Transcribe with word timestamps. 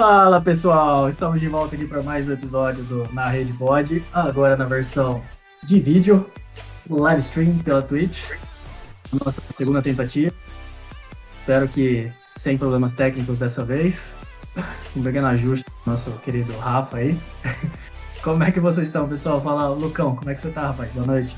Fala 0.00 0.40
pessoal, 0.40 1.10
estamos 1.10 1.38
de 1.38 1.46
volta 1.46 1.76
aqui 1.76 1.86
para 1.86 2.02
mais 2.02 2.26
um 2.26 2.32
episódio 2.32 2.82
do 2.84 3.12
Na 3.12 3.26
Rede 3.26 3.52
Pod, 3.52 4.02
agora 4.14 4.56
na 4.56 4.64
versão 4.64 5.22
de 5.62 5.78
vídeo, 5.78 6.26
live 6.88 7.20
stream 7.20 7.58
pela 7.58 7.82
Twitch, 7.82 8.18
nossa 9.22 9.42
segunda 9.52 9.82
tentativa. 9.82 10.34
Espero 11.32 11.68
que 11.68 12.10
sem 12.30 12.56
problemas 12.56 12.94
técnicos 12.94 13.36
dessa 13.36 13.62
vez. 13.62 14.14
Um 14.96 15.02
pequeno 15.02 15.26
ajuste 15.26 15.66
do 15.68 15.90
nosso 15.90 16.10
querido 16.20 16.50
Rafa 16.56 16.96
aí. 16.96 17.14
Como 18.24 18.42
é 18.42 18.50
que 18.50 18.58
vocês 18.58 18.86
estão, 18.86 19.06
pessoal? 19.06 19.38
Fala, 19.42 19.68
Lucão, 19.68 20.16
como 20.16 20.30
é 20.30 20.34
que 20.34 20.40
você 20.40 20.50
tá, 20.50 20.68
rapaz? 20.68 20.90
Boa 20.92 21.06
noite. 21.08 21.36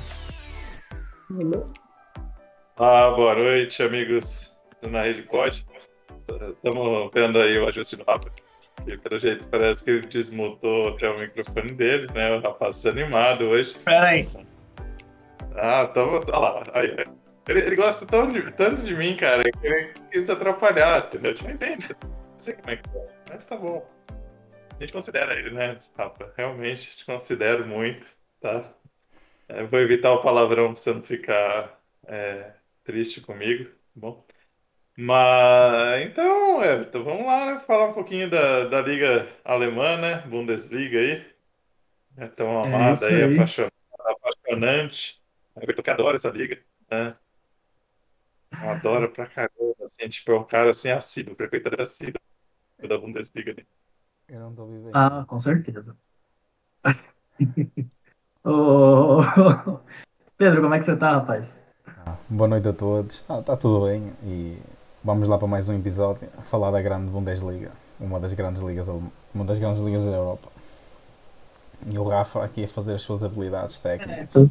Ah, 2.78 3.10
boa 3.10 3.34
noite, 3.34 3.82
amigos 3.82 4.56
do 4.80 4.88
Na 4.88 5.02
Rede 5.02 5.22
Pod. 5.22 5.66
Estamos 6.54 7.10
vendo 7.12 7.40
aí 7.40 7.58
o 7.58 7.66
ajuste 7.66 7.96
do 7.96 8.04
Rafa. 8.04 8.30
E 8.86 8.96
pelo 8.96 9.18
jeito 9.18 9.46
parece 9.48 9.84
que 9.84 9.90
ele 9.90 10.06
desmutou 10.06 10.88
até 10.88 11.08
o 11.08 11.18
microfone 11.18 11.72
dele, 11.72 12.06
né? 12.14 12.36
O 12.36 12.40
rapaz 12.40 12.76
está 12.76 12.90
animado 12.90 13.44
hoje. 13.44 13.76
Peraí. 13.84 14.26
Ah, 15.54 15.86
tamo. 15.86 16.20
Olha 16.26 16.38
lá. 16.38 16.62
Aí, 16.74 16.96
ele, 17.48 17.60
ele, 17.60 17.76
gosta 17.76 18.06
tanto 18.06 18.32
de, 18.32 18.52
tanto 18.52 18.82
de 18.82 18.94
mim, 18.94 19.16
cara, 19.16 19.42
que 19.42 19.66
ele 19.66 19.92
quis 20.10 20.28
atrapalhar, 20.28 21.06
entendeu? 21.06 21.32
Eu 21.32 21.36
te 21.36 21.46
entendo. 21.46 21.96
Não 22.02 22.38
sei 22.38 22.54
como 22.54 22.70
é 22.70 22.76
que 22.76 22.88
é, 22.96 23.08
mas 23.30 23.46
tá 23.46 23.56
bom. 23.56 23.88
A 24.78 24.84
gente 24.84 24.92
considera 24.92 25.38
ele, 25.38 25.50
né, 25.50 25.78
Rafa? 25.96 26.32
Realmente, 26.36 26.96
te 26.96 27.04
considero 27.04 27.66
muito, 27.66 28.06
tá? 28.40 28.72
É, 29.48 29.62
vou 29.64 29.78
evitar 29.80 30.12
o 30.12 30.22
palavrão 30.22 30.72
pra 30.72 30.82
você 30.82 30.92
não 30.92 31.02
ficar 31.02 31.78
é, 32.06 32.52
triste 32.84 33.20
comigo, 33.20 33.64
tá 33.64 33.70
bom? 33.94 34.24
Mas 35.04 36.06
então, 36.06 36.62
Everton, 36.62 37.02
vamos 37.02 37.26
lá 37.26 37.58
falar 37.58 37.88
um 37.88 37.92
pouquinho 37.92 38.30
da, 38.30 38.68
da 38.68 38.80
Liga 38.82 39.28
Alemã, 39.44 39.96
né? 39.96 40.20
Bundesliga 40.28 40.96
aí. 40.96 41.26
É 42.16 42.28
tão 42.28 42.62
amada 42.62 43.10
é 43.10 43.24
aí, 43.24 43.34
apaixonante. 43.34 43.74
apaixonante. 43.92 45.20
Everton 45.56 45.82
que 45.82 45.90
adora 45.90 46.16
essa 46.18 46.30
liga, 46.30 46.62
né? 46.88 47.16
Eu 48.52 48.70
adoro 48.70 49.10
pra 49.10 49.26
caramba, 49.26 49.74
assim, 49.86 50.08
tipo, 50.08 50.30
é 50.30 50.38
um 50.38 50.44
cara 50.44 50.70
assim, 50.70 50.90
assíduo, 50.90 51.34
prefeito 51.34 51.68
assíduo 51.82 52.20
da 52.78 52.96
Bundesliga. 52.96 53.54
Né? 53.54 53.64
Eu 54.28 54.38
não 54.38 54.54
tô 54.54 54.66
vivendo. 54.66 54.94
Ah, 54.94 55.24
com 55.26 55.40
certeza. 55.40 55.96
Ô, 58.44 59.18
Pedro, 60.36 60.62
como 60.62 60.74
é 60.74 60.78
que 60.78 60.84
você 60.84 60.96
tá, 60.96 61.14
rapaz? 61.16 61.60
Ah, 62.06 62.16
boa 62.30 62.46
noite 62.46 62.68
a 62.68 62.72
todos. 62.72 63.24
Ah, 63.28 63.42
tá 63.42 63.56
tudo 63.56 63.86
bem 63.86 64.12
e 64.22 64.71
Vamos 65.04 65.26
lá 65.26 65.36
para 65.36 65.48
mais 65.48 65.68
um 65.68 65.76
episódio 65.76 66.28
a 66.38 66.42
falar 66.42 66.70
da 66.70 66.80
grande 66.80 67.10
Bundesliga, 67.10 67.72
uma 67.98 68.20
das 68.20 68.32
grandes 68.34 68.62
ligas, 68.62 68.86
uma 69.34 69.44
das 69.44 69.58
grandes 69.58 69.80
ligas 69.80 70.04
da 70.04 70.12
Europa. 70.12 70.48
E 71.92 71.98
o 71.98 72.04
Rafa 72.04 72.44
aqui 72.44 72.62
a 72.62 72.68
fazer 72.68 72.94
as 72.94 73.02
suas 73.02 73.24
habilidades 73.24 73.80
técnicas. 73.80 74.48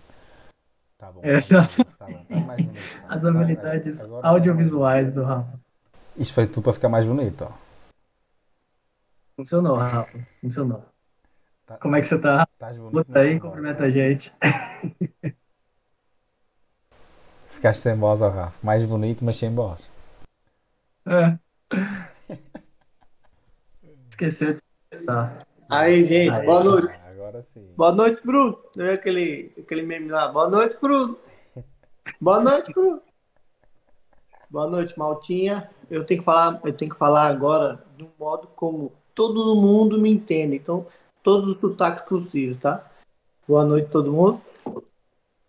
Tá 0.98 1.10
bom. 1.10 1.22
É, 1.24 1.40
tá 1.40 1.62
bom, 1.62 1.84
tá 1.98 2.06
bom, 2.06 2.26
tá 2.26 2.36
mais 2.42 2.62
bonito, 2.66 2.84
as 3.08 3.26
habilidades 3.26 4.02
agora, 4.02 4.28
audiovisuais 4.28 5.14
do 5.14 5.24
Rafa. 5.24 5.58
Isto 6.18 6.34
foi 6.34 6.46
tudo 6.46 6.64
para 6.64 6.74
ficar 6.74 6.90
mais 6.90 7.06
bonito. 7.06 7.48
Funcionou, 9.38 9.78
Rafa. 9.78 10.20
Funcionou. 10.42 10.84
Tá, 11.66 11.78
Como 11.78 11.96
é 11.96 12.02
que 12.02 12.08
você 12.08 12.20
tá? 12.20 12.46
Estás 12.52 12.78
bonito. 12.78 13.18
Aí, 13.18 13.40
cumprimenta 13.40 13.86
a 13.86 13.90
gente. 13.90 14.34
Ficaste 17.48 17.80
sem 17.80 17.96
voz, 17.96 18.22
ó, 18.22 18.28
Rafa. 18.28 18.60
Mais 18.62 18.84
bonito, 18.84 19.24
mas 19.24 19.38
sem 19.38 19.56
voz. 19.56 19.91
É. 21.06 21.38
Esqueceu 24.10 24.54
de 24.54 24.62
estar. 24.94 25.46
Aí, 25.70 26.06
gente, 26.06 26.32
Aí, 26.32 26.46
boa 26.46 26.64
noite. 26.64 26.94
Agora 27.10 27.42
sim. 27.42 27.74
Boa 27.76 27.92
noite, 27.92 28.22
Bruno. 28.26 28.60
Não 28.76 28.86
é 28.86 28.94
aquele, 28.94 29.52
aquele 29.58 29.82
meme 29.82 30.10
lá. 30.10 30.28
Boa 30.28 30.50
noite, 30.50 30.78
Bruno. 30.80 31.18
Boa 32.20 32.40
noite, 32.42 32.72
Bruno. 32.74 33.02
Boa 34.50 34.68
noite, 34.68 34.98
Maltinha. 34.98 35.70
Eu 35.90 36.06
tenho 36.06 36.20
que 36.20 36.26
falar, 36.26 36.60
eu 36.64 36.74
tenho 36.74 36.92
que 36.92 36.98
falar 36.98 37.28
agora 37.28 37.84
de 37.98 38.04
um 38.04 38.10
modo 38.20 38.48
como 38.48 38.92
todo 39.16 39.56
mundo 39.56 40.00
me 40.00 40.12
entende. 40.12 40.58
Então, 40.58 40.86
todos 41.24 41.50
os 41.50 41.58
sotaques 41.58 42.04
possíveis, 42.04 42.58
tá? 42.58 42.86
Boa 43.48 43.66
noite, 43.66 43.90
todo 43.90 44.12
mundo. 44.12 44.42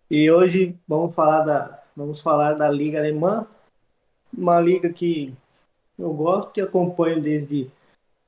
E 0.09 0.31
hoje 0.31 0.79
vamos 0.87 1.13
falar 1.13 1.41
da, 1.41 1.83
vamos 1.95 2.21
falar 2.21 2.53
da 2.53 2.69
Liga 2.69 2.99
Alemã, 2.99 3.45
uma 4.35 4.59
liga 4.59 4.91
que 4.91 5.33
eu 5.97 6.13
gosto 6.13 6.57
e 6.57 6.61
acompanho 6.61 7.21
desde, 7.21 7.69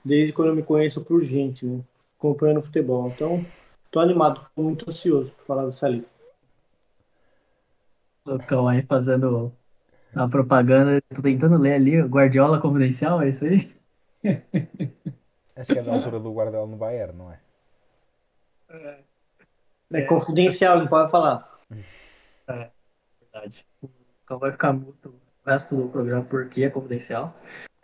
desde 0.04 0.34
quando 0.34 0.50
eu 0.50 0.56
me 0.56 0.64
conheço 0.64 1.04
por 1.04 1.24
gente, 1.24 1.66
né? 1.66 1.82
Acompanhando 2.18 2.62
futebol. 2.62 3.08
Então, 3.08 3.44
tô 3.92 4.00
animado, 4.00 4.46
tô 4.56 4.62
muito 4.62 4.90
ansioso 4.90 5.32
por 5.32 5.46
falar 5.46 5.66
dessa 5.66 5.88
liga. 5.88 6.08
Lucão 8.26 8.68
aí 8.68 8.82
fazendo 8.82 9.52
a 10.16 10.28
propaganda, 10.28 11.02
tô 11.14 11.22
tentando 11.22 11.58
ler 11.58 11.74
ali, 11.74 12.02
Guardiola 12.02 12.60
Confidencial, 12.60 13.22
é 13.22 13.30
isso 13.30 13.46
aí? 13.46 13.76
Acho 15.56 15.72
que 15.72 15.80
é 15.80 15.84
da 15.84 15.94
altura 15.94 16.20
do 16.20 16.34
Guardiola 16.34 16.68
no 16.68 16.76
Bayern, 16.76 17.14
não 17.16 17.32
é? 17.32 17.40
É, 18.70 19.00
é 19.94 20.02
confidencial, 20.02 20.80
não 20.80 20.88
pode 20.88 21.12
falar. 21.12 21.60
É, 22.48 22.70
verdade. 23.22 23.66
Então 24.24 24.40
vai 24.40 24.52
ficar 24.52 24.74
muito 24.74 25.10
o 25.10 25.25
resto 25.46 25.76
do 25.76 25.90
programa 25.90 26.24
porque 26.24 26.64
é 26.64 26.70
confidencial. 26.70 27.40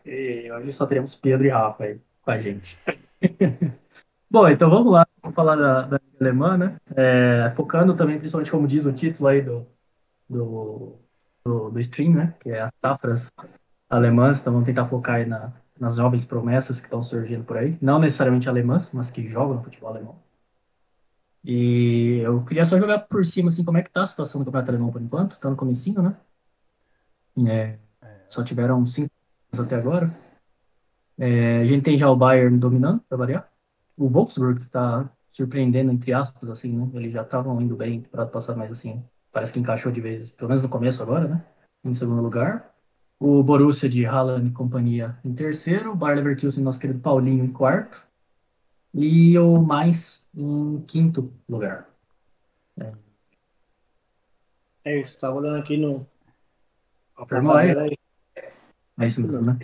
E 0.06 0.52
hoje 0.52 0.74
só 0.74 0.86
teremos 0.86 1.16
Pedro 1.16 1.46
e 1.46 1.50
Rafa 1.50 1.84
aí 1.84 2.02
com 2.22 2.32
a 2.32 2.40
gente. 2.40 2.78
Bom, 4.30 4.48
então 4.48 4.70
vamos 4.70 4.92
lá, 4.94 5.06
vamos 5.22 5.36
falar 5.36 5.56
da, 5.56 5.82
da 5.84 6.00
alemã, 6.20 6.58
né? 6.58 6.78
É, 6.96 7.52
focando 7.56 7.96
também, 7.96 8.18
principalmente 8.18 8.52
como 8.52 8.68
diz 8.68 8.86
o 8.86 8.94
título 8.94 9.28
aí 9.28 9.42
do, 9.42 9.68
do, 10.30 10.96
do, 11.46 11.70
do 11.72 11.80
stream, 11.80 12.14
né? 12.14 12.34
Que 12.40 12.52
é 12.52 12.62
as 12.62 12.72
safras 12.82 13.32
alemãs, 13.90 14.40
então 14.40 14.54
vamos 14.54 14.66
tentar 14.66 14.86
focar 14.86 15.16
aí 15.18 15.26
na, 15.26 15.54
nas 15.80 15.96
jovens 15.96 16.24
promessas 16.26 16.80
que 16.80 16.88
estão 16.88 17.02
surgindo 17.02 17.44
por 17.44 17.58
aí. 17.58 17.78
Não 17.82 18.00
necessariamente 18.00 18.48
alemãs, 18.48 18.92
mas 18.94 19.12
que 19.12 19.28
jogam 19.28 19.56
no 19.56 19.64
futebol 19.64 19.90
alemão. 19.90 20.16
E 21.44 22.20
eu 22.24 22.44
queria 22.46 22.66
só 22.66 22.80
jogar 22.80 23.00
por 23.00 23.26
cima, 23.26 23.50
assim, 23.50 23.66
como 23.66 23.78
é 23.78 23.82
que 23.84 23.90
tá 23.90 24.04
a 24.04 24.08
situação 24.08 24.42
do 24.42 24.46
campeonato 24.46 24.72
alemão 24.72 24.92
por 24.92 25.02
enquanto, 25.02 25.40
tá 25.40 25.50
no 25.50 25.56
comecinho, 25.56 26.02
né? 26.02 26.16
É, 27.48 27.78
só 28.28 28.44
tiveram 28.44 28.86
cinco 28.86 29.12
até 29.58 29.76
agora. 29.76 30.12
É, 31.18 31.60
a 31.60 31.66
gente 31.66 31.84
tem 31.84 31.98
já 31.98 32.10
o 32.10 32.16
Bayern 32.16 32.58
dominando, 32.58 33.02
para 33.02 33.18
variar. 33.18 33.52
O 33.98 34.10
Wolfsburg 34.10 34.62
está 34.62 35.10
surpreendendo, 35.32 35.92
entre 35.92 36.14
aspas, 36.14 36.50
assim, 36.50 36.76
né? 36.76 36.90
Eles 36.94 37.14
já 37.14 37.22
estavam 37.22 37.62
indo 37.62 37.76
bem 37.76 38.02
para 38.02 38.26
passar 38.26 38.56
mais 38.56 38.72
assim. 38.72 39.04
Parece 39.32 39.54
que 39.54 39.60
encaixou 39.60 39.92
de 39.92 40.02
vez, 40.02 40.30
pelo 40.32 40.50
menos 40.50 40.64
no 40.64 40.70
começo 40.70 41.02
agora, 41.02 41.28
né? 41.28 41.46
Em 41.84 41.94
segundo 41.94 42.22
lugar. 42.22 42.74
O 43.20 43.44
Borussia 43.44 43.88
de 43.88 44.06
Haaland 44.06 44.48
e 44.48 44.52
companhia 44.52 45.18
em 45.24 45.34
terceiro. 45.34 45.92
O 45.92 45.96
Bayer 45.96 46.18
Leverkusen, 46.18 46.64
nosso 46.64 46.80
querido 46.80 47.00
Paulinho, 47.00 47.46
em 47.46 47.50
quarto. 47.50 48.04
E 48.94 49.38
o 49.38 49.62
Mainz 49.62 50.28
em 50.36 50.82
quinto 50.88 51.32
lugar. 51.48 51.88
É, 52.80 52.92
é 54.84 55.00
isso, 55.00 55.12
estava 55.12 55.36
olhando 55.36 55.58
aqui 55.60 55.78
no, 55.78 56.06
Aí? 57.80 57.98
É 59.00 59.08
isso 59.08 59.22
mesmo, 59.22 59.42
né? 59.42 59.58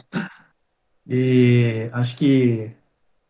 E 1.08 1.90
acho 1.94 2.18
que, 2.18 2.72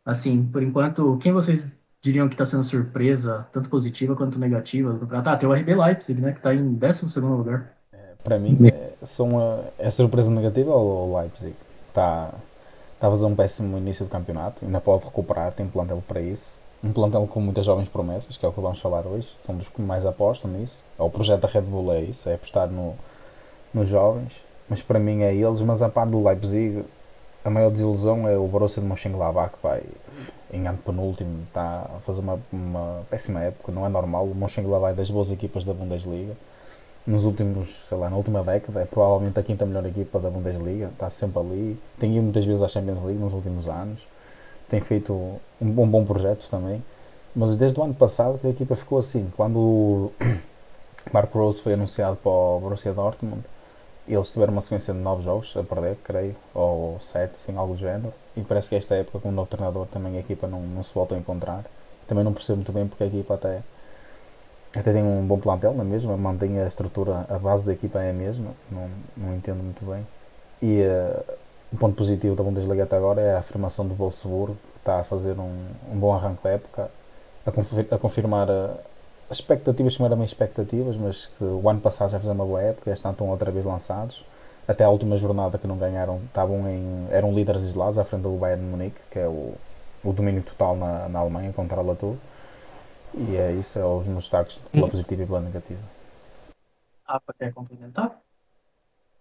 assim, 0.05 0.43
por 0.45 0.63
enquanto, 0.63 1.17
quem 1.17 1.31
vocês 1.31 1.67
diriam 2.01 2.27
que 2.27 2.33
está 2.33 2.45
sendo 2.45 2.63
surpresa, 2.63 3.47
tanto 3.51 3.69
positiva 3.69 4.15
quanto 4.15 4.39
negativa? 4.39 4.97
Ah, 5.11 5.21
tá, 5.21 5.37
tem 5.37 5.47
o 5.47 5.53
RB 5.53 5.75
Leipzig, 5.75 6.21
né, 6.21 6.31
que 6.31 6.39
está 6.39 6.53
em 6.53 6.73
12 6.73 7.19
lugar. 7.19 7.73
É, 7.91 7.97
Para 8.23 8.39
mim, 8.39 8.57
é, 8.67 8.93
são 9.03 9.29
uma, 9.29 9.65
é 9.77 9.89
surpresa 9.89 10.31
negativa 10.31 10.71
o 10.71 11.19
Leipzig? 11.19 11.55
Está 11.89 12.33
tá 12.99 13.07
a 13.07 13.09
fazer 13.11 13.25
um 13.25 13.35
péssimo 13.35 13.77
início 13.77 14.05
do 14.05 14.09
campeonato, 14.09 14.65
ainda 14.65 14.81
pode 14.81 15.05
recuperar, 15.05 15.51
tem 15.51 15.67
plantel 15.67 16.03
para 16.07 16.21
isso. 16.21 16.53
Um 16.83 16.91
plantel 16.91 17.25
com 17.27 17.41
muitas 17.41 17.65
jovens 17.65 17.89
promessas, 17.89 18.37
que 18.37 18.45
é 18.45 18.49
o 18.49 18.53
que 18.53 18.61
vamos 18.61 18.79
falar 18.79 19.05
hoje, 19.05 19.35
são 19.43 19.55
dos 19.55 19.67
que 19.67 19.81
mais 19.81 20.05
apostam 20.05 20.49
nisso. 20.49 20.83
É 20.97 21.01
o 21.01 21.09
projeto 21.09 21.41
da 21.41 21.47
Red 21.47 21.61
Bull, 21.61 21.91
é 21.91 22.01
isso, 22.01 22.29
é 22.29 22.35
apostar 22.35 22.69
no, 22.69 22.95
nos 23.77 23.87
jovens, 23.87 24.43
mas 24.67 24.81
para 24.81 24.99
mim 24.99 25.21
é 25.21 25.33
eles, 25.33 25.61
mas 25.61 25.81
a 25.81 25.89
par 25.89 26.07
do 26.07 26.23
Leipzig, 26.23 26.83
a 27.45 27.49
maior 27.49 27.71
desilusão 27.71 28.27
é 28.27 28.37
o 28.37 28.47
Borussia 28.47 28.81
de 28.81 28.87
Mönchengladbach, 28.87 29.53
vai 29.61 29.81
em 30.51 30.67
ano 30.67 30.77
penúltimo, 30.79 31.43
está 31.43 31.85
a 31.95 31.99
fazer 32.05 32.21
uma, 32.21 32.39
uma 32.51 33.01
péssima 33.09 33.41
época, 33.41 33.71
não 33.71 33.85
é 33.85 33.89
normal, 33.89 34.25
o 34.25 34.35
Mönchengladbach 34.35 34.93
é 34.93 34.95
das 34.95 35.09
boas 35.09 35.31
equipas 35.31 35.63
da 35.63 35.73
Bundesliga, 35.73 36.33
nos 37.05 37.23
últimos, 37.23 37.85
sei 37.87 37.97
lá, 37.97 38.09
na 38.09 38.17
última 38.17 38.43
década, 38.43 38.81
é 38.81 38.85
provavelmente 38.85 39.39
a 39.39 39.43
quinta 39.43 39.65
melhor 39.65 39.85
equipa 39.85 40.19
da 40.19 40.29
Bundesliga, 40.29 40.87
está 40.87 41.09
sempre 41.09 41.39
ali, 41.39 41.79
tem 41.97 42.11
ido 42.11 42.23
muitas 42.23 42.43
vezes 42.43 42.61
à 42.61 42.67
Champions 42.67 43.01
League 43.03 43.19
nos 43.19 43.33
últimos 43.33 43.69
anos, 43.69 44.05
tem 44.67 44.81
feito 44.81 45.13
um, 45.13 45.39
um 45.61 45.87
bom 45.87 46.03
projeto 46.03 46.49
também, 46.49 46.83
mas 47.33 47.55
desde 47.55 47.79
o 47.79 47.83
ano 47.83 47.93
passado 47.93 48.37
que 48.39 48.47
a 48.47 48.49
equipa 48.49 48.75
ficou 48.75 48.99
assim, 48.99 49.29
quando 49.37 49.57
o 49.57 50.11
Marco 51.13 51.37
Rose 51.37 51.61
foi 51.61 51.73
anunciado 51.73 52.17
para 52.17 52.29
o 52.29 52.59
Borussia 52.59 52.91
Dortmund, 52.91 53.43
eles 54.13 54.29
tiveram 54.29 54.53
uma 54.53 54.61
sequência 54.61 54.93
de 54.93 54.99
nove 54.99 55.23
jogos 55.23 55.55
a 55.57 55.63
perder, 55.63 55.97
creio, 56.03 56.35
ou 56.53 56.97
sete, 56.99 57.37
sem 57.37 57.57
algo 57.57 57.73
do 57.73 57.79
género, 57.79 58.13
e 58.35 58.41
parece 58.41 58.69
que 58.69 58.75
esta 58.75 58.95
época, 58.95 59.19
com 59.19 59.29
o 59.29 59.31
novo 59.31 59.49
treinador, 59.49 59.85
também 59.87 60.17
a 60.17 60.19
equipa 60.19 60.47
não, 60.47 60.61
não 60.61 60.83
se 60.83 60.93
volta 60.93 61.15
a 61.15 61.17
encontrar. 61.17 61.65
Também 62.07 62.23
não 62.23 62.33
percebo 62.33 62.57
muito 62.57 62.71
bem 62.71 62.87
porque 62.87 63.03
a 63.03 63.07
equipa 63.07 63.33
até, 63.33 63.61
até 64.75 64.93
tem 64.93 65.03
um 65.03 65.25
bom 65.25 65.37
plantel, 65.37 65.73
não 65.73 65.81
é 65.81 65.87
mesmo? 65.87 66.17
Mantém 66.17 66.59
a 66.59 66.67
estrutura, 66.67 67.25
a 67.29 67.37
base 67.37 67.65
da 67.65 67.73
equipa 67.73 68.01
é 68.01 68.11
a 68.11 68.13
mesma, 68.13 68.51
não, 68.71 68.89
não 69.17 69.35
entendo 69.35 69.61
muito 69.61 69.83
bem. 69.85 70.07
E 70.61 70.81
uh, 70.81 71.33
o 71.73 71.77
ponto 71.77 71.95
positivo 71.95 72.35
da 72.35 72.43
Bundesliga 72.43 72.83
até 72.83 72.95
agora 72.95 73.21
é 73.21 73.35
a 73.35 73.39
afirmação 73.39 73.85
do 73.85 73.93
Wolfsburg, 73.93 74.53
que 74.53 74.77
está 74.79 74.99
a 75.01 75.03
fazer 75.03 75.37
um, 75.37 75.67
um 75.91 75.99
bom 75.99 76.13
arranque 76.13 76.41
da 76.43 76.51
época, 76.51 76.89
a, 77.45 77.51
confir 77.51 77.87
a 77.91 77.97
confirmar 77.97 78.49
uh, 78.49 78.77
expectativas 79.29 79.95
que 79.95 79.99
não 79.99 80.07
eram 80.07 80.17
bem 80.17 80.25
expectativas, 80.25 80.95
mas 80.95 81.25
que 81.25 81.43
o 81.43 81.69
ano 81.69 81.81
passado 81.81 82.11
já 82.11 82.19
fizeram 82.19 82.35
uma 82.35 82.45
boa 82.45 82.61
época, 82.61 82.91
este 82.91 83.05
ano 83.05 83.13
estão 83.13 83.29
outra 83.29 83.51
vez 83.51 83.65
lançados. 83.65 84.23
Até 84.67 84.83
a 84.83 84.89
última 84.89 85.15
jornada 85.17 85.57
que 85.57 85.67
não 85.67 85.77
ganharam, 85.77 86.21
estavam 86.25 86.67
em, 86.67 87.07
eram 87.09 87.33
líderes 87.33 87.63
isolados 87.63 87.97
à 87.97 88.03
frente 88.03 88.23
do 88.23 88.37
Bayern 88.37 88.63
de 88.63 88.69
Munique, 88.69 88.99
que 89.09 89.19
é 89.19 89.27
o, 89.27 89.53
o 90.03 90.13
domínio 90.13 90.43
total 90.43 90.75
na, 90.75 91.07
na 91.07 91.19
Alemanha, 91.19 91.53
controla 91.53 91.95
tudo. 91.95 92.19
E 93.13 93.35
é 93.37 93.53
isso, 93.53 93.79
é 93.79 93.85
os 93.85 94.05
meus 94.07 94.23
destaques 94.23 94.59
pela 94.71 94.89
positiva 94.89 95.23
e 95.23 95.25
pela 95.25 95.39
negativa. 95.39 95.79
Ah, 97.07 97.21
quer 97.39 97.53
complementar? 97.53 98.19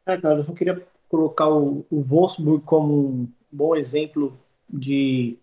É, 0.05 0.17
cara, 0.17 0.39
eu 0.39 0.45
só 0.45 0.53
queria 0.53 0.83
colocar 1.09 1.49
o, 1.49 1.87
o 1.91 2.03
Wolfsburg 2.03 2.65
como 2.65 2.95
um 2.95 3.29
bom 3.51 3.77
exemplo 3.77 4.37
de 4.69 5.39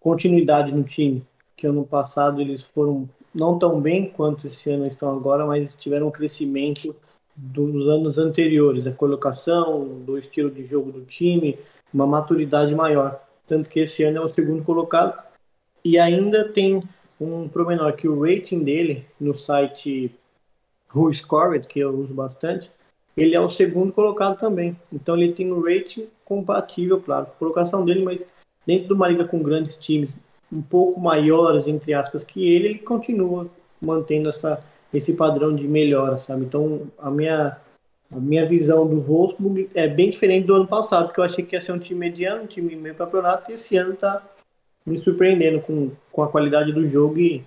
continuidade 0.00 0.72
no 0.72 0.82
time, 0.82 1.24
que 1.56 1.66
ano 1.66 1.84
passado 1.84 2.40
eles 2.40 2.62
foram 2.62 3.08
não 3.38 3.58
tão 3.58 3.80
bem 3.80 4.10
quanto 4.10 4.48
esse 4.48 4.68
ano 4.68 4.86
estão 4.86 5.16
agora, 5.16 5.46
mas 5.46 5.74
tiveram 5.74 6.08
um 6.08 6.10
crescimento 6.10 6.94
dos 7.36 7.88
anos 7.88 8.18
anteriores, 8.18 8.84
a 8.84 8.92
colocação, 8.92 10.00
do 10.00 10.18
estilo 10.18 10.50
de 10.50 10.64
jogo 10.64 10.90
do 10.90 11.02
time, 11.02 11.56
uma 11.94 12.06
maturidade 12.06 12.74
maior. 12.74 13.22
Tanto 13.46 13.68
que 13.68 13.80
esse 13.80 14.02
ano 14.02 14.18
é 14.18 14.20
o 14.20 14.28
segundo 14.28 14.64
colocado. 14.64 15.22
E 15.84 15.98
ainda 15.98 16.48
tem 16.48 16.82
um 17.20 17.48
promenor 17.48 17.92
que 17.92 18.08
o 18.08 18.20
rating 18.20 18.64
dele 18.64 19.06
no 19.20 19.34
site 19.34 20.12
Who 20.92 21.14
Scored, 21.14 21.68
que 21.68 21.78
eu 21.78 21.96
uso 21.96 22.12
bastante, 22.12 22.70
ele 23.16 23.36
é 23.36 23.40
o 23.40 23.48
segundo 23.48 23.92
colocado 23.92 24.36
também. 24.36 24.76
Então 24.92 25.16
ele 25.16 25.32
tem 25.32 25.52
um 25.52 25.62
rating 25.62 26.08
compatível, 26.24 27.00
claro, 27.00 27.26
com 27.26 27.32
a 27.32 27.36
colocação 27.36 27.84
dele, 27.84 28.02
mas 28.02 28.20
dentro 28.66 28.88
de 28.88 28.92
uma 28.92 29.08
liga 29.08 29.24
com 29.24 29.42
grandes 29.42 29.76
times, 29.76 30.10
um 30.52 30.62
pouco 30.62 31.00
maiores, 31.00 31.66
entre 31.66 31.92
aspas, 31.94 32.24
que 32.24 32.46
ele, 32.48 32.68
ele 32.68 32.78
continua 32.78 33.48
mantendo 33.80 34.28
essa, 34.28 34.62
esse 34.92 35.12
padrão 35.14 35.54
de 35.54 35.66
melhora, 35.68 36.18
sabe? 36.18 36.44
Então, 36.44 36.90
a 36.98 37.10
minha, 37.10 37.56
a 38.10 38.16
minha 38.16 38.46
visão 38.46 38.86
do 38.86 39.00
Wolfsburg 39.00 39.70
é 39.74 39.86
bem 39.86 40.10
diferente 40.10 40.46
do 40.46 40.54
ano 40.54 40.66
passado, 40.66 41.12
que 41.12 41.20
eu 41.20 41.24
achei 41.24 41.44
que 41.44 41.54
ia 41.54 41.60
ser 41.60 41.72
um 41.72 41.78
time 41.78 42.00
mediano, 42.00 42.42
um 42.42 42.46
time 42.46 42.74
meio 42.74 42.94
campeonato, 42.94 43.50
e 43.50 43.54
esse 43.54 43.76
ano 43.76 43.94
está 43.94 44.22
me 44.84 44.98
surpreendendo 44.98 45.60
com, 45.60 45.90
com 46.10 46.22
a 46.22 46.28
qualidade 46.28 46.72
do 46.72 46.88
jogo 46.88 47.18
e, 47.18 47.44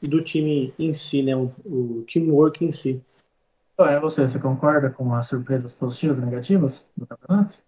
e 0.00 0.06
do 0.06 0.22
time 0.22 0.72
em 0.78 0.94
si, 0.94 1.22
né? 1.22 1.34
O, 1.34 1.52
o 1.64 2.04
teamwork 2.06 2.64
em 2.64 2.72
si. 2.72 3.02
É 3.78 4.00
você, 4.00 4.26
você 4.26 4.38
concorda 4.38 4.88
com 4.88 5.14
as 5.14 5.26
surpresas 5.26 5.74
positivas 5.74 6.18
e 6.18 6.22
negativas 6.22 6.86
do 6.96 7.06
campeonato? 7.06 7.58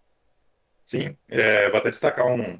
Sim, 0.86 1.14
é, 1.28 1.68
vou 1.68 1.80
até 1.80 1.90
destacar 1.90 2.26
um, 2.26 2.58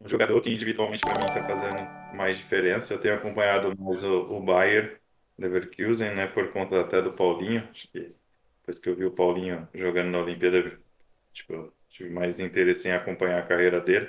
um 0.00 0.08
jogador 0.08 0.40
que 0.40 0.50
individualmente 0.50 1.02
para 1.02 1.18
mim 1.18 1.24
está 1.26 1.46
fazendo 1.46 2.16
mais 2.16 2.36
diferença. 2.38 2.94
Eu 2.94 3.00
tenho 3.00 3.14
acompanhado 3.14 3.74
mais 3.78 4.04
o, 4.04 4.36
o 4.36 4.42
Bayer 4.42 5.00
Leverkusen, 5.38 6.14
né, 6.14 6.26
por 6.26 6.52
conta 6.52 6.80
até 6.80 7.02
do 7.02 7.12
Paulinho. 7.16 7.66
Acho 7.70 7.88
que 7.90 8.10
depois 8.60 8.78
que 8.78 8.88
eu 8.88 8.96
vi 8.96 9.04
o 9.04 9.10
Paulinho 9.10 9.68
jogando 9.74 10.10
na 10.10 10.20
Olimpíada, 10.20 10.78
tipo, 11.32 11.72
tive 11.90 12.10
mais 12.10 12.40
interesse 12.40 12.88
em 12.88 12.92
acompanhar 12.92 13.38
a 13.38 13.46
carreira 13.46 13.80
dele. 13.80 14.08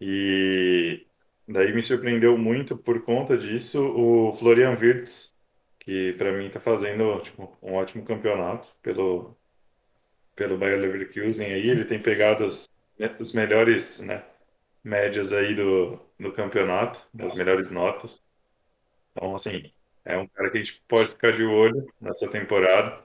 E 0.00 1.06
daí 1.48 1.72
me 1.72 1.82
surpreendeu 1.82 2.36
muito 2.36 2.76
por 2.76 3.02
conta 3.04 3.36
disso 3.38 3.80
o 3.96 4.36
Florian 4.36 4.76
Wirtz, 4.78 5.34
que 5.80 6.14
para 6.14 6.32
mim 6.32 6.46
está 6.46 6.60
fazendo 6.60 7.20
tipo, 7.20 7.56
um 7.62 7.74
ótimo 7.74 8.04
campeonato 8.04 8.68
pelo 8.82 9.36
pelo 10.36 10.58
Bayer 10.58 10.80
Leverkusen 10.80 11.46
aí, 11.46 11.68
ele 11.70 11.84
tem 11.84 12.00
pegado 12.00 12.46
os, 12.46 12.68
os 13.20 13.32
melhores, 13.32 14.00
né, 14.00 14.24
médias 14.84 15.32
aí 15.32 15.54
do, 15.54 15.98
do 16.20 16.30
campeonato, 16.32 17.00
das 17.12 17.34
melhores 17.34 17.70
notas. 17.70 18.22
Então, 19.12 19.34
assim, 19.34 19.72
é 20.04 20.18
um 20.18 20.28
cara 20.28 20.50
que 20.50 20.58
a 20.58 20.60
gente 20.62 20.82
pode 20.86 21.12
ficar 21.12 21.32
de 21.32 21.42
olho 21.42 21.90
nessa 22.00 22.28
temporada. 22.28 23.02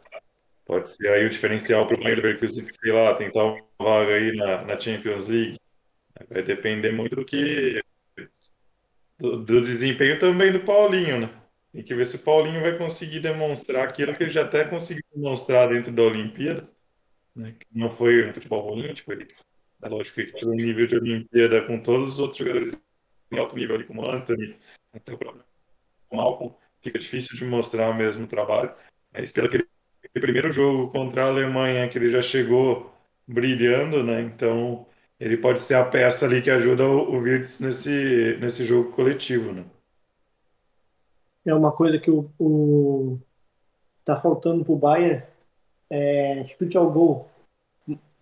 Pode 0.66 0.92
ser 0.92 1.08
aí 1.08 1.26
o 1.26 1.30
diferencial 1.30 1.88
para 1.88 1.98
o 1.98 2.04
Leverkusen, 2.04 2.68
sei 2.72 2.92
lá, 2.92 3.16
tentar 3.16 3.44
uma 3.44 3.64
vaga 3.80 4.14
aí 4.14 4.36
na, 4.36 4.66
na 4.66 4.80
Champions 4.80 5.30
League. 5.30 5.60
Vai 6.30 6.44
depender 6.44 6.92
muito 6.92 7.16
do 7.16 7.26
que 7.26 7.82
do, 9.18 9.44
do, 9.44 9.62
desempenho 9.62 10.20
também 10.20 10.52
do 10.52 10.60
Paulinho, 10.60 11.22
né? 11.22 11.30
Tem 11.72 11.84
que 11.84 11.96
ver 11.96 12.06
se 12.06 12.18
o 12.18 12.24
Paulinho 12.24 12.62
vai 12.62 12.78
conseguir 12.78 13.20
demonstrar 13.20 13.88
aquilo 13.88 14.14
que 14.14 14.24
ele 14.24 14.32
já 14.32 14.44
até 14.44 14.66
conseguiu 14.66 15.04
demonstrar 15.14 15.70
dentro 15.70 15.92
da 15.92 16.04
Olimpíada, 16.04 16.70
né? 17.36 17.56
Não 17.72 17.96
foi 17.96 18.30
um 18.30 18.34
futebol 18.34 18.74
ruim, 18.74 18.94
tipo, 18.94 19.12
ele 19.14 19.28
é 19.82 19.90
lógico 19.90 20.22
que 20.22 20.46
o 20.46 20.54
nível 20.54 20.88
de 20.88 20.96
Olimpíada 20.96 21.66
com 21.66 21.80
todos 21.80 22.14
os 22.14 22.20
outros 22.20 22.38
jogadores 22.38 22.80
em 23.32 23.38
alto 23.38 23.56
nível, 23.56 23.76
ali, 23.76 23.86
como 23.86 24.10
Anthony, 24.10 24.56
até 24.94 25.14
o 25.14 25.18
próprio 25.18 25.44
Malcolm, 26.12 26.56
fica 26.82 26.98
difícil 26.98 27.38
de 27.38 27.46
mostrar 27.46 27.90
o 27.90 27.94
mesmo 27.94 28.28
trabalho. 28.28 28.72
Mas 29.14 29.32
pelo 29.32 29.48
aquele 29.48 29.68
primeiro 30.14 30.52
jogo 30.52 30.92
contra 30.92 31.26
a 31.26 31.28
Alemanha, 31.28 31.88
que 31.88 31.98
ele 31.98 32.12
já 32.12 32.22
chegou 32.22 32.92
brilhando, 33.28 34.04
né? 34.04 34.22
Então 34.22 34.86
ele 35.20 35.38
pode 35.38 35.62
ser 35.62 35.76
a 35.76 35.86
peça 35.86 36.26
ali 36.26 36.42
que 36.42 36.50
ajuda 36.50 36.86
o, 36.86 37.18
o 37.18 37.22
nesse, 37.22 38.38
nesse 38.40 38.66
jogo 38.66 38.92
coletivo, 38.92 39.52
né? 39.52 39.66
É 41.46 41.54
uma 41.54 41.72
coisa 41.72 42.00
que 42.00 42.10
o, 42.10 42.32
o 42.40 43.20
tá 44.04 44.18
faltando 44.18 44.66
pro 44.66 44.76
Bayern 44.76 45.24
é 45.90 46.46
chute 46.48 46.78
ao 46.78 46.92
gol 46.92 47.30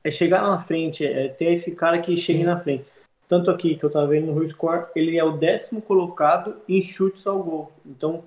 é 0.07 0.11
chegar 0.11 0.41
na 0.41 0.61
frente, 0.61 1.05
é 1.05 1.27
ter 1.27 1.53
esse 1.53 1.75
cara 1.75 1.99
que 1.99 2.15
chegue 2.15 2.43
na 2.43 2.57
frente. 2.57 2.85
Tanto 3.27 3.51
aqui 3.51 3.75
que 3.75 3.83
eu 3.83 3.89
tava 3.89 4.07
vendo 4.07 4.31
no 4.33 4.49
score, 4.49 4.87
ele 4.95 5.17
é 5.17 5.23
o 5.23 5.35
décimo 5.35 5.81
colocado 5.81 6.55
em 6.67 6.81
chutes 6.81 7.27
ao 7.27 7.43
gol. 7.43 7.71
Então 7.85 8.23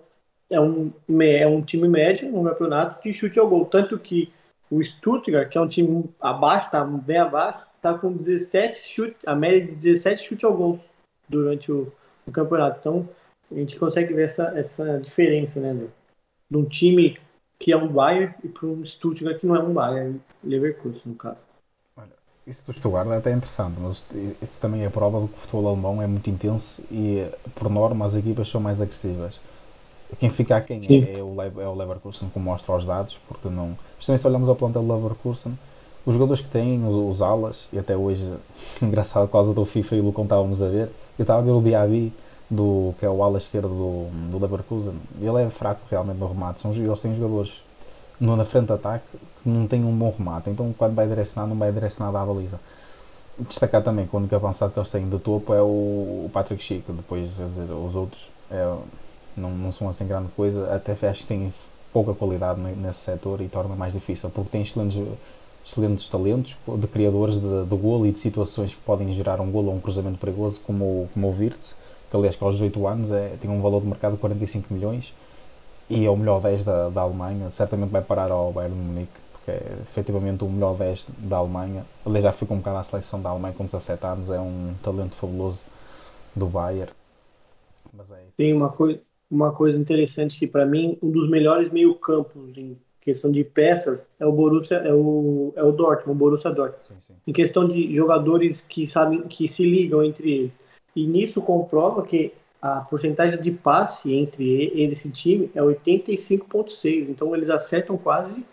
é 0.50 0.60
um, 0.60 0.92
é 1.20 1.46
um 1.46 1.62
time 1.62 1.88
médio 1.88 2.30
no 2.30 2.44
campeonato 2.44 3.02
de 3.02 3.14
chute 3.14 3.38
ao 3.38 3.48
gol. 3.48 3.64
Tanto 3.64 3.98
que 3.98 4.30
o 4.70 4.82
Stuttgart, 4.84 5.48
que 5.48 5.56
é 5.56 5.60
um 5.60 5.68
time 5.68 6.04
abaixo, 6.20 6.70
tá 6.70 6.84
bem 6.84 7.16
abaixo, 7.16 7.64
tá 7.80 7.94
com 7.94 8.12
17 8.12 8.86
chutes, 8.86 9.26
a 9.26 9.34
média 9.34 9.62
de 9.62 9.74
17 9.74 10.22
chutes 10.22 10.44
ao 10.44 10.54
gol 10.54 10.78
durante 11.26 11.72
o, 11.72 11.90
o 12.26 12.30
campeonato. 12.30 12.78
Então 12.78 13.08
a 13.50 13.54
gente 13.54 13.78
consegue 13.78 14.12
ver 14.12 14.26
essa, 14.26 14.52
essa 14.54 15.00
diferença, 15.00 15.58
né? 15.60 15.88
De 16.50 16.56
um 16.56 16.64
time 16.64 17.18
que 17.58 17.72
é 17.72 17.76
um 17.76 17.88
Bayern 17.88 18.34
e 18.44 18.48
para 18.48 18.66
um 18.66 18.84
Stuttgart 18.84 19.38
que 19.38 19.46
não 19.46 19.56
é 19.56 19.62
um 19.62 19.72
Bayern, 19.72 20.20
Leverkusen 20.44 21.02
no 21.06 21.14
caso. 21.14 21.49
Isso 22.46 22.64
do 22.66 22.72
Stuttgart 22.72 23.08
é 23.08 23.16
até 23.16 23.32
interessante, 23.32 23.76
mas 23.78 24.04
isso 24.40 24.60
também 24.60 24.84
é 24.84 24.88
prova 24.88 25.20
de 25.20 25.28
que 25.28 25.34
o 25.34 25.36
futebol 25.36 25.68
alemão 25.68 26.02
é 26.02 26.06
muito 26.06 26.28
intenso 26.30 26.82
e, 26.90 27.26
por 27.54 27.68
norma, 27.68 28.06
as 28.06 28.16
equipas 28.16 28.48
são 28.48 28.60
mais 28.60 28.80
agressivas. 28.80 29.38
Quem 30.18 30.30
fica 30.30 30.56
a 30.56 30.60
quem 30.60 30.84
é, 30.88 31.18
é, 31.18 31.22
o, 31.22 31.40
é 31.40 31.68
o 31.68 31.74
Leverkusen, 31.74 32.28
como 32.30 32.46
mostra 32.46 32.74
os 32.74 32.84
dados, 32.84 33.16
porque 33.28 33.48
não. 33.48 33.76
Justamente 33.98 34.22
se 34.22 34.26
olhamos 34.26 34.48
ao 34.48 34.56
plantel 34.56 34.82
do 34.82 34.92
Leverkusen, 34.92 35.56
os 36.04 36.14
jogadores 36.14 36.42
que 36.42 36.48
têm, 36.48 36.84
os, 36.84 36.94
os 36.94 37.22
alas, 37.22 37.68
e 37.72 37.78
até 37.78 37.96
hoje, 37.96 38.26
engraçado, 38.82 39.26
por 39.26 39.32
causa 39.32 39.54
do 39.54 39.64
FIFA 39.64 39.96
e 39.96 40.00
o 40.00 40.04
Lucão 40.06 40.24
estávamos 40.24 40.62
a 40.62 40.68
ver, 40.68 40.90
eu 41.18 41.22
estava 41.22 41.40
a 41.40 41.42
ver 41.42 41.52
o 41.52 41.62
Diaby, 41.62 42.12
do, 42.50 42.94
que 42.98 43.06
é 43.06 43.10
o 43.10 43.22
ala 43.22 43.38
esquerdo 43.38 43.68
do, 43.68 44.30
do 44.30 44.38
Leverkusen, 44.40 44.94
ele 45.20 45.42
é 45.42 45.50
fraco 45.50 45.82
realmente 45.88 46.16
no 46.16 46.26
remate, 46.26 46.60
são, 46.60 46.72
eles 46.72 47.00
têm 47.00 47.14
jogadores 47.14 47.62
no, 48.18 48.34
na 48.34 48.44
frente 48.44 48.66
de 48.66 48.72
ataque 48.72 49.04
que 49.12 49.29
não 49.44 49.66
tem 49.66 49.84
um 49.84 49.96
bom 49.96 50.14
remate, 50.16 50.50
então 50.50 50.74
quando 50.76 50.94
vai 50.94 51.06
direcionar, 51.06 51.46
não 51.46 51.56
vai 51.56 51.72
direcionar 51.72 52.08
à 52.20 52.24
baliza. 52.24 52.60
Destacar 53.38 53.82
também 53.82 54.06
que 54.06 54.14
o 54.14 54.18
único 54.18 54.34
avançado 54.34 54.72
que 54.72 54.78
eles 54.78 54.90
têm 54.90 55.08
de 55.08 55.18
topo 55.18 55.54
é 55.54 55.62
o, 55.62 56.26
o 56.26 56.30
Patrick 56.32 56.62
Chico, 56.62 56.92
depois 56.92 57.30
quer 57.36 57.46
dizer, 57.46 57.72
os 57.72 57.94
outros 57.94 58.28
é, 58.50 58.76
não, 59.36 59.50
não 59.50 59.72
são 59.72 59.88
assim 59.88 60.06
grande 60.06 60.28
coisa, 60.36 60.74
até 60.74 60.92
acho 61.08 61.22
que 61.22 61.26
têm 61.26 61.52
pouca 61.92 62.12
qualidade 62.14 62.60
nesse 62.60 63.00
setor 63.00 63.40
e 63.40 63.48
torna 63.48 63.74
mais 63.74 63.94
difícil, 63.94 64.30
porque 64.30 64.50
tem 64.50 64.62
excelentes, 64.62 65.00
excelentes 65.64 66.08
talentos 66.08 66.56
de 66.78 66.86
criadores 66.86 67.34
de, 67.36 67.64
de 67.64 67.76
golo 67.76 68.06
e 68.06 68.12
de 68.12 68.18
situações 68.18 68.74
que 68.74 68.80
podem 68.82 69.12
gerar 69.12 69.40
um 69.40 69.50
golo 69.50 69.68
ou 69.68 69.76
um 69.76 69.80
cruzamento 69.80 70.18
perigoso, 70.18 70.60
como, 70.60 71.08
como 71.12 71.28
o 71.28 71.32
Virtus, 71.32 71.74
que 72.10 72.16
aliás 72.16 72.36
que 72.36 72.44
aos 72.44 72.54
18 72.54 72.86
anos 72.86 73.10
é, 73.10 73.34
tem 73.40 73.50
um 73.50 73.60
valor 73.60 73.80
de 73.80 73.86
mercado 73.86 74.12
de 74.12 74.18
45 74.18 74.72
milhões 74.72 75.12
e 75.88 76.04
é 76.04 76.10
o 76.10 76.16
melhor 76.16 76.40
10 76.40 76.62
da, 76.62 76.88
da 76.88 77.00
Alemanha, 77.02 77.50
certamente 77.50 77.90
vai 77.90 78.02
parar 78.02 78.30
ao 78.30 78.52
Bayern 78.52 78.76
de 78.76 78.80
Munique, 78.80 79.19
porque 79.40 79.50
é 79.50 79.78
efetivamente 79.82 80.44
o 80.44 80.48
melhor 80.48 80.76
10 80.76 81.06
da 81.18 81.38
Alemanha. 81.38 81.84
Aliás, 82.04 82.24
já 82.24 82.32
ficou 82.32 82.56
um 82.56 82.60
bocado 82.60 82.78
à 82.78 82.84
seleção 82.84 83.20
da 83.20 83.30
Alemanha 83.30 83.54
com 83.54 83.64
17 83.64 84.06
anos, 84.06 84.30
é 84.30 84.38
um 84.38 84.74
talento 84.82 85.14
fabuloso 85.14 85.62
do 86.36 86.46
Bayern. 86.46 86.92
Mas 87.92 88.10
é 88.10 88.22
isso. 88.22 88.36
Tem 88.36 88.52
uma 88.52 88.68
coisa, 88.68 89.00
uma 89.30 89.52
coisa 89.52 89.78
interessante 89.78 90.38
que 90.38 90.46
para 90.46 90.66
mim, 90.66 90.98
um 91.02 91.10
dos 91.10 91.28
melhores 91.28 91.70
meio-campos 91.70 92.56
em 92.56 92.76
questão 93.00 93.30
de 93.32 93.42
peças, 93.42 94.06
é 94.18 94.26
o 94.26 94.32
Borussia, 94.32 94.76
é 94.76 94.92
o, 94.92 95.52
é 95.56 95.62
o 95.62 95.72
Dortmund, 95.72 96.10
o 96.10 96.14
Borussia 96.14 96.50
Dortmund. 96.50 96.84
Sim, 96.84 96.94
sim. 97.00 97.14
Em 97.26 97.32
questão 97.32 97.66
de 97.66 97.94
jogadores 97.94 98.60
que 98.60 98.86
sabem, 98.86 99.22
que 99.22 99.48
se 99.48 99.64
ligam 99.64 100.04
entre 100.04 100.30
eles. 100.30 100.52
E 100.94 101.06
nisso 101.06 101.40
comprova 101.40 102.02
que 102.02 102.32
a 102.60 102.80
porcentagem 102.80 103.40
de 103.40 103.50
passe 103.50 104.12
entre 104.12 104.46
ele, 104.46 104.92
esse 104.92 105.10
time 105.10 105.50
é 105.54 105.62
85,6. 105.62 107.08
Então 107.08 107.34
eles 107.34 107.48
acertam 107.48 107.96
quase 107.96 108.44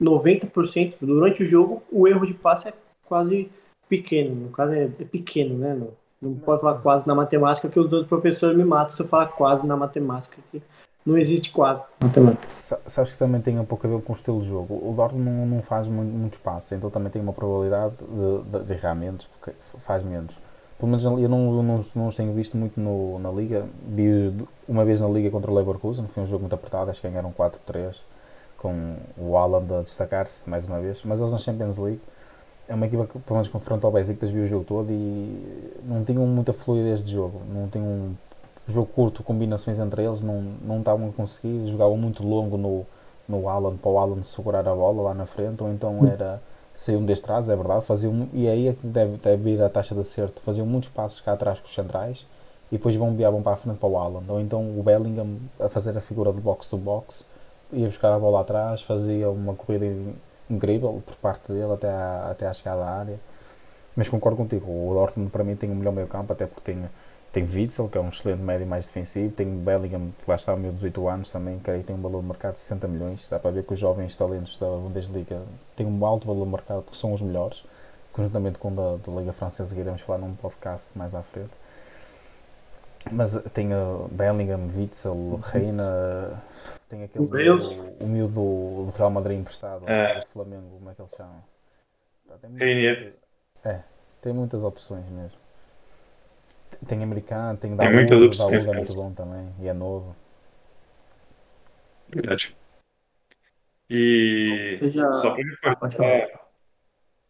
90%. 0.00 0.94
Durante 1.00 1.42
o 1.42 1.46
jogo, 1.46 1.82
o 1.90 2.06
erro 2.06 2.26
de 2.26 2.34
passe 2.34 2.68
é 2.68 2.72
quase 3.04 3.50
pequeno. 3.88 4.34
No 4.34 4.50
caso, 4.50 4.72
é, 4.72 4.84
é 4.84 5.04
pequeno, 5.04 5.58
né? 5.58 5.74
Não, 5.74 5.88
não 6.20 6.34
posso 6.38 6.62
falar 6.62 6.80
quase 6.80 7.06
na 7.06 7.14
matemática, 7.14 7.68
que 7.68 7.80
os 7.80 7.88
dois 7.88 8.06
professores 8.06 8.56
me 8.56 8.64
matam 8.64 8.94
se 8.94 9.02
eu 9.02 9.06
falar 9.06 9.26
quase 9.26 9.66
na 9.66 9.76
matemática. 9.76 10.36
Que 10.50 10.62
não 11.04 11.16
existe 11.16 11.50
quase 11.50 11.82
matemática. 12.02 12.48
Sabes 12.50 13.12
que 13.12 13.18
também 13.18 13.40
tem 13.40 13.58
um 13.58 13.64
pouco 13.64 13.86
a 13.86 13.90
ver 13.90 14.02
com 14.02 14.12
o 14.12 14.16
estilo 14.16 14.40
de 14.40 14.48
jogo. 14.48 14.74
O 14.74 14.92
Dortmund 14.92 15.30
não, 15.30 15.46
não 15.46 15.62
faz 15.62 15.86
muito, 15.86 16.10
muito 16.10 16.32
espaço, 16.34 16.74
então 16.74 16.90
também 16.90 17.10
tem 17.10 17.22
uma 17.22 17.32
probabilidade 17.32 17.96
de, 17.96 18.58
de, 18.58 18.64
de 18.64 18.72
errar 18.72 18.94
menos, 18.94 19.26
porque 19.26 19.52
faz 19.78 20.02
menos. 20.02 20.36
Pelo 20.78 20.90
menos 20.90 21.04
eu 21.04 21.28
não, 21.28 21.62
não, 21.62 21.84
não 21.94 22.08
os 22.08 22.14
tenho 22.14 22.32
visto 22.34 22.56
muito 22.56 22.78
no, 22.78 23.18
na 23.18 23.30
Liga. 23.30 23.66
Vi 23.88 24.34
uma 24.68 24.84
vez 24.84 25.00
na 25.00 25.08
Liga 25.08 25.30
contra 25.30 25.50
o 25.50 25.54
Leverkusen, 25.54 26.06
foi 26.08 26.24
um 26.24 26.26
jogo 26.26 26.42
muito 26.42 26.54
apertado, 26.54 26.90
acho 26.90 27.00
que 27.00 27.08
ganharam 27.08 27.32
4-3, 27.32 27.96
com 28.58 28.96
o 29.16 29.36
Haaland 29.36 29.72
a 29.74 29.82
destacar-se 29.82 30.48
mais 30.48 30.64
uma 30.64 30.80
vez. 30.80 31.02
Mas 31.04 31.20
eles 31.20 31.32
na 31.32 31.38
Champions 31.38 31.78
League 31.78 32.00
é 32.68 32.74
uma 32.74 32.86
equipa 32.86 33.06
que, 33.06 33.18
pelo 33.18 33.36
menos 33.36 33.48
confrontou 33.48 33.90
o 33.90 33.92
Besiktas, 33.92 34.30
viu 34.30 34.44
o 34.44 34.46
jogo 34.46 34.64
todo 34.64 34.90
e 34.90 35.72
não 35.84 36.04
tinham 36.04 36.26
muita 36.26 36.52
fluidez 36.52 37.02
de 37.02 37.12
jogo. 37.12 37.40
Não 37.52 37.68
tinham 37.68 37.86
um 37.86 38.16
jogo 38.66 38.88
curto, 38.94 39.22
combinações 39.22 39.78
entre 39.78 40.04
eles, 40.04 40.22
não, 40.22 40.40
não 40.62 40.78
estavam 40.78 41.08
a 41.08 41.12
conseguir. 41.12 41.66
Jogavam 41.66 41.96
muito 41.96 42.26
longo 42.26 42.56
no, 42.56 42.86
no 43.28 43.48
Haaland, 43.48 43.78
para 43.78 43.90
o 43.90 43.98
Haaland 43.98 44.26
segurar 44.26 44.66
a 44.66 44.74
bola 44.74 45.02
lá 45.02 45.14
na 45.14 45.26
frente, 45.26 45.62
ou 45.62 45.70
então 45.70 46.00
hum. 46.00 46.06
era 46.06 46.40
saíam 46.76 47.02
desde 47.02 47.24
trás, 47.24 47.48
é 47.48 47.56
verdade, 47.56 47.84
faziam, 47.86 48.28
e 48.34 48.46
aí 48.46 48.68
é 48.68 48.74
que 48.74 48.86
deve, 48.86 49.16
deve 49.16 49.42
vir 49.42 49.62
a 49.62 49.68
taxa 49.68 49.94
de 49.94 50.02
acerto, 50.02 50.42
faziam 50.42 50.66
muitos 50.66 50.90
passos 50.90 51.22
cá 51.22 51.32
atrás 51.32 51.58
com 51.58 51.64
os 51.64 51.74
centrais 51.74 52.26
e 52.70 52.76
depois 52.76 52.94
bombeavam 52.96 53.42
para 53.42 53.52
a 53.52 53.56
frente 53.56 53.78
para 53.78 53.88
o 53.88 53.98
Haaland, 53.98 54.30
ou 54.30 54.38
então 54.38 54.78
o 54.78 54.82
Bellingham 54.82 55.38
a 55.58 55.70
fazer 55.70 55.96
a 55.96 56.02
figura 56.02 56.30
de 56.32 56.40
box 56.40 56.68
to 56.68 56.76
box, 56.76 57.24
ia 57.72 57.86
buscar 57.86 58.12
a 58.12 58.18
bola 58.18 58.40
atrás, 58.40 58.82
fazia 58.82 59.30
uma 59.30 59.54
corrida 59.54 59.86
incrível 60.48 61.02
por 61.04 61.16
parte 61.16 61.52
dele 61.52 61.72
até 61.72 61.88
à, 61.88 62.28
até 62.30 62.46
à 62.46 62.52
chegada 62.52 62.82
à 62.84 62.90
área. 62.98 63.20
Mas 63.94 64.08
concordo 64.08 64.36
contigo, 64.36 64.66
o 64.70 64.94
Dortmund 64.94 65.30
para 65.30 65.42
mim 65.44 65.54
tem 65.54 65.70
o 65.70 65.74
melhor 65.74 65.92
meio 65.92 66.06
campo, 66.06 66.32
até 66.32 66.46
porque 66.46 66.72
tem 66.72 66.88
tem 67.36 67.44
Witzel, 67.44 67.86
que 67.90 67.98
é 67.98 68.00
um 68.00 68.08
excelente 68.08 68.40
médio 68.40 68.66
mais 68.66 68.86
defensivo. 68.86 69.30
Tem 69.30 69.46
Bellingham, 69.46 70.10
que 70.18 70.24
lá 70.26 70.36
está 70.36 70.52
ao 70.52 70.58
meu 70.58 70.72
18 70.72 71.06
anos 71.06 71.30
também, 71.30 71.58
que 71.58 71.70
tem 71.82 71.94
um 71.94 72.00
valor 72.00 72.22
de 72.22 72.28
mercado 72.28 72.54
de 72.54 72.60
60 72.60 72.88
milhões. 72.88 73.28
Dá 73.28 73.38
para 73.38 73.50
ver 73.50 73.62
que 73.62 73.74
os 73.74 73.78
jovens 73.78 74.16
talentos 74.16 74.56
da 74.56 74.66
Bundesliga 74.66 75.42
têm 75.76 75.86
um 75.86 76.06
alto 76.06 76.26
valor 76.26 76.46
de 76.46 76.50
mercado, 76.50 76.80
porque 76.80 76.96
são 76.96 77.12
os 77.12 77.20
melhores. 77.20 77.62
Conjuntamente 78.10 78.58
com 78.58 78.68
o 78.68 78.74
da, 78.74 78.96
da 78.96 79.20
Liga 79.20 79.34
Francesa, 79.34 79.74
que 79.74 79.80
iremos 79.82 80.00
falar 80.00 80.18
num 80.18 80.34
podcast 80.34 80.96
mais 80.96 81.14
à 81.14 81.22
frente. 81.22 81.50
Mas 83.10 83.40
tem 83.52 83.72
uh, 83.72 84.08
Bellingham, 84.10 84.66
Witzel, 84.74 85.12
uhum. 85.12 85.36
Reina, 85.36 86.42
tem 86.88 87.04
aquele 87.04 87.24
o, 87.24 87.94
o 88.00 88.06
miúdo 88.06 88.34
do, 88.34 88.90
do, 88.90 88.96
Real 88.96 89.10
Madrid 89.10 89.38
emprestado, 89.38 89.88
é. 89.88 90.20
do 90.20 90.26
Flamengo, 90.26 90.70
como 90.70 90.90
é 90.90 90.94
que 90.94 91.02
ele 91.02 91.08
se 91.08 91.16
chama? 91.16 91.44
Tem 92.40 92.50
muitas, 92.50 93.18
é, 93.64 93.82
tem 94.20 94.32
muitas 94.32 94.64
opções 94.64 95.08
mesmo. 95.08 95.38
Tem 96.86 97.02
americano, 97.02 97.56
tem 97.56 97.74
Daúd, 97.74 97.94
muitas 97.94 98.20
opções, 98.20 98.66
é 98.66 98.72
muito 98.72 98.94
bom 98.94 99.12
também, 99.12 99.54
e 99.60 99.68
é 99.68 99.72
novo. 99.72 100.14
Verdade. 102.08 102.54
E 103.88 104.78
já... 104.90 105.12
só 105.14 105.30
para 105.30 105.44
reforçar, 105.44 106.40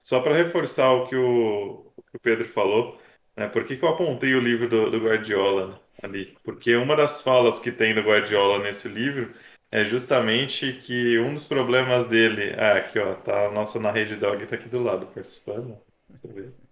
só 0.02 0.21
para 0.21 0.37
reforçar 0.37 0.92
o 0.92 1.06
que 1.09 1.16
o, 1.16 1.92
o, 1.97 2.02
que 2.02 2.16
o 2.16 2.21
Pedro 2.21 2.49
falou, 2.49 2.99
né, 3.37 3.49
por 3.49 3.64
que, 3.66 3.76
que 3.76 3.85
eu 3.85 3.88
apontei 3.90 4.35
o 4.35 4.40
livro 4.40 4.69
do, 4.69 4.90
do 4.90 4.99
Guardiola 4.99 5.69
né, 5.69 5.78
ali? 6.02 6.37
Porque 6.45 6.75
uma 6.76 6.97
das 6.97 7.23
falas 7.23 7.61
que 7.61 7.71
tem 7.73 7.95
do 7.95 8.02
Guardiola 8.02 8.62
nesse 8.62 8.88
livro 8.88 9.33
é 9.71 9.85
justamente 9.85 10.73
que 10.75 11.19
um 11.19 11.35
dos 11.35 11.45
problemas 11.45 12.09
dele. 12.09 12.55
Ah, 12.59 12.78
aqui 12.78 12.99
ó, 12.99 13.14
tá 13.14 13.47
a 13.47 13.50
nossa 13.50 13.78
na 13.81 13.90
rede 13.90 14.16
dog 14.16 14.47
tá 14.47 14.57
aqui 14.57 14.69
do 14.69 14.83
lado 14.83 15.07
participando. 15.09 15.78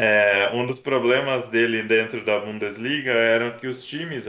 É, 0.00 0.50
um 0.54 0.64
dos 0.64 0.78
problemas 0.78 1.48
dele 1.50 1.82
dentro 1.82 2.24
da 2.24 2.38
Bundesliga 2.38 3.10
eram 3.10 3.58
que 3.58 3.66
os 3.66 3.84
times, 3.84 4.26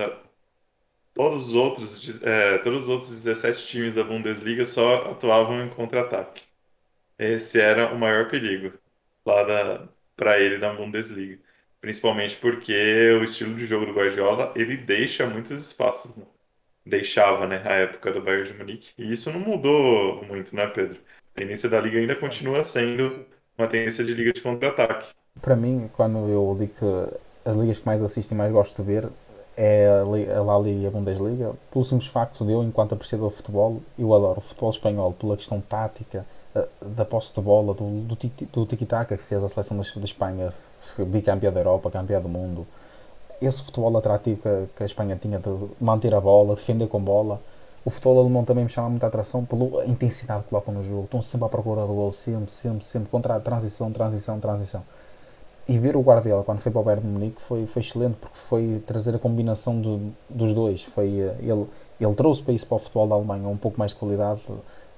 todos 1.14 1.50
os 1.50 1.54
outros, 1.56 2.22
é, 2.24 2.58
todos 2.60 2.84
os 2.84 2.90
outros 2.90 3.12
17 3.12 3.68
times 3.68 3.94
da 3.96 4.04
Bundesliga 4.04 4.66
só 4.66 5.12
atuavam 5.12 5.64
em 5.64 5.70
contra-ataque. 5.70 6.44
Esse 7.20 7.62
era 7.62 7.94
o 7.94 8.00
maior 8.00 8.30
perigo 8.30 8.74
lá 9.26 9.44
para 10.20 10.40
ele 10.40 10.58
na 10.58 10.74
Bundesliga, 10.74 11.40
principalmente 11.82 12.36
porque 12.36 12.74
o 13.20 13.24
estilo 13.24 13.56
de 13.56 13.66
jogo 13.66 13.86
do 13.86 13.94
Guardiola 13.94 14.54
ele 14.56 14.78
deixa 14.78 15.26
muitos 15.26 15.66
espaços, 15.66 16.16
né? 16.16 16.26
deixava, 16.86 17.48
né, 17.48 17.62
a 17.66 17.74
época 17.74 18.12
do 18.12 18.22
Bayern 18.22 18.52
de 18.52 18.58
Munique. 18.58 18.90
E 18.98 19.12
isso 19.12 19.32
não 19.32 19.40
mudou 19.40 20.24
muito, 20.26 20.56
né, 20.56 20.68
Pedro? 20.68 21.00
A 21.36 21.40
tendência 21.40 21.70
da 21.70 21.80
liga 21.80 22.00
ainda 22.00 22.16
continua 22.16 22.64
sendo 22.64 23.26
uma 23.58 23.68
tendência 23.68 24.04
de 24.04 24.14
liga 24.14 24.34
de 24.34 24.42
contra-ataque 24.42 25.10
para 25.42 25.56
mim, 25.56 25.90
quando 25.94 26.30
eu 26.30 26.56
digo 26.60 26.74
que 26.74 27.18
as 27.50 27.56
ligas 27.56 27.80
que 27.80 27.86
mais 27.86 28.04
assisto 28.04 28.34
e 28.34 28.38
mais 28.38 28.52
gosto 28.52 28.82
de 28.82 28.88
ver 28.88 29.10
é 29.58 29.88
a 30.36 30.42
La 30.42 30.58
Liga 30.60 30.84
e 30.84 30.88
a 30.88 30.92
Bundesliga, 30.92 31.54
pelo 31.72 31.84
simples 31.84 32.10
facto 32.10 32.46
de 32.46 32.54
eu, 32.54 32.64
enquanto 32.64 32.94
apreciador 32.94 33.30
de 33.30 33.36
futebol, 33.36 33.82
eu 33.98 34.14
adoro 34.14 34.40
o 34.40 34.42
futebol 34.42 34.70
espanhol 34.70 35.14
pela 35.14 35.36
questão 35.36 35.60
tática, 35.60 36.26
da 36.82 37.06
posse 37.06 37.34
de 37.34 37.42
bola, 37.42 37.74
do, 37.74 38.01
do, 38.01 38.18
do 38.54 38.66
tiki-taka 38.66 39.18
que 39.18 39.24
fez 39.24 39.44
a 39.44 39.50
seleção 39.50 39.78
da 39.78 40.06
Espanha 40.06 40.54
bicampeã 40.98 41.51
da 41.51 41.60
Europa, 41.60 41.92
campeã 41.92 42.22
do 42.22 42.30
mundo. 42.30 42.66
Esse 43.42 43.62
futebol 43.62 43.96
atrativo 43.98 44.42
que, 44.42 44.74
que 44.75 44.84
a 44.84 44.86
Espanha 44.86 45.16
tinha 45.16 45.39
de 45.39 45.50
manter 45.80 46.13
a 46.13 46.20
bola, 46.20 46.56
defender 46.56 46.88
com 46.88 47.00
bola. 47.00 47.39
O 47.86 47.89
futebol 47.89 48.20
alemão 48.20 48.44
também 48.44 48.66
me 48.66 48.70
chama 48.70 48.89
muita 48.89 49.08
atração 49.08 49.46
pela 49.46 49.86
intensidade 49.86 50.44
que 50.44 50.50
colocam 50.50 50.74
no 50.74 50.84
jogo. 50.84 51.06
Estão 51.06 51.22
sempre 51.22 51.46
à 51.46 51.50
procura 51.50 51.82
do 51.82 51.94
gol, 51.94 52.12
sempre, 52.12 52.51
sempre, 52.51 52.84
sempre, 52.84 53.10
contra 53.10 53.36
a 53.36 53.39
transição, 53.39 53.92
transição, 53.92 54.39
transição 54.39 54.84
e 55.70 55.78
ver 55.78 55.96
o 55.96 56.01
Guardiola 56.01 56.44
quando 56.44 56.62
foi 56.62 56.72
para 56.72 56.82
o 56.82 56.84
Bayern 56.84 57.06
de 57.06 57.13
Munique 57.13 57.42
foi, 57.44 57.68
foi 57.68 57.82
excelente 57.84 58.16
porque 58.20 58.36
foi 58.36 58.82
trazer 58.88 59.13
a 59.13 59.20
combinação 59.20 59.80
do, 59.80 60.12
dos 60.28 60.51
dois 60.51 60.84
foi 60.84 61.20
eh, 61.20 61.36
ele 61.42 61.68
ele 62.01 62.16
trouxe 62.16 62.42
para 62.42 62.56
isso 62.56 62.66
para 62.66 62.78
o 62.78 62.80
futebol 62.80 63.08
da 63.08 63.13
Alemanha 63.13 63.48
um 63.48 63.58
pouco 63.58 63.78
mais 63.78 63.92
de 63.92 63.98
qualidade 63.98 64.42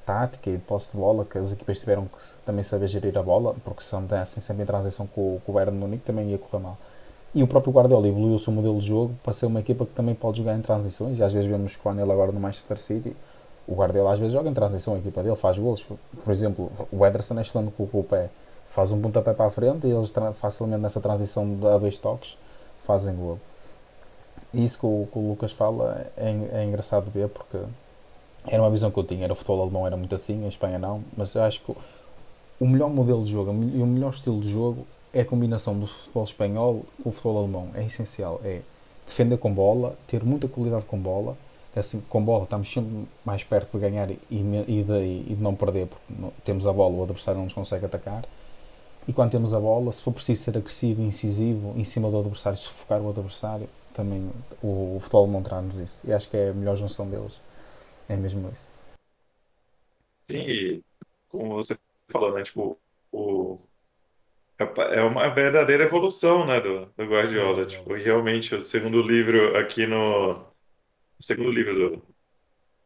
tática 0.06 0.50
e 0.50 0.54
de 0.54 0.60
posse 0.60 0.92
de 0.92 0.98
bola 0.98 1.26
que 1.26 1.38
as 1.38 1.52
equipas 1.52 1.80
tiveram 1.80 2.06
que 2.06 2.18
também 2.46 2.64
saber 2.64 2.88
gerir 2.88 3.18
a 3.18 3.24
bola 3.24 3.56
porque 3.64 3.84
se 3.84 3.94
não 3.94 4.06
assim 4.22 4.40
sempre 4.40 4.64
em 4.64 4.66
transição 4.66 5.08
com, 5.08 5.40
com 5.46 5.52
o 5.52 5.56
Bayern 5.56 5.76
de 5.76 5.84
Munique 5.84 6.04
também 6.04 6.30
ia 6.30 6.38
correr 6.38 6.62
mal 6.62 6.78
e 7.34 7.42
o 7.42 7.48
próprio 7.48 7.72
Guardiola 7.72 8.08
evoluiu 8.08 8.36
o 8.36 8.40
seu 8.40 8.52
modelo 8.52 8.80
de 8.80 8.88
jogo 8.88 9.16
para 9.24 9.32
ser 9.32 9.46
uma 9.46 9.60
equipa 9.60 9.86
que 9.86 9.94
também 9.94 10.14
pode 10.14 10.38
jogar 10.38 10.56
em 10.56 10.62
transições 10.62 11.18
e 11.18 11.24
às 11.24 11.32
vezes 11.32 11.50
vemos 11.50 11.76
quando 11.76 12.00
ele 12.00 12.12
agora 12.12 12.32
no 12.32 12.40
Manchester 12.40 12.78
City 12.78 13.16
o 13.68 13.76
Guardiola 13.76 14.14
às 14.14 14.20
vezes 14.20 14.34
joga 14.34 14.50
em 14.50 14.54
transição 14.54 14.96
a 14.96 14.98
equipa 14.98 15.24
dele 15.24 15.36
faz 15.36 15.58
gols 15.58 15.84
por 15.84 16.32
exemplo 16.32 16.72
o 16.92 17.06
Ederson 17.06 17.38
é 17.40 17.42
excelente 17.42 17.72
com, 17.72 17.88
com 17.88 18.00
o 18.00 18.04
pé 18.04 18.30
faz 18.72 18.90
um 18.90 19.02
pontapé 19.02 19.34
para 19.34 19.48
a 19.48 19.52
frente 19.52 19.86
e 19.86 19.92
eles 19.92 20.12
facilmente 20.36 20.82
nessa 20.82 21.02
transição 21.02 21.46
a 21.74 21.78
dois 21.78 22.00
toques 22.00 22.38
fazem 22.84 23.16
gol. 23.16 23.38
E 24.54 24.64
isso 24.64 24.80
que 24.80 24.86
o, 24.86 25.08
que 25.12 25.20
o 25.20 25.30
Lucas 25.30 25.52
fala 25.52 26.06
é, 26.18 26.30
é, 26.54 26.64
engraçado 26.64 27.06
de 27.06 27.12
ver 27.12 27.28
porque 27.30 27.58
era 28.48 28.62
uma 28.62 28.70
visão 28.70 28.92
que 28.92 28.98
eu 28.98 29.04
tinha, 29.04 29.24
era 29.24 29.34
o 29.34 29.36
futebol 29.36 29.62
alemão 29.62 29.86
era 29.86 29.96
muito 29.96 30.14
assim, 30.16 30.46
a 30.46 30.48
Espanha 30.48 30.80
não, 30.80 31.04
mas 31.16 31.34
eu 31.36 31.44
acho 31.44 31.62
que 31.62 31.74
o 32.60 32.68
melhor 32.68 32.90
modelo 32.90 33.24
de 33.24 33.32
jogo 33.32 33.52
e 33.52 33.82
o 33.82 33.86
melhor 33.86 34.12
estilo 34.12 34.40
de 34.40 34.50
jogo 34.50 34.86
é 35.14 35.22
a 35.22 35.26
combinação 35.26 35.78
do 35.78 35.88
futebol 35.88 36.24
espanhol 36.24 36.86
com 37.04 37.10
o 37.10 37.12
futebol 37.12 37.40
alemão, 37.40 37.70
é 37.76 37.84
essencial, 37.84 38.40
é 38.44 38.62
defender 39.06 39.38
com 39.38 39.54
bola, 39.54 39.96
ter 40.08 40.24
muita 40.24 40.48
qualidade 40.48 40.86
com 40.86 40.98
bola, 40.98 41.38
assim, 41.76 42.02
com 42.10 42.24
bola 42.24 42.44
estamos 42.44 42.72
sempre 42.72 43.08
mais 43.26 43.44
perto 43.44 43.78
de 43.78 43.80
ganhar 43.80 44.10
e, 44.10 44.18
de, 44.30 44.72
e 44.72 45.36
de 45.36 45.42
não 45.42 45.56
perder 45.56 45.88
porque 45.88 46.34
temos 46.44 46.68
a 46.68 46.74
bola, 46.74 46.96
o 46.96 47.04
adversário 47.04 47.38
não 47.38 47.46
nos 47.46 47.54
consegue 47.54 47.86
atacar 47.86 48.24
e 49.08 49.14
quando 49.14 49.32
temos 49.32 49.54
a 49.54 49.60
bola, 49.60 49.92
se 49.92 50.02
for 50.02 50.14
preciso 50.14 50.44
ser 50.44 50.58
agressivo 50.58 51.02
incisivo 51.02 51.74
em 51.76 51.84
cima 51.84 52.10
do 52.10 52.20
adversário, 52.20 52.58
sufocar 52.58 53.02
o 53.02 53.10
adversário, 53.10 53.68
também 53.94 54.30
o, 54.62 54.96
o 54.96 55.00
futebol 55.00 55.28
montrar-nos 55.28 55.78
isso. 55.78 56.02
E 56.06 56.14
acho 56.14 56.30
que 56.30 56.38
é 56.38 56.50
a 56.50 56.54
melhor 56.54 56.78
junção 56.78 57.08
deles. 57.08 57.40
É 58.12 58.16
mesmo 58.18 58.50
isso. 58.50 58.70
Sim, 60.24 60.42
e 60.42 60.84
como 61.30 61.56
você 61.56 61.78
falou, 62.10 62.34
né? 62.34 62.44
Tipo, 62.44 62.78
o, 63.10 63.58
é 64.92 65.02
uma 65.02 65.30
verdadeira 65.30 65.86
evolução, 65.86 66.46
né, 66.46 66.60
do, 66.60 66.88
do 66.88 67.06
Guardiola. 67.06 67.62
É, 67.62 67.66
tipo, 67.68 67.94
realmente, 67.94 68.54
o 68.54 68.60
segundo 68.60 69.02
livro 69.02 69.58
aqui 69.58 69.88
no... 69.88 70.32
O 71.18 71.24
segundo 71.24 71.52
livro 71.52 71.74
do, 71.74 72.06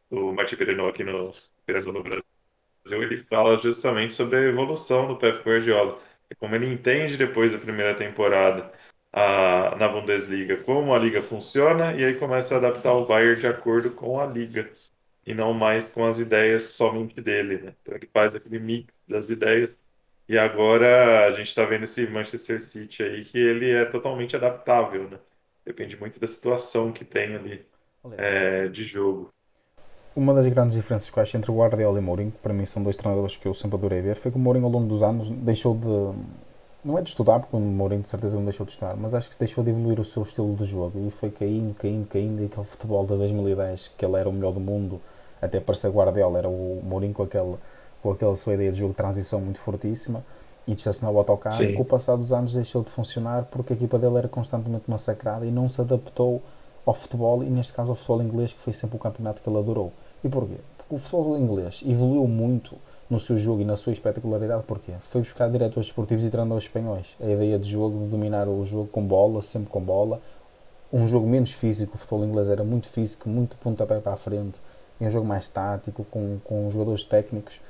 do 0.08 0.32
Martin 0.32 0.54
Perino 0.54 0.86
aqui 0.86 1.02
no 1.02 1.32
Brasil, 1.66 1.92
no 1.92 2.04
Brasil, 2.04 2.22
ele 2.84 3.24
fala 3.24 3.58
justamente 3.58 4.14
sobre 4.14 4.36
a 4.36 4.42
evolução 4.42 5.08
do 5.08 5.16
Pep 5.16 5.42
Guardiola 5.42 6.00
como 6.38 6.54
ele 6.54 6.66
entende 6.66 7.16
depois 7.16 7.52
da 7.52 7.58
primeira 7.58 7.96
temporada 7.96 8.72
a, 9.12 9.74
na 9.76 9.88
Bundesliga 9.88 10.58
como 10.64 10.94
a 10.94 10.98
liga 10.98 11.22
funciona 11.22 11.94
e 11.94 12.04
aí 12.04 12.18
começa 12.18 12.54
a 12.54 12.58
adaptar 12.58 12.92
o 12.92 13.06
Bayern 13.06 13.40
de 13.40 13.46
acordo 13.46 13.90
com 13.90 14.20
a 14.20 14.26
liga. 14.26 14.70
E 15.26 15.34
não 15.34 15.52
mais 15.52 15.92
com 15.92 16.06
as 16.06 16.20
ideias 16.20 16.64
somente 16.64 17.20
dele, 17.20 17.58
né? 17.58 17.72
Então 17.82 17.94
ele 17.96 18.08
faz 18.12 18.34
aquele 18.34 18.60
mix 18.60 18.94
das 19.08 19.28
ideias. 19.28 19.70
E 20.28 20.38
agora 20.38 21.26
a 21.26 21.32
gente 21.32 21.48
está 21.48 21.64
vendo 21.64 21.84
esse 21.84 22.06
Manchester 22.06 22.60
City 22.60 23.02
aí 23.02 23.24
que 23.24 23.38
ele 23.38 23.70
é 23.70 23.84
totalmente 23.84 24.36
adaptável, 24.36 25.08
né? 25.08 25.18
Depende 25.64 25.96
muito 25.96 26.20
da 26.20 26.28
situação 26.28 26.92
que 26.92 27.04
tem 27.04 27.34
ali 27.34 27.66
é, 28.16 28.68
de 28.68 28.84
jogo. 28.84 29.32
Uma 30.14 30.32
das 30.32 30.46
grandes 30.46 30.76
diferenças 30.76 31.10
que 31.10 31.18
eu 31.18 31.22
acho 31.22 31.36
entre 31.36 31.50
o 31.50 31.56
Guardiola 31.56 31.98
e 31.98 32.00
o 32.00 32.02
Mourinho, 32.02 32.30
que 32.30 32.38
para 32.38 32.54
mim 32.54 32.64
são 32.64 32.82
dois 32.82 32.96
treinadores 32.96 33.36
que 33.36 33.46
eu 33.46 33.52
sempre 33.52 33.76
adorei 33.76 34.00
ver, 34.00 34.16
foi 34.16 34.30
que 34.30 34.36
o 34.36 34.40
Mourinho 34.40 34.64
ao 34.64 34.70
longo 34.70 34.86
dos 34.86 35.02
anos 35.02 35.28
deixou 35.28 35.76
de. 35.76 36.18
Não 36.84 36.96
é 36.96 37.02
de 37.02 37.08
estudar, 37.08 37.40
porque 37.40 37.56
o 37.56 37.60
Mourinho 37.60 38.02
de 38.02 38.08
certeza 38.08 38.36
não 38.36 38.44
deixou 38.44 38.64
de 38.64 38.72
estudar, 38.72 38.96
mas 38.96 39.12
acho 39.12 39.28
que 39.28 39.38
deixou 39.38 39.62
de 39.64 39.70
evoluir 39.70 39.98
o 39.98 40.04
seu 40.04 40.22
estilo 40.22 40.54
de 40.54 40.64
jogo 40.64 41.06
e 41.06 41.10
foi 41.10 41.30
caindo, 41.30 41.74
caindo, 41.74 42.06
caindo. 42.06 42.42
E 42.42 42.46
aquele 42.46 42.64
futebol 42.64 43.02
de 43.02 43.16
2010, 43.16 43.92
que 43.98 44.04
ele 44.04 44.16
era 44.16 44.28
o 44.28 44.32
melhor 44.32 44.52
do 44.52 44.60
mundo, 44.60 45.00
até 45.40 45.60
parecer 45.60 45.90
Guardiola, 45.90 46.38
era 46.38 46.48
o 46.48 46.80
Mourinho 46.82 47.14
com, 47.14 47.22
aquele, 47.22 47.56
com 48.02 48.12
aquela 48.12 48.36
sua 48.36 48.54
ideia 48.54 48.72
de 48.72 48.78
jogo 48.78 48.92
de 48.92 48.96
transição 48.96 49.40
muito 49.40 49.60
fortíssima 49.60 50.24
e 50.66 50.74
de 50.74 50.80
estacionar 50.80 51.14
o 51.14 51.18
autocarro. 51.18 51.62
E 51.62 51.74
com 51.74 51.82
o 51.82 51.84
passar 51.84 52.16
dos 52.16 52.32
anos 52.32 52.52
deixou 52.52 52.82
de 52.82 52.90
funcionar 52.90 53.44
porque 53.44 53.72
a 53.72 53.76
equipa 53.76 53.98
dele 53.98 54.18
era 54.18 54.28
constantemente 54.28 54.84
massacrada 54.88 55.46
e 55.46 55.50
não 55.50 55.68
se 55.68 55.80
adaptou 55.80 56.42
ao 56.84 56.94
futebol 56.94 57.42
e, 57.42 57.46
neste 57.46 57.72
caso, 57.72 57.90
ao 57.90 57.96
futebol 57.96 58.22
inglês, 58.22 58.52
que 58.52 58.60
foi 58.60 58.72
sempre 58.72 58.96
o 58.96 58.98
campeonato 58.98 59.40
que 59.42 59.48
ele 59.48 59.58
adorou. 59.58 59.92
E 60.22 60.28
porquê? 60.28 60.56
Porque 60.78 60.94
o 60.94 60.98
futebol 60.98 61.36
inglês 61.36 61.82
evoluiu 61.84 62.26
muito 62.26 62.76
no 63.08 63.20
seu 63.20 63.38
jogo 63.38 63.60
e 63.60 63.64
na 63.64 63.76
sua 63.76 63.92
espetacularidade, 63.92 64.64
porquê? 64.64 64.92
Foi 65.02 65.20
buscar 65.20 65.48
diretores 65.50 65.88
esportivos 65.88 66.24
e 66.24 66.30
treinadores 66.30 66.64
espanhóis. 66.64 67.06
A 67.20 67.26
ideia 67.26 67.58
de 67.58 67.70
jogo, 67.70 68.04
de 68.04 68.10
dominar 68.10 68.48
o 68.48 68.64
jogo 68.64 68.88
com 68.88 69.02
bola, 69.04 69.42
sempre 69.42 69.70
com 69.70 69.80
bola. 69.80 70.20
Um 70.92 71.06
jogo 71.06 71.26
menos 71.26 71.52
físico, 71.52 71.94
o 71.94 71.98
futebol 71.98 72.24
inglês 72.24 72.48
era 72.48 72.64
muito 72.64 72.88
físico, 72.88 73.28
muito 73.28 73.56
pontapé 73.56 73.98
para 74.00 74.12
a 74.12 74.16
frente. 74.16 74.58
E 75.00 75.06
um 75.06 75.10
jogo 75.10 75.26
mais 75.26 75.46
tático, 75.46 76.04
com, 76.10 76.38
com 76.44 76.70
jogadores 76.70 77.04
técnicos, 77.04 77.60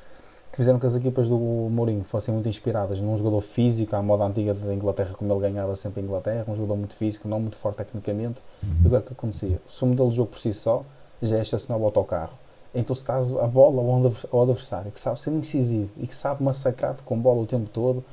que 0.50 0.56
fizeram 0.56 0.78
que 0.78 0.87
as 0.87 0.95
equipas 0.95 1.28
do 1.28 1.37
Mourinho 1.37 2.04
fossem 2.04 2.33
muito 2.33 2.49
inspiradas 2.49 3.00
num 3.00 3.16
jogador 3.16 3.40
físico, 3.40 3.95
à 3.95 4.02
moda 4.02 4.25
antiga 4.25 4.54
da 4.54 4.73
Inglaterra, 4.73 5.14
como 5.14 5.33
ele 5.33 5.40
ganhava 5.40 5.75
sempre 5.76 6.00
a 6.00 6.04
Inglaterra, 6.04 6.45
um 6.49 6.54
jogador 6.54 6.76
muito 6.76 6.95
físico, 6.95 7.28
não 7.28 7.40
muito 7.40 7.56
forte 7.56 7.76
tecnicamente. 7.76 8.40
E 8.83 8.87
o 8.87 8.90
que 8.90 8.97
é 8.97 9.00
que 9.00 9.12
acontecia? 9.12 9.61
Se 9.68 9.83
o 9.83 9.87
modelo 9.87 10.09
de 10.09 10.16
jogo 10.16 10.30
por 10.30 10.38
si 10.38 10.54
só 10.54 10.85
já 11.21 11.38
é 11.38 11.42
estacionar 11.42 11.80
o 11.80 11.85
autocarro. 11.85 12.33
Então 12.75 12.95
se 12.95 13.02
estás 13.02 13.35
a 13.35 13.47
bola 13.47 13.83
ao 14.30 14.42
adversário, 14.42 14.92
que 14.92 15.00
sabe 15.00 15.21
ser 15.21 15.30
incisivo 15.30 15.90
e 15.97 16.06
que 16.06 16.14
sabe 16.14 16.42
massacrar-te 16.42 17.02
com 17.02 17.18
bola 17.18 17.40
o 17.40 17.47
tempo 17.47 17.68
todo, 17.71 18.04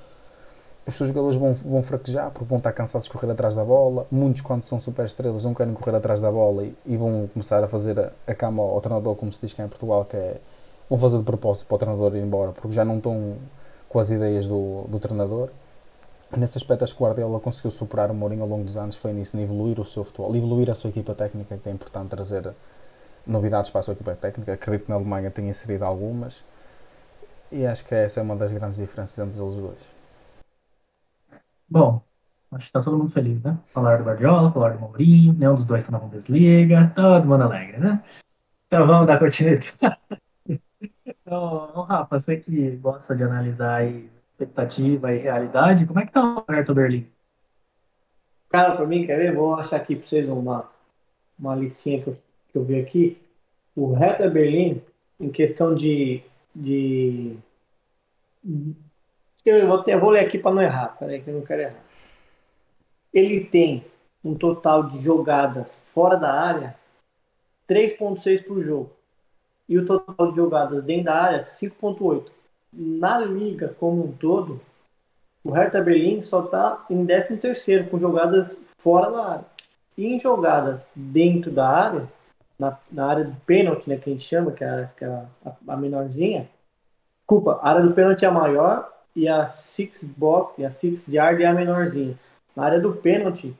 os 0.85 0.95
seus 0.95 1.09
jogadores 1.09 1.37
vão, 1.37 1.53
vão 1.53 1.81
fraquejar 1.81 2.29
porque 2.31 2.45
vão 2.45 2.57
estar 2.57 2.73
cansados 2.73 3.07
de 3.07 3.13
correr 3.13 3.31
atrás 3.31 3.55
da 3.55 3.63
bola. 3.63 4.05
Muitos, 4.11 4.41
quando 4.41 4.63
são 4.63 4.79
super 4.79 5.05
estrelas, 5.05 5.45
não 5.45 5.53
querem 5.53 5.73
correr 5.73 5.95
atrás 5.95 6.19
da 6.19 6.29
bola 6.29 6.65
e, 6.65 6.75
e 6.85 6.97
vão 6.97 7.29
começar 7.33 7.63
a 7.63 7.67
fazer 7.67 7.97
a, 7.99 8.11
a, 8.27 8.35
cama 8.35 8.61
ao 8.61 8.81
treinador, 8.81 9.15
como 9.15 9.31
se 9.31 9.39
diz 9.39 9.53
cá 9.53 9.63
em 9.63 9.69
Portugal, 9.69 10.03
que 10.05 10.17
é. 10.17 10.37
vão 10.89 10.99
fazer 10.99 11.17
de 11.17 11.23
propósito 11.23 11.67
para 11.67 11.75
o 11.75 11.77
treinador 11.77 12.15
ir 12.15 12.21
embora 12.21 12.51
porque 12.51 12.71
já 12.71 12.83
não 12.83 12.97
estão 12.97 13.35
com 13.87 13.99
as 13.99 14.11
ideias 14.11 14.45
do, 14.45 14.83
do 14.89 14.99
treinador. 14.99 15.49
Nesse 16.35 16.57
aspecto, 16.57 16.83
acho 16.83 16.95
que 16.95 17.01
o 17.01 17.05
Guardiola 17.05 17.39
conseguiu 17.39 17.71
superar 17.71 18.09
o 18.09 18.13
Mourinho 18.13 18.41
ao 18.41 18.49
longo 18.49 18.63
dos 18.63 18.75
anos. 18.75 18.95
Foi 18.95 19.13
nisso, 19.13 19.37
de 19.37 19.43
evoluir 19.43 19.79
o 19.79 19.85
seu 19.85 20.03
futebol, 20.03 20.35
evoluir 20.35 20.69
a 20.69 20.75
sua 20.75 20.89
equipa 20.89 21.13
técnica, 21.13 21.57
que 21.57 21.69
é 21.69 21.71
importante 21.71 22.09
trazer 22.09 22.51
novidades 23.25 23.69
para 23.69 23.79
a 23.79 23.83
sua 23.83 23.93
equipa 23.93 24.15
técnica. 24.15 24.53
Acredito 24.53 24.85
que 24.85 24.89
na 24.89 24.95
Alemanha 24.95 25.29
tenha 25.29 25.49
inserido 25.49 25.85
algumas. 25.85 26.43
E 27.51 27.67
acho 27.67 27.85
que 27.85 27.93
essa 27.93 28.19
é 28.19 28.23
uma 28.23 28.35
das 28.35 28.51
grandes 28.51 28.79
diferenças 28.79 29.17
entre 29.19 29.39
eles 29.39 29.53
dois. 29.53 29.92
Bom, 31.73 32.03
acho 32.51 32.65
que 32.65 32.69
está 32.69 32.83
todo 32.83 32.99
mundo 32.99 33.09
feliz, 33.09 33.41
né? 33.41 33.57
Falar 33.69 33.97
do 33.97 34.03
Guardiola, 34.03 34.51
falar 34.51 34.73
do 34.73 34.79
Mourinho, 34.79 35.33
nenhum 35.33 35.55
dos 35.55 35.65
dois 35.65 35.81
está 35.81 35.91
na 35.91 35.97
Bundesliga, 35.97 36.93
todo 36.95 37.25
mundo 37.25 37.45
alegre, 37.45 37.79
né? 37.79 38.03
Então 38.67 38.85
vamos 38.85 39.07
dar 39.07 39.17
continuidade. 39.17 39.73
então, 41.03 41.81
Rafa, 41.89 42.21
você 42.21 42.37
que 42.37 42.75
gosta 42.75 43.15
de 43.15 43.23
analisar 43.23 43.83
expectativa 43.83 45.11
e 45.11 45.17
realidade, 45.17 45.87
como 45.87 45.99
é 45.99 46.05
que 46.05 46.11
tá 46.11 46.45
o 46.47 46.51
Hertha 46.51 46.75
Berlim? 46.75 47.07
Cara, 48.49 48.75
para 48.75 48.85
mim, 48.85 49.07
quer 49.07 49.17
ver? 49.17 49.33
Vou 49.33 49.55
achar 49.55 49.77
aqui 49.77 49.95
para 49.95 50.05
vocês 50.05 50.29
uma, 50.29 50.69
uma 51.39 51.55
listinha 51.55 51.99
que 52.03 52.11
eu 52.11 52.17
que 52.51 52.59
eu 52.59 52.63
vi 52.63 52.79
aqui, 52.79 53.17
o 53.75 53.93
Hertha 53.93 54.29
Berlim, 54.29 54.79
em 55.19 55.31
questão 55.31 55.73
de. 55.73 56.21
de 56.55 57.35
eu, 59.45 59.67
vou, 59.67 59.83
eu 59.85 59.99
vou 59.99 60.09
ler 60.09 60.21
aqui 60.21 60.37
para 60.37 60.55
não 60.55 60.61
errar, 60.61 60.95
peraí 60.99 61.21
que 61.21 61.29
eu 61.29 61.35
não 61.35 61.41
quero 61.41 61.61
errar. 61.61 61.83
Ele 63.13 63.43
tem 63.43 63.85
um 64.23 64.33
total 64.35 64.83
de 64.83 65.01
jogadas 65.03 65.81
fora 65.85 66.15
da 66.15 66.33
área 66.33 66.75
3,6 67.67 68.45
por 68.45 68.61
jogo. 68.63 68.91
E 69.67 69.77
o 69.77 69.85
total 69.85 70.29
de 70.29 70.35
jogadas 70.35 70.83
dentro 70.83 71.05
da 71.05 71.15
área 71.15 71.43
5,8. 71.43 72.25
Na 72.71 73.19
liga 73.19 73.75
como 73.79 74.05
um 74.05 74.11
todo, 74.11 74.59
o 75.43 75.51
Hertha 75.51 75.81
Berlim 75.81 76.23
só 76.23 76.45
está 76.45 76.85
em 76.89 77.05
13 77.05 77.85
com 77.89 77.99
jogadas 77.99 78.59
fora 78.77 79.11
da 79.11 79.29
área. 79.31 79.45
E 79.97 80.07
em 80.07 80.19
jogadas 80.19 80.81
dentro 80.95 81.51
da 81.51 81.67
área, 81.67 82.09
na, 82.57 82.77
na 82.91 83.05
área 83.05 83.25
do 83.25 83.35
pênalti, 83.41 83.89
né, 83.89 83.97
que 83.97 84.09
a 84.09 84.13
gente 84.13 84.25
chama, 84.25 84.51
que 84.51 84.63
é, 84.63 84.89
que 84.97 85.05
é 85.05 85.07
a, 85.07 85.27
a, 85.67 85.77
menorzinha. 85.77 86.49
Desculpa, 87.17 87.59
a 87.61 87.69
área 87.69 87.81
do 87.81 87.93
pênalti 87.93 88.25
é 88.25 88.27
a 88.27 88.31
maior 88.31 88.92
e 89.15 89.27
a 89.27 89.47
six 89.47 90.03
box, 90.03 90.59
e 90.59 90.65
a 90.65 90.71
six 90.71 91.07
yard 91.07 91.41
é 91.43 91.47
a 91.47 91.53
menorzinha. 91.53 92.17
Na 92.55 92.65
área 92.65 92.79
do 92.79 92.93
pênalti, 92.93 93.55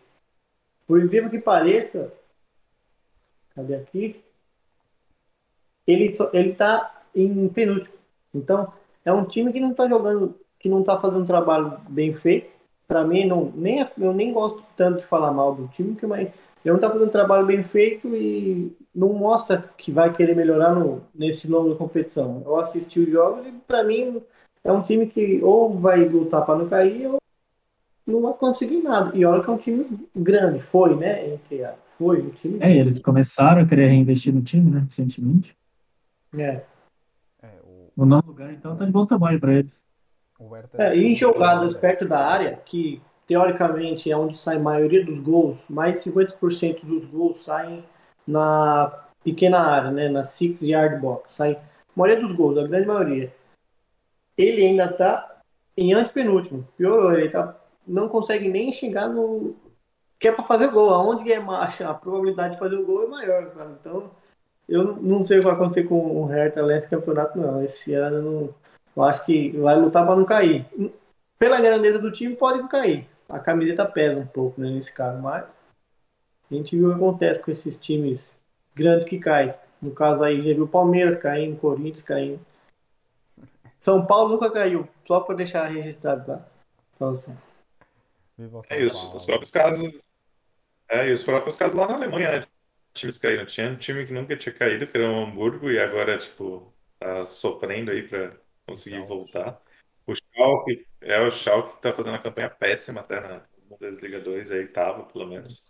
por 0.88 1.02
incrível 1.02 1.30
que 1.30 1.40
pareça, 1.40 2.12
cadê 3.56 3.76
aqui? 3.76 4.22
Ele, 5.86 6.14
só, 6.14 6.30
ele 6.34 6.54
tá 6.54 7.04
em 7.16 7.48
penúltimo. 7.50 7.96
Então, 8.34 8.72
é 9.06 9.12
um 9.12 9.26
time 9.26 9.52
que 9.52 9.60
não 9.60 9.74
tá 9.74 9.88
jogando, 9.88 10.36
que 10.60 10.70
não 10.70 10.84
tá 10.84 11.00
fazendo 11.00 11.24
um 11.24 11.26
trabalho 11.26 11.78
bem 11.90 12.14
feito. 12.14 12.52
Para 12.88 13.04
mim, 13.04 13.26
não, 13.26 13.52
nem, 13.56 13.88
eu 13.98 14.14
nem 14.14 14.34
gosto 14.34 14.64
tanto 14.76 15.00
de 15.00 15.06
falar 15.06 15.32
mal 15.32 15.56
do 15.56 15.68
time, 15.68 15.96
que 15.96 16.06
mas 16.06 16.30
ele 16.64 16.72
não 16.72 16.76
está 16.76 16.90
fazendo 16.90 17.08
um 17.08 17.12
trabalho 17.12 17.46
bem 17.46 17.64
feito 17.64 18.08
e 18.16 18.76
não 18.94 19.12
mostra 19.14 19.70
que 19.78 19.92
vai 19.92 20.14
querer 20.14 20.36
melhorar 20.36 20.74
no, 20.74 21.04
nesse 21.14 21.48
longo 21.48 21.72
da 21.72 21.76
competição. 21.76 22.42
Eu 22.46 22.60
assisti 22.60 23.00
os 23.00 23.10
jogos 23.10 23.46
e, 23.46 23.52
para 23.68 23.84
mim, 23.84 24.22
é 24.64 24.72
um 24.72 24.82
time 24.82 25.08
que 25.08 25.42
ou 25.44 25.78
vai 25.78 26.04
lutar 26.06 26.46
para 26.46 26.58
não 26.58 26.70
cair 26.70 27.08
ou 27.08 27.18
não 28.06 28.22
vai 28.22 28.34
conseguir 28.34 28.82
nada. 28.82 29.16
E 29.16 29.26
olha 29.26 29.44
que 29.44 29.50
é 29.50 29.54
um 29.54 29.58
time 29.58 29.86
grande, 30.16 30.60
foi, 30.60 30.96
né? 30.96 31.34
Entre 31.34 31.64
a, 31.64 31.74
foi 31.98 32.20
o 32.20 32.32
time. 32.32 32.60
É, 32.62 32.76
eles 32.76 33.00
começaram 33.00 33.62
a 33.62 33.66
querer 33.66 33.88
reinvestir 33.88 34.34
no 34.34 34.42
time, 34.42 34.72
né? 34.72 34.86
Recentemente. 34.88 35.56
É. 36.38 36.62
é 37.42 37.50
o... 37.64 38.02
o 38.02 38.06
novo 38.06 38.28
lugar, 38.28 38.52
então, 38.52 38.76
tá 38.76 38.86
de 38.86 38.92
bom 38.92 39.06
tamanho 39.06 39.40
para 39.40 39.54
eles. 39.54 39.84
É, 40.78 40.96
e 40.98 41.06
em 41.06 41.16
jogadas 41.16 41.74
perto 41.74 42.06
da 42.06 42.26
área, 42.26 42.60
que 42.66 43.02
teoricamente 43.26 44.12
é 44.12 44.18
onde 44.18 44.38
sai 44.38 44.58
a 44.58 44.60
maioria 44.60 45.06
dos 45.06 45.20
gols, 45.20 45.64
mais 45.70 46.04
de 46.04 46.12
50% 46.12 46.84
dos 46.84 47.06
gols 47.06 47.44
saem 47.44 47.84
na 48.28 48.92
pequena 49.24 49.60
área, 49.60 49.92
né, 49.92 50.10
na 50.10 50.26
six 50.26 50.62
yard 50.62 51.00
box, 51.00 51.36
sai 51.36 51.54
a 51.54 51.60
maioria 51.96 52.22
dos 52.22 52.36
gols, 52.36 52.58
a 52.58 52.68
grande 52.68 52.88
maioria. 52.88 53.32
Ele 54.38 54.66
ainda 54.66 54.86
está 54.86 55.42
em 55.78 55.94
antepenúltimo, 55.94 56.68
piorou, 56.78 57.14
ele 57.14 57.30
tá, 57.30 57.56
não 57.88 58.08
consegue 58.08 58.48
nem 58.48 58.72
chegar 58.72 59.08
no 59.08 59.56
que 60.20 60.28
é 60.30 60.32
para 60.32 60.44
fazer 60.44 60.70
gol, 60.70 60.92
aonde 60.92 61.30
é 61.32 61.40
marcha, 61.40 61.90
a 61.90 61.94
probabilidade 61.94 62.54
de 62.54 62.60
fazer 62.60 62.78
o 62.78 62.86
gol 62.86 63.04
é 63.04 63.08
maior, 63.08 63.52
sabe? 63.54 63.74
Então, 63.80 64.10
eu 64.70 64.96
não 64.96 65.26
sei 65.26 65.38
o 65.38 65.42
que 65.42 65.46
vai 65.46 65.56
acontecer 65.56 65.84
com 65.84 65.96
o 66.22 66.26
Hertha 66.26 66.66
nesse 66.66 66.88
campeonato 66.88 67.38
não, 67.38 67.62
esse 67.62 67.94
ano 67.94 68.22
não, 68.22 68.56
eu 68.96 69.04
acho 69.04 69.26
que 69.26 69.50
vai 69.58 69.76
lutar 69.76 70.06
para 70.06 70.16
não 70.16 70.24
cair. 70.24 70.66
Pela 71.38 71.60
grandeza 71.60 72.00
do 72.00 72.12
time 72.12 72.36
pode 72.36 72.60
não 72.60 72.70
cair, 72.70 73.06
a 73.28 73.38
camiseta 73.38 73.86
pesa 73.86 74.20
um 74.20 74.26
pouco 74.26 74.62
né, 74.62 74.70
nesse 74.70 74.94
caso, 74.94 75.22
mas 75.22 75.44
a 76.50 76.56
gente 76.56 76.78
viu 76.78 76.88
o 76.88 76.92
que 76.92 76.96
acontece 76.96 77.40
com 77.42 77.52
esses 77.52 77.78
times 77.78 78.32
grandes 78.74 79.06
que 79.06 79.20
caem. 79.20 79.54
No 79.82 79.92
caso 79.92 80.24
aí, 80.24 80.38
já 80.38 80.54
viu 80.54 80.68
Palmeiras 80.68 81.16
caindo, 81.18 81.60
Corinthians 81.60 82.02
caindo. 82.02 82.40
São 83.84 84.06
Paulo 84.06 84.30
nunca 84.30 84.50
caiu, 84.50 84.88
só 85.06 85.20
para 85.20 85.36
deixar 85.36 85.66
registrado 85.66 86.32
lá. 86.32 86.50
Então, 86.96 87.10
assim. 87.10 87.38
É 88.72 88.82
isso, 88.82 89.14
os 89.14 89.26
próprios 89.26 89.52
casos. 89.52 90.16
É, 90.88 91.10
e 91.10 91.12
os 91.12 91.22
próprios 91.26 91.58
casos 91.58 91.78
lá 91.78 91.86
na 91.90 91.96
Alemanha, 91.96 92.40
né? 92.40 92.48
Times 92.94 93.18
caíram. 93.18 93.46
Tinha 93.46 93.72
um 93.72 93.76
time 93.76 94.06
que 94.06 94.14
nunca 94.14 94.38
tinha 94.38 94.56
caído, 94.56 94.88
que 94.88 94.98
era 94.98 95.12
o 95.12 95.26
Hamburgo, 95.26 95.70
e 95.70 95.78
agora, 95.78 96.18
tipo, 96.18 96.74
tá 96.98 97.26
sofrendo 97.26 97.92
aí 97.92 98.08
para 98.08 98.32
conseguir 98.66 99.06
voltar. 99.06 99.62
O 100.08 100.16
Schalke, 100.16 100.88
é 101.02 101.20
o 101.20 101.30
Schalke 101.30 101.76
que 101.76 101.82
tá 101.82 101.92
fazendo 101.92 102.14
uma 102.14 102.22
campanha 102.22 102.50
péssima 102.50 103.02
até 103.02 103.20
na 103.20 103.42
Bundesliga 103.68 104.22
2, 104.22 104.50
aí 104.50 104.66
tava, 104.66 105.04
pelo 105.08 105.28
menos. 105.28 105.70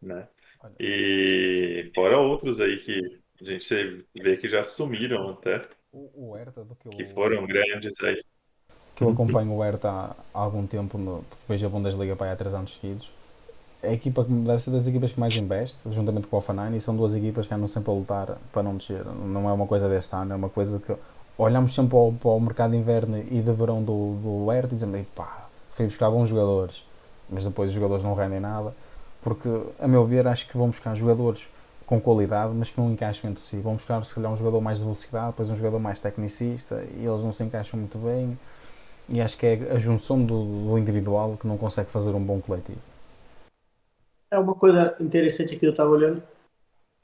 Né? 0.00 0.26
E 0.80 1.92
fora 1.94 2.16
outros 2.16 2.58
aí 2.58 2.78
que 2.78 3.20
a 3.42 3.44
gente 3.44 4.06
vê 4.14 4.38
que 4.38 4.48
já 4.48 4.62
sumiram 4.62 5.28
até. 5.28 5.60
O, 6.56 6.64
do 6.64 6.74
que, 6.76 6.88
que 6.90 7.14
foram 7.14 7.46
grandes 7.46 8.00
aí. 8.02 8.22
Que 8.94 9.04
eu 9.04 9.10
acompanho 9.10 9.52
o 9.52 9.62
Hertha 9.62 9.88
há 9.90 10.16
algum 10.32 10.66
tempo, 10.66 10.96
no, 10.96 11.22
porque 11.28 11.44
vejo 11.48 11.66
a 11.66 11.68
Bundesliga 11.68 12.16
para 12.16 12.28
aí 12.28 12.32
há 12.32 12.36
3 12.36 12.54
anos 12.54 12.72
seguidos. 12.74 13.10
é 13.82 13.90
a 13.90 13.92
equipa 13.92 14.24
que 14.24 14.32
deve 14.32 14.60
ser 14.62 14.70
das 14.70 14.86
equipas 14.86 15.12
que 15.12 15.20
mais 15.20 15.34
investe, 15.36 15.78
juntamente 15.90 16.26
com 16.26 16.36
o 16.36 16.38
Offenheim, 16.38 16.76
e 16.76 16.80
são 16.80 16.96
duas 16.96 17.14
equipas 17.14 17.46
que 17.46 17.54
andam 17.54 17.66
sempre 17.68 17.90
a 17.90 17.94
lutar 17.94 18.38
para 18.52 18.62
não 18.62 18.76
descer. 18.76 19.04
Não 19.04 19.48
é 19.48 19.52
uma 19.52 19.66
coisa 19.66 19.88
deste 19.88 20.14
ano, 20.14 20.32
é 20.32 20.36
uma 20.36 20.48
coisa 20.48 20.80
que 20.80 20.94
olhamos 21.38 21.74
sempre 21.74 21.90
para 21.90 21.98
o, 21.98 22.12
para 22.14 22.30
o 22.30 22.40
mercado 22.40 22.70
de 22.70 22.78
inverno 22.78 23.18
e 23.18 23.40
de 23.40 23.52
verão 23.52 23.82
do, 23.82 24.16
do 24.22 24.50
Hertha 24.50 24.72
e 24.72 24.76
dizemos, 24.76 25.06
pá, 25.14 25.48
foi 25.70 25.86
buscar 25.86 26.10
bons 26.10 26.28
jogadores, 26.28 26.82
mas 27.28 27.44
depois 27.44 27.70
os 27.70 27.74
jogadores 27.74 28.02
não 28.02 28.14
rendem 28.14 28.40
nada, 28.40 28.74
porque, 29.22 29.48
a 29.78 29.86
meu 29.86 30.06
ver, 30.06 30.26
acho 30.26 30.48
que 30.48 30.56
vão 30.56 30.68
buscar 30.68 30.94
jogadores 30.94 31.46
com 31.86 32.00
qualidade, 32.00 32.52
mas 32.52 32.68
que 32.68 32.80
não 32.80 32.90
encaixam 32.90 33.30
entre 33.30 33.42
si. 33.42 33.60
Vão 33.60 33.74
buscar, 33.74 34.04
se 34.04 34.14
calhar, 34.14 34.32
um 34.32 34.36
jogador 34.36 34.60
mais 34.60 34.78
de 34.78 34.84
velocidade, 34.84 35.28
depois 35.28 35.50
um 35.50 35.56
jogador 35.56 35.78
mais 35.78 36.00
tecnicista, 36.00 36.84
e 36.96 37.06
eles 37.06 37.22
não 37.22 37.32
se 37.32 37.44
encaixam 37.44 37.78
muito 37.78 37.96
bem. 37.96 38.36
E 39.08 39.20
acho 39.20 39.38
que 39.38 39.46
é 39.46 39.72
a 39.72 39.78
junção 39.78 40.24
do, 40.24 40.66
do 40.68 40.78
individual 40.78 41.36
que 41.36 41.46
não 41.46 41.56
consegue 41.56 41.88
fazer 41.88 42.10
um 42.10 42.22
bom 42.22 42.40
coletivo. 42.40 42.80
É 44.28 44.38
uma 44.38 44.54
coisa 44.54 44.96
interessante 44.98 45.56
que 45.56 45.64
eu 45.64 45.70
estava 45.70 45.90
olhando. 45.90 46.20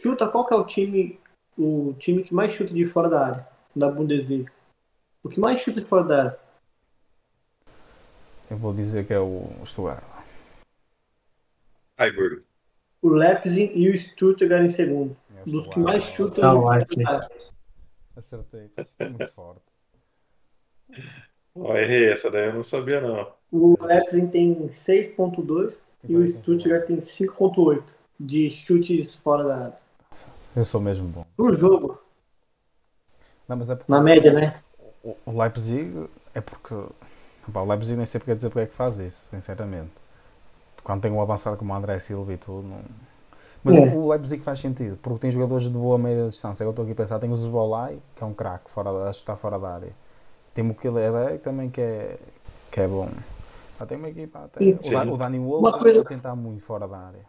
Chuta, 0.01 0.27
qual 0.27 0.45
que 0.45 0.53
é 0.53 0.57
o 0.57 0.65
time, 0.65 1.21
o 1.57 1.95
time 1.99 2.25
que 2.25 2.35
mais 2.35 2.53
chuta 2.53 2.75
de 2.75 2.85
fora 2.85 3.09
da 3.09 3.27
área, 3.27 3.49
da 3.77 3.89
Bundesliga? 3.89 4.53
O 5.23 5.29
que 5.29 5.39
mais 5.39 5.61
chuta 5.61 5.81
de 5.81 5.87
fora 5.87 6.03
da 6.03 6.19
área? 6.19 6.39
Eu 8.51 8.57
vou 8.57 8.75
dizer 8.75 9.07
que 9.07 9.15
é 9.15 9.21
o 9.21 9.49
Stuttgart. 9.65 10.03
Freiburg. 11.97 12.43
O 13.03 13.09
Leipzig 13.09 13.73
e 13.75 13.91
o 13.91 13.99
Stuttgart 13.99 14.63
em 14.65 14.71
segundo. 14.71 15.17
Dos 15.45 15.67
que 15.67 15.81
mais 15.81 16.05
chutam 16.05 16.45
Ah, 16.45 16.61
fora 16.61 16.77
Leipzig. 16.79 17.05
Acertei, 18.17 18.71
isto 18.79 19.01
é 19.03 19.09
muito 19.09 19.27
forte. 19.33 19.63
Ó, 21.55 21.77
errei, 21.77 22.13
essa 22.13 22.31
daí 22.31 22.47
eu 22.47 22.55
não 22.55 22.63
sabia, 22.63 23.01
não. 23.01 23.33
O 23.51 23.77
Leipzig 23.85 24.29
tem 24.29 24.71
6.2 24.71 25.83
e 26.09 26.17
o 26.17 26.27
Stuttgart 26.27 26.87
tem 26.87 27.01
5.8 27.01 27.95
de 28.19 28.49
chutes 28.51 29.17
fora 29.17 29.45
da 29.45 29.57
área. 29.57 29.79
Eu 30.55 30.65
sou 30.65 30.81
mesmo 30.81 31.09
bom. 31.09 31.27
Por 31.37 31.55
jogo, 31.57 31.99
Não, 33.49 33.57
mas 33.57 33.69
é 33.71 33.75
porque 33.75 33.91
na 33.91 34.01
média, 34.01 34.33
né? 34.33 34.63
o- 35.03 35.17
Leipzig 35.39 36.09
é 36.35 36.41
porque. 36.41 36.75
O 36.75 37.65
Leipzig 37.65 37.97
nem 37.97 38.07
sei 38.07 38.21
porque 38.21 38.35
dizer 38.35 38.49
porque 38.51 38.61
é 38.61 38.67
que 38.67 38.75
faz 38.75 38.99
isso, 38.99 39.29
sinceramente. 39.31 39.91
Quando 40.85 41.03
tem 41.03 41.11
um 41.13 41.21
avançado 41.23 41.57
como 41.57 41.73
o 41.73 41.77
André 41.77 41.99
Silva 41.99 42.33
e 42.33 42.37
tudo. 42.37 42.63
Não... 42.67 42.81
Mas 43.65 43.77
É. 43.77 43.81
o 43.95 44.09
Leipzig 44.11 44.43
faz 44.43 44.59
sentido, 44.59 44.99
porque 45.01 45.21
tem 45.21 45.31
jogadores 45.31 45.65
de 45.65 45.71
boa 45.71 45.97
média 45.97 46.29
distância. 46.29 46.65
Eu 46.65 46.71
estou 46.71 46.83
aqui 46.83 46.93
a 46.93 46.97
pensar, 46.97 47.19
tem 47.21 47.31
o 47.31 47.37
Zbolai, 47.37 47.99
que 48.17 48.23
é 48.25 48.27
um 48.27 48.35
craque, 48.35 48.69
fora 48.71 48.93
da- 48.93 49.09
a 49.09 49.13
chutar 49.13 49.37
fora 49.37 49.57
da 49.59 49.75
área. 49.75 49.93
Tem 50.53 50.65
o 50.65 50.67
Mukele 50.69 51.39
também 51.45 51.71
que 51.71 51.81
é, 51.81 52.19
que 52.73 52.81
é 52.81 52.89
bom. 52.89 53.09
Ah, 53.79 53.87
tem 53.87 53.97
uma 53.97 54.09
equipa 54.09 54.41
até. 54.45 54.65
O, 54.65 55.13
o 55.15 55.17
Dani 55.17 55.39
Wolf 55.39 55.61
Uma 55.61 55.79
coisa- 55.79 56.01
a 56.01 56.05
tentar 56.05 56.35
muito 56.35 56.63
fora 56.65 56.89
da 56.89 56.99
área. 56.99 57.21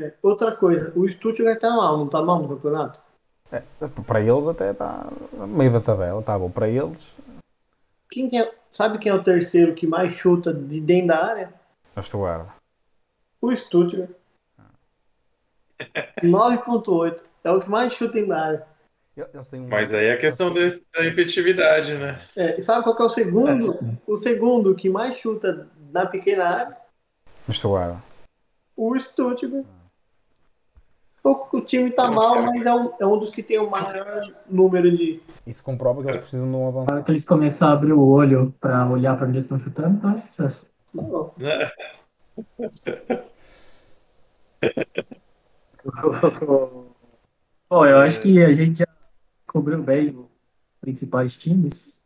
É. 0.00 0.12
Outra 0.22 0.52
coisa, 0.52 0.92
o 0.94 1.08
Stuttgart 1.08 1.58
tá 1.60 1.70
mal, 1.70 1.98
não 1.98 2.08
tá 2.08 2.22
mal 2.22 2.40
no 2.40 2.48
campeonato? 2.48 3.00
É, 3.50 3.62
para 4.06 4.20
eles 4.20 4.46
até 4.46 4.70
está 4.70 5.08
no 5.32 5.48
meio 5.48 5.72
da 5.72 5.80
tabela, 5.80 6.20
está 6.20 6.38
bom. 6.38 6.48
Para 6.48 6.68
eles, 6.68 7.12
Quem 8.08 8.30
que 8.30 8.36
é- 8.36 8.54
sabe 8.70 8.98
quem 8.98 9.10
é 9.10 9.14
o 9.14 9.22
terceiro 9.24 9.74
que 9.74 9.84
mais 9.88 10.12
chuta 10.12 10.54
de 10.54 10.80
dentro 10.80 11.08
da 11.08 11.24
área? 11.26 11.52
a 11.96 12.02
Stuttgart. 12.02 12.46
O 13.40 13.54
Stuttgart. 13.54 14.10
9.8. 16.22 17.22
É 17.42 17.50
o 17.50 17.60
que 17.60 17.70
mais 17.70 17.92
chuta 17.94 18.24
da 18.26 18.40
área. 18.44 18.66
Um- 19.54 19.68
Mas 19.68 19.92
aí 19.92 20.06
é 20.06 20.16
questão 20.16 20.52
de- 20.52 20.82
da 20.94 21.04
efetividade, 21.04 21.94
né? 21.94 22.18
É, 22.36 22.58
e 22.58 22.62
sabe 22.62 22.82
qual 22.84 22.96
que 22.96 23.02
é 23.02 23.04
o 23.04 23.08
segundo? 23.10 23.78
O 24.06 24.16
segundo 24.16 24.74
que 24.74 24.88
mais 24.88 25.16
chuta 25.16 25.68
na 25.92 26.06
pequena 26.06 26.44
área? 26.44 26.76
O 27.48 27.52
Stuttgart. 27.52 27.98
O 28.76 28.98
Stuttgart. 28.98 29.64
O, 31.22 31.56
o 31.56 31.60
time 31.60 31.90
tá 31.90 32.10
mal, 32.10 32.40
mas 32.42 32.64
é 32.64 32.74
um, 32.74 32.92
é 32.98 33.06
um 33.06 33.18
dos 33.18 33.28
que 33.30 33.42
tem 33.42 33.58
o 33.58 33.68
maior 33.68 34.32
número 34.48 34.90
de. 34.96 35.20
Isso 35.46 35.62
comprova 35.62 36.00
que 36.02 36.08
eles 36.08 36.16
precisam 36.18 36.50
de 36.50 36.56
um 36.56 36.62
Na 36.62 36.68
avançado. 36.68 36.92
hora 36.92 37.02
que 37.04 37.10
eles 37.10 37.24
começarem 37.26 37.74
a 37.74 37.76
abrir 37.76 37.92
o 37.92 38.06
olho 38.06 38.54
pra 38.58 38.88
olhar 38.88 39.16
pra 39.16 39.26
onde 39.26 39.34
eles 39.34 39.44
estão 39.44 39.58
chutando, 39.58 40.00
tá 40.00 40.08
um 40.08 40.16
sucesso. 40.16 40.66
Não? 40.94 41.34
Bom, 47.68 47.86
eu 47.86 47.98
acho 47.98 48.20
que 48.20 48.42
a 48.42 48.52
gente 48.52 48.78
já 48.80 48.86
cobriu 49.46 49.82
bem 49.82 50.10
os 50.10 50.26
principais 50.80 51.36
times. 51.36 52.02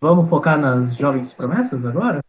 Vamos 0.00 0.28
focar 0.28 0.58
nas 0.58 0.96
jovens 0.96 1.32
promessas 1.32 1.84
agora? 1.84 2.24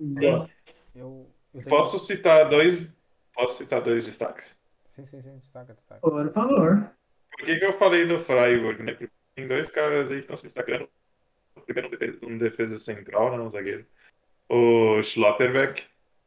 Eu, 0.00 0.48
eu 0.94 1.62
Posso 1.68 1.98
citar 1.98 2.48
dois. 2.48 2.94
Posso 3.34 3.58
citar 3.58 3.82
dois 3.82 4.04
destaques. 4.04 4.60
Sim, 4.90 5.04
sim, 5.04 5.22
sim, 5.22 5.38
destaca, 5.38 5.74
destaca. 5.74 6.00
Por 6.00 6.32
favor. 6.32 6.90
Por 7.30 7.46
que, 7.46 7.56
que 7.56 7.64
eu 7.64 7.78
falei 7.78 8.04
no 8.04 8.22
Freiburg, 8.24 8.82
né? 8.82 8.92
Porque 8.92 9.10
tem 9.34 9.48
dois 9.48 9.70
caras 9.70 10.10
aí 10.10 10.16
que 10.16 10.22
estão 10.22 10.36
se 10.36 10.44
destacando. 10.44 10.88
O 11.56 11.60
primeiro 11.60 11.88
um 11.88 11.90
defesa, 11.90 12.18
um 12.26 12.38
defesa 12.38 12.78
central, 12.78 13.36
né? 13.36 13.42
Um 13.42 13.50
zagueiro. 13.50 13.86
O 14.48 15.02
Schlotterbeck, 15.02 15.82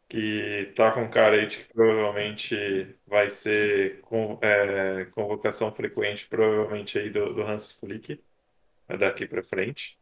que 0.09 0.73
tá 0.75 0.91
com 0.93 1.09
cara 1.09 1.35
aí 1.37 1.47
de 1.47 1.57
que 1.57 1.73
provavelmente 1.73 2.95
vai 3.07 3.29
ser 3.29 4.01
é, 4.41 5.05
convocação 5.05 5.73
frequente, 5.73 6.27
provavelmente 6.27 6.97
aí 6.99 7.09
do, 7.09 7.33
do 7.33 7.41
Hans 7.43 7.71
Flick, 7.73 8.23
né, 8.89 8.97
daqui 8.97 9.27
para 9.27 9.43
frente. 9.43 9.97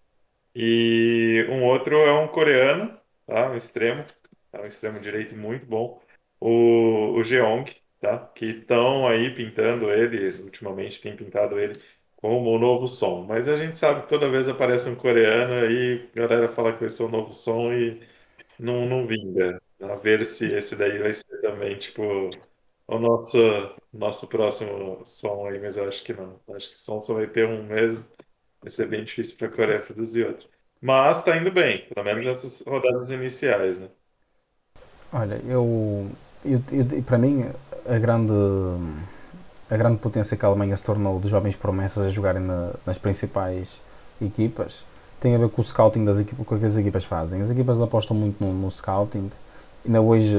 E 0.55 1.45
um 1.49 1.63
outro 1.65 1.95
é 1.97 2.13
um 2.13 2.27
coreano, 2.27 2.95
tá? 3.25 3.51
Um 3.51 3.57
extremo, 3.57 4.05
tá? 4.51 4.61
Um 4.61 4.65
extremo 4.67 4.99
direito 5.01 5.35
muito 5.35 5.65
bom. 5.65 6.01
O, 6.39 7.13
o 7.17 7.23
Jeong, 7.23 7.65
tá? 8.01 8.19
Que 8.35 8.45
estão 8.47 9.07
aí 9.07 9.33
pintando 9.35 9.91
ele, 9.91 10.27
ultimamente 10.43 11.01
tem 11.01 11.15
pintado 11.15 11.59
ele 11.59 11.79
como 12.17 12.51
o 12.51 12.59
novo 12.59 12.87
som. 12.87 13.23
Mas 13.25 13.47
a 13.49 13.57
gente 13.57 13.79
sabe 13.79 14.03
que 14.03 14.09
toda 14.09 14.29
vez 14.29 14.47
aparece 14.47 14.89
um 14.89 14.95
coreano 14.95 15.53
aí, 15.65 16.09
a 16.15 16.19
galera 16.19 16.55
fala 16.55 16.73
que 16.73 16.79
vai 16.81 16.89
ser 16.89 17.03
o 17.03 17.09
novo 17.09 17.33
som 17.33 17.73
e 17.73 18.01
não, 18.59 18.87
não 18.87 19.07
vinga. 19.07 19.62
A 19.91 19.95
ver 19.95 20.25
se 20.25 20.47
esse 20.55 20.75
daí 20.75 20.99
vai 20.99 21.13
ser 21.13 21.41
também, 21.41 21.77
tipo, 21.77 22.01
o 22.87 22.99
nosso, 22.99 23.37
nosso 23.91 24.27
próximo 24.27 25.05
som 25.05 25.47
aí, 25.47 25.59
mas 25.59 25.77
eu 25.77 25.87
acho 25.87 26.03
que 26.03 26.13
não. 26.13 26.39
Acho 26.55 26.71
que 26.71 26.79
som 26.79 27.01
só 27.01 27.13
vai 27.15 27.27
ter 27.27 27.47
um 27.47 27.63
mesmo. 27.65 28.05
Vai 28.61 28.71
ser 28.71 28.87
bem 28.87 29.03
difícil 29.05 29.37
para 29.37 29.47
a 29.47 29.51
Coreia 29.51 29.85
produzir 29.85 30.27
outro. 30.27 30.49
Mas 30.81 31.23
tá 31.23 31.37
indo 31.37 31.51
bem, 31.51 31.87
pelo 31.89 32.05
menos 32.05 32.25
nessas 32.25 32.61
rodadas 32.61 33.11
iniciais, 33.11 33.79
né? 33.79 33.91
Olha, 35.11 35.39
eu, 35.47 36.07
eu, 36.43 36.61
eu- 36.71 37.03
para 37.03 37.17
mim 37.17 37.45
a 37.87 37.97
grande 37.99 38.33
a 39.69 39.77
grande 39.77 39.97
potência 39.99 40.37
que 40.37 40.45
a 40.45 40.47
Alemanha 40.49 40.75
se 40.75 40.83
tornou 40.83 41.19
de 41.19 41.29
jovens 41.29 41.55
promessas 41.55 42.05
a 42.05 42.09
jogarem 42.09 42.41
na- 42.41 42.71
nas 42.85 42.97
principais 42.97 43.75
equipas 44.21 44.83
tem 45.19 45.35
a 45.35 45.37
ver 45.37 45.49
com 45.49 45.61
o 45.61 45.63
scouting 45.63 46.03
das 46.03 46.19
equipas, 46.19 46.45
com 46.45 46.55
o 46.55 46.59
que 46.59 46.65
as 46.65 46.75
equipas 46.75 47.05
fazem. 47.05 47.39
As 47.39 47.49
equipas 47.49 47.79
apostam 47.79 48.15
muito 48.15 48.43
no, 48.43 48.53
no 48.53 48.69
scouting. 48.69 49.31
Ainda 49.85 50.01
hoje, 50.01 50.33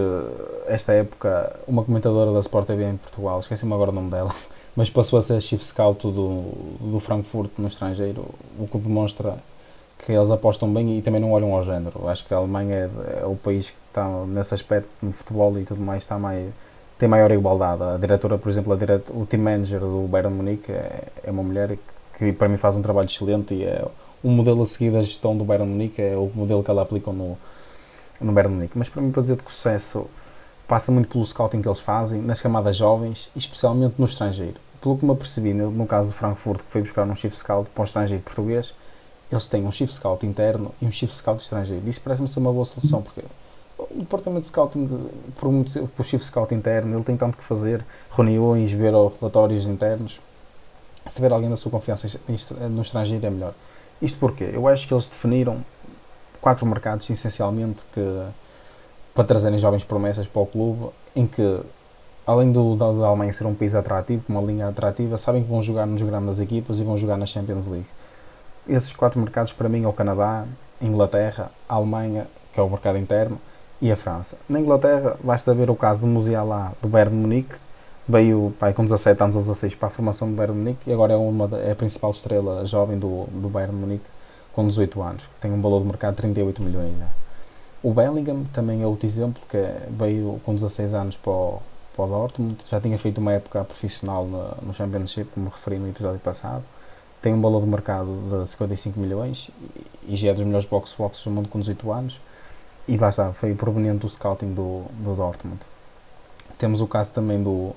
esta 0.67 0.93
época, 0.95 1.55
uma 1.69 1.85
comentadora 1.85 2.33
da 2.33 2.41
Sport 2.41 2.67
TV 2.67 2.85
em 2.85 2.97
Portugal, 2.97 3.41
esqueci-me 3.41 3.75
agora 3.75 3.91
o 3.91 3.95
nome 3.95 4.11
dela, 4.11 4.35
mas 4.75 4.89
passou 4.89 5.19
a 5.19 5.23
ser 5.23 5.41
chief 5.43 5.63
scout 5.63 6.07
do, 6.07 6.53
do 6.81 6.99
Frankfurt 6.99 7.51
no 7.59 7.69
estrangeiro, 7.69 8.25
o 8.59 8.67
que 8.67 8.79
demonstra 8.79 9.37
que 9.99 10.13
eles 10.13 10.31
apostam 10.31 10.73
bem 10.73 10.99
e 10.99 11.03
também 11.03 11.21
não 11.21 11.33
olham 11.33 11.55
ao 11.55 11.63
género. 11.63 12.09
Acho 12.09 12.27
que 12.27 12.33
a 12.33 12.39
Alemanha 12.39 12.75
é, 12.75 13.21
é 13.23 13.27
o 13.27 13.37
país 13.37 13.71
que 13.71 13.77
está 13.89 14.09
nesse 14.27 14.55
aspecto 14.55 14.89
no 15.03 15.13
futebol 15.13 15.59
e 15.59 15.65
tudo 15.65 15.81
mais 15.81 16.03
está 16.03 16.19
mais 16.19 16.51
tem 16.99 17.09
maior 17.09 17.31
igualdade. 17.33 17.83
A 17.83 17.97
diretora, 17.97 18.39
por 18.39 18.49
exemplo, 18.49 18.73
a 18.73 18.77
direta, 18.77 19.13
o 19.13 19.27
team 19.27 19.43
manager 19.43 19.81
do 19.81 20.07
Bayern 20.09 20.35
Munique 20.35 20.71
é, 20.71 21.05
é 21.25 21.31
uma 21.31 21.43
mulher 21.43 21.77
que 22.17 22.33
para 22.33 22.49
mim 22.49 22.57
faz 22.57 22.77
um 22.77 22.83
trabalho 22.83 23.07
excelente 23.07 23.55
e 23.55 23.65
é 23.65 23.85
um 24.23 24.31
modelo 24.31 24.63
a 24.63 24.67
seguir 24.67 24.91
da 24.91 25.03
gestão 25.03 25.37
do 25.37 25.45
Bayern 25.45 25.69
Munique, 25.69 26.01
é 26.01 26.17
o 26.17 26.31
modelo 26.35 26.63
que 26.63 26.71
ela 26.71 26.83
aplica 26.83 27.13
no, 27.13 27.37
no 28.21 28.33
Bayern 28.33 28.55
Munique. 28.55 28.77
Mas 28.79 28.89
para 28.89 29.03
mim, 29.03 29.11
para 29.11 29.23
dizer 29.23 29.37
que 29.37 29.51
o 29.51 29.53
sucesso 29.53 30.07
passa 30.67 30.91
muito 30.91 31.09
pelo 31.09 31.25
scouting 31.27 31.61
que 31.61 31.69
eles 31.69 31.81
fazem 31.81 32.21
nas 32.23 32.41
camadas 32.41 32.77
jovens 32.77 33.31
especialmente 33.37 33.95
no 33.99 34.07
estrangeiro. 34.07 34.57
Pelo 34.81 34.99
que 34.99 35.05
me 35.05 35.13
apercebi, 35.13 35.55
no, 35.55 35.87
caso 35.87 36.11
de 36.11 36.15
Frankfurt, 36.15 36.61
que 36.61 36.71
foi 36.71 36.83
buscar 36.83 37.09
um 37.09 37.15
chief 37.15 37.35
scout 37.37 37.71
para 37.71 37.83
um 37.83 37.85
estrangeiro 37.85 38.23
português, 38.23 38.75
eles 39.31 39.47
têm 39.47 39.65
um 39.65 39.73
chief 39.73 39.93
scout 39.93 40.27
interno 40.27 40.75
e 40.81 40.87
um 40.87 40.93
chief 40.93 41.13
scout 41.13 41.43
estrangeiro. 41.43 41.89
Isso 41.89 42.01
parece-me 42.01 42.29
ser 42.29 42.41
uma 42.41 42.53
boa 42.53 42.65
solução, 42.65 43.01
porque 43.01 43.23
o 43.79 44.01
departamento 44.01 44.43
de 44.43 44.49
scouting, 44.49 45.09
por, 45.37 45.51
muito, 45.51 45.91
o 45.99 46.05
chief 46.05 46.23
scout 46.23 46.55
interno, 46.55 46.97
ele 46.97 47.05
tem 47.05 47.17
tanto 47.17 47.37
que 47.37 47.45
fazer, 47.45 47.85
reuniões, 48.15 48.73
ver 48.73 48.93
relatórios 48.93 49.67
internos. 49.67 50.21
Se 51.07 51.17
tiver 51.17 51.33
alguém 51.33 51.51
da 51.51 51.57
sua 51.57 51.71
confiança 51.71 52.09
no 52.71 52.83
estrangeiro 52.83 53.25
é 53.27 53.31
melhor. 53.31 53.55
Isto 54.01 54.19
porque 54.19 54.45
eu 54.45 54.69
acho 54.69 54.87
que 54.87 54.93
eles 54.93 55.07
definiram 55.07 55.65
quatro 56.45 56.67
mercados 56.67 57.09
essencialmente 57.09 57.87
que 57.95 58.23
para 59.15 59.25
trazerem 59.25 59.59
jovens 59.59 59.83
promessas 59.83 60.27
para 60.27 60.43
o 60.43 60.47
clube, 60.47 60.91
em 61.17 61.27
que 61.27 61.61
além 62.27 62.53
do, 62.53 62.77
da, 62.77 62.85
Alemanha 62.85 63.33
ser 63.33 63.47
um 63.47 63.55
país 63.55 63.75
atrativo, 63.75 64.23
uma 64.29 64.43
linha 64.43 64.69
atrativa, 64.69 65.17
sabem 65.17 65.43
que 65.43 65.49
vão 65.49 65.63
jogar 65.63 65.87
nos 65.87 66.03
grandes 66.03 66.41
equipas 66.41 66.79
e 66.79 66.85
vão 66.85 66.99
jogar 66.99 67.17
na 67.17 67.25
Champions 67.25 67.67
League. 67.67 67.87
Esses 68.69 68.93
quatro 68.93 69.19
mercados 69.19 69.53
para 69.53 69.71
mim 69.71 69.85
é 69.85 69.89
o 69.89 69.93
Canadá, 69.95 70.45
Inglaterra, 70.83 71.51
Alemanha, 71.67 72.27
que 72.53 72.61
é 72.61 72.63
o 72.63 72.69
mercado 72.69 72.99
interno, 72.99 73.41
e 73.81 73.91
a 73.91 73.97
França. 73.97 74.37
Na 74.47 74.61
Inglaterra, 74.61 75.17
basta 75.25 75.55
ver 75.55 75.71
o 75.71 75.75
caso 75.75 76.03
do 76.03 76.07
Musiala 76.07 76.73
do 76.83 76.89
Bayern 76.89 77.17
Munique, 77.17 77.55
veio 78.07 78.53
pai, 78.61 78.75
com 78.75 78.85
17 78.85 79.23
anos 79.23 79.37
ou 79.37 79.41
16 79.43 79.77
para 79.77 79.89
a 79.89 79.91
formação 79.91 80.29
do 80.29 80.37
Bayern 80.37 80.59
Munique 80.59 80.91
e 80.91 80.93
agora 80.93 81.15
é, 81.15 81.17
uma, 81.17 81.49
é 81.59 81.73
a 81.73 81.75
principal 81.75 82.11
estrela 82.11 82.67
jovem 82.67 82.99
do, 82.99 83.25
do 83.31 83.49
Bayern 83.49 83.75
Munique 83.75 84.14
com 84.55 84.67
18 84.67 85.03
anos, 85.03 85.27
que 85.27 85.35
tem 85.41 85.53
um 85.53 85.61
valor 85.61 85.81
de 85.81 85.87
mercado 85.87 86.15
de 86.15 86.23
38 86.23 86.63
milhões. 86.63 86.99
Já. 86.99 87.09
O 87.83 87.93
Bellingham 87.93 88.45
também 88.53 88.83
é 88.83 88.87
outro 88.87 89.07
exemplo, 89.07 89.43
que 89.49 89.59
veio 89.91 90.41
com 90.45 90.55
16 90.55 90.95
anos 90.95 91.17
para 91.17 91.31
o, 91.31 91.63
para 91.95 92.05
o 92.05 92.09
Dortmund, 92.09 92.57
já 92.71 92.81
tinha 92.81 92.99
feito 92.99 93.19
uma 93.19 93.33
época 93.33 93.63
profissional 93.65 94.25
no, 94.25 94.67
no 94.67 94.75
Championship, 94.75 95.31
como 95.35 95.51
referi 95.51 95.79
no 95.79 95.89
episódio 95.89 96.19
passado, 96.21 96.65
tem 97.21 97.33
um 97.33 97.41
valor 97.41 97.63
de 97.63 97.69
mercado 97.69 98.43
de 98.43 98.49
55 98.49 99.01
milhões 99.01 99.51
e, 100.07 100.15
já 100.15 100.31
é 100.31 100.35
dos 100.35 100.45
melhores 100.45 100.67
box-box 100.67 101.25
do 101.25 101.31
mundo 101.31 101.49
com 101.49 101.59
18 101.59 101.91
anos 101.91 102.21
e 102.87 102.99
lá 102.99 103.09
está, 103.09 103.33
foi 103.33 103.55
proveniente 103.55 104.01
do 104.01 104.11
scouting 104.11 104.53
do, 104.53 104.85
do 104.93 105.15
Dortmund. 105.15 105.61
Temos 106.59 106.81
o 106.81 106.87
caso 106.87 107.13
também 107.13 107.43
do, 107.43 107.75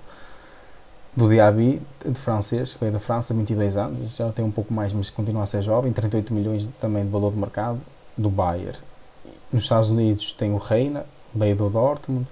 do 1.17 1.27
Diaby, 1.27 1.81
de 2.05 2.13
francês, 2.13 2.77
veio 2.79 2.93
da 2.93 2.99
França, 2.99 3.33
22 3.33 3.75
anos, 3.75 4.15
já 4.15 4.31
tem 4.31 4.45
um 4.45 4.51
pouco 4.51 4.71
mais, 4.71 4.93
mas 4.93 5.09
continua 5.09 5.41
a 5.41 5.45
ser 5.47 5.63
jovem, 5.63 5.91
38 5.91 6.31
milhões 6.31 6.69
também 6.79 7.03
de 7.03 7.09
valor 7.09 7.31
de 7.31 7.39
mercado, 7.39 7.81
do 8.15 8.29
Bayern. 8.29 8.77
Nos 9.51 9.63
Estados 9.63 9.89
Unidos 9.89 10.31
tem 10.31 10.53
o 10.53 10.57
Reina, 10.57 11.07
veio 11.33 11.55
do 11.55 11.71
Dortmund, 11.71 12.27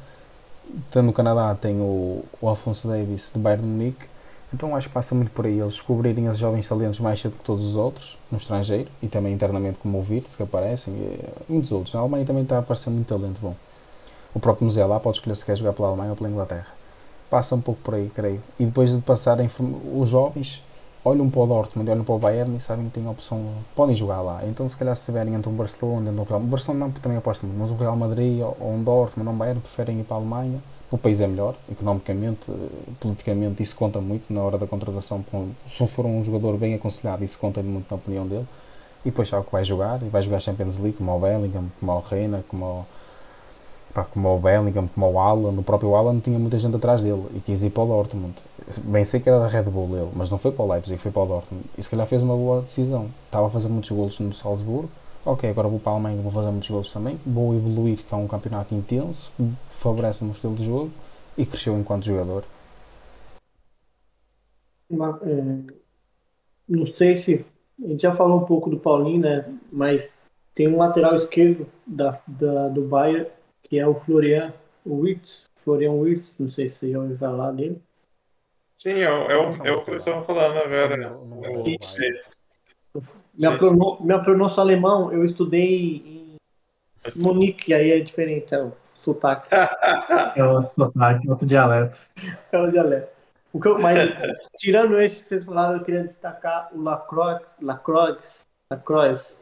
no 1.04 1.12
Canadá 1.12 1.56
tem 1.56 1.82
o, 1.82 2.24
o 2.40 2.48
Alfonso 2.48 2.88
Davis, 2.88 3.32
do 3.34 3.40
Bayern 3.40 3.64
de 3.64 3.68
Munique, 3.68 4.06
então 4.54 4.76
acho 4.76 4.88
que 4.88 4.94
passa 4.94 5.16
muito 5.16 5.32
por 5.32 5.48
aí, 5.48 5.60
eles 5.60 5.74
descobrirem 5.74 6.30
os 6.30 6.38
jovens 6.38 6.68
talentos 6.68 7.00
mais 7.00 7.20
cedo 7.20 7.36
que 7.36 7.44
todos 7.44 7.66
os 7.66 7.76
outros, 7.76 8.16
no 8.32 8.38
estrangeiro, 8.38 8.88
e 9.02 9.08
também 9.08 9.34
internamente 9.34 9.80
como 9.80 9.98
o 9.98 10.04
Virtus, 10.04 10.36
que 10.36 10.44
aparecem, 10.44 10.94
e 10.94 11.52
muitos 11.52 11.72
outros. 11.72 11.92
Na 11.92 12.02
Alemanha 12.02 12.24
também 12.24 12.44
está 12.44 12.58
a 12.58 12.60
aparecer 12.60 12.92
muito 12.92 13.08
talento 13.08 13.40
bom. 13.42 13.56
O 14.32 14.40
próprio 14.40 14.66
museu 14.66 14.88
lá 14.88 15.00
pode 15.00 15.18
escolher 15.18 15.36
se 15.36 15.44
quer 15.44 15.58
jogar 15.58 15.74
pela 15.74 15.88
Alemanha 15.88 16.12
ou 16.12 16.16
pela 16.16 16.30
Inglaterra. 16.30 16.75
Passa 17.30 17.56
um 17.56 17.62
pouco 17.62 17.82
por 17.82 17.96
aí, 17.96 18.12
creio. 18.14 18.42
E 18.60 18.66
depois 18.66 18.96
de 18.96 19.02
passarem, 19.02 19.50
os 19.94 20.10
jovens 20.10 20.62
olham 21.04 21.30
para 21.30 21.42
o 21.42 21.48
Dortmund, 21.48 21.90
olham 21.90 22.04
para 22.04 22.16
o 22.16 22.20
Bayern 22.20 22.56
e 22.56 22.60
sabem 22.60 22.86
que 22.86 22.92
têm 22.92 23.08
opção, 23.08 23.44
podem 23.76 23.96
jogar 23.96 24.22
lá. 24.22 24.42
Então, 24.46 24.68
se 24.70 24.76
calhar, 24.76 24.96
se 24.96 25.02
estiverem 25.02 25.34
entre 25.34 25.50
um 25.50 25.54
Barcelona 25.54 26.12
e 26.12 26.14
um 26.14 26.24
Real, 26.24 26.40
o 26.40 26.44
Barcelona 26.44 26.86
não, 26.86 26.92
também 26.92 27.18
aposta 27.18 27.46
muito, 27.46 27.60
mas 27.60 27.72
o 27.72 27.76
Real 27.76 27.96
Madrid 27.96 28.42
ou 28.42 28.72
um 28.72 28.84
Dortmund 28.84 29.28
ou 29.28 29.36
um 29.36 29.38
Bayern 29.38 29.62
preferem 29.62 30.00
ir 30.00 30.04
para 30.04 30.18
a 30.18 30.20
Alemanha 30.20 30.62
o 30.92 30.98
país 30.98 31.20
é 31.20 31.28
melhor, 31.28 31.56
economicamente, 31.70 32.52
politicamente, 33.00 33.62
isso 33.62 33.76
conta 33.76 34.00
muito 34.00 34.32
na 34.32 34.42
hora 34.42 34.58
da 34.58 34.68
contratação. 34.68 35.26
Se 35.68 35.86
for 35.88 36.06
um 36.06 36.24
jogador 36.24 36.58
bem 36.58 36.76
aconselhado, 36.76 37.24
isso 37.24 37.38
conta 37.40 37.62
muito 37.62 37.90
na 37.90 37.98
opinião 37.98 38.28
dele. 38.28 38.48
E 39.04 39.10
depois 39.10 39.28
sabe 39.28 39.46
que 39.46 39.52
vai 39.52 39.66
jogar, 39.66 40.02
e 40.02 40.10
vai 40.10 40.22
jogar 40.22 40.40
Champions 40.40 40.78
League, 40.78 40.98
como 40.98 41.16
o 41.16 41.20
Bellingham, 41.20 41.66
como 41.80 41.92
o 41.92 42.00
Reina, 42.00 42.46
como 42.48 42.66
o, 42.66 42.86
pá, 43.96 44.04
como 44.04 44.36
o 44.36 44.40
Bellingham, 44.40 44.88
como 44.90 45.10
o 45.10 45.20
Alan. 45.20 45.54
No 45.54 45.64
próprio 45.64 45.96
Alan 45.96 46.20
tinha 46.20 46.38
muita 46.38 46.60
gente 46.60 46.76
atrás 46.76 47.02
dele 47.02 47.24
e 47.34 47.40
quis 47.40 47.64
ir 47.64 47.70
para 47.70 47.84
o 47.84 47.88
Dortmund. 47.88 48.36
Bem 48.84 49.06
sei 49.06 49.22
que 49.22 49.30
era 49.30 49.40
da 49.40 49.48
Red 49.48 49.64
Bull 49.64 49.98
ele, 49.98 50.12
mas 50.14 50.30
não 50.30 50.38
foi 50.38 50.52
para 50.52 50.66
o 50.66 50.72
Leipzig, 50.72 51.00
foi 51.00 51.12
para 51.12 51.22
o 51.22 51.26
Dortmund. 51.26 51.66
E 51.78 51.82
se 51.82 51.90
calhar 51.90 52.06
fez 52.06 52.22
uma 52.22 52.36
boa 52.36 52.62
decisão. 52.62 53.10
Estava 53.26 53.48
a 53.48 53.50
fazer 53.50 53.70
muitos 53.70 53.90
golos 53.90 54.20
no 54.20 54.34
Salzburgo. 54.34 54.90
Ok, 55.26 55.50
agora 55.50 55.68
vou 55.68 55.80
para 55.80 55.94
a 55.94 55.96
Alemanha, 55.96 56.22
vou 56.22 56.32
fazer 56.32 56.52
muitos 56.52 56.70
golos 56.70 56.92
também. 56.92 57.18
Vou 57.26 57.56
evoluir, 57.56 57.98
que 57.98 58.14
é 58.14 58.18
um 58.18 58.28
campeonato 58.28 58.76
intenso, 58.76 59.32
favorece 59.80 60.22
o 60.22 60.26
meu 60.26 60.34
estilo 60.34 60.56
de 60.56 60.66
jogo 60.66 60.92
e 61.38 61.46
cresceu 61.46 61.80
enquanto 61.80 62.06
jogador. 62.06 62.44
É, 64.92 65.74
não 66.68 66.86
sei 66.86 67.18
se 67.18 67.46
a 67.84 67.88
gente 67.88 68.02
já 68.02 68.12
falou 68.12 68.42
um 68.42 68.46
pouco 68.46 68.70
do 68.70 68.78
Paulinho, 68.78 69.22
né? 69.22 69.46
Mas 69.72 70.14
tem 70.54 70.68
um 70.68 70.78
lateral 70.78 71.16
esquerdo 71.16 71.68
da, 71.88 72.20
da, 72.28 72.68
do 72.70 72.84
Bayern, 72.84 73.28
que 73.76 73.80
é 73.80 73.86
o 73.86 73.96
Florian 73.96 74.54
Wirtz. 74.86 75.50
Florian 75.58 75.92
Wirtz, 75.92 76.34
não 76.40 76.50
sei 76.50 76.70
se 76.70 76.78
você 76.78 76.92
já 76.92 77.00
ouviu 77.00 77.18
falar 77.18 77.52
dele. 77.52 77.82
Sim, 78.78 79.02
é 79.02 79.12
o, 79.12 79.30
é 79.30 79.38
o, 79.38 79.68
é 79.68 79.72
o 79.74 79.84
que 79.84 79.92
eu 79.92 79.96
estava 79.98 80.24
falando 80.24 80.58
agora. 80.60 81.20
Minha, 83.34 83.58
prono, 83.58 83.98
minha 84.00 84.20
pronúncia 84.20 84.62
alemão, 84.62 85.12
eu 85.12 85.26
estudei 85.26 85.98
em 85.98 86.36
Munique, 87.18 87.74
aí 87.74 87.92
é 87.92 88.00
diferente. 88.00 88.46
Então 88.46 88.72
sotaque. 89.02 89.50
É 90.38 90.44
outro 90.46 90.74
sotaque, 90.74 91.30
outro 91.30 91.46
dialeto. 91.46 92.00
É 92.54 92.58
um 92.58 92.72
dialeto. 92.72 93.10
O 93.52 93.60
que 93.60 93.68
eu, 93.68 93.78
mas, 93.78 93.98
tirando 94.58 95.02
esse 95.02 95.22
que 95.22 95.28
vocês 95.28 95.44
falaram, 95.44 95.80
eu 95.80 95.84
queria 95.84 96.04
destacar 96.04 96.70
o 96.74 96.82
Lacroix. 96.82 97.42
Lacroix. 97.62 98.48
Lacroix. 98.70 99.38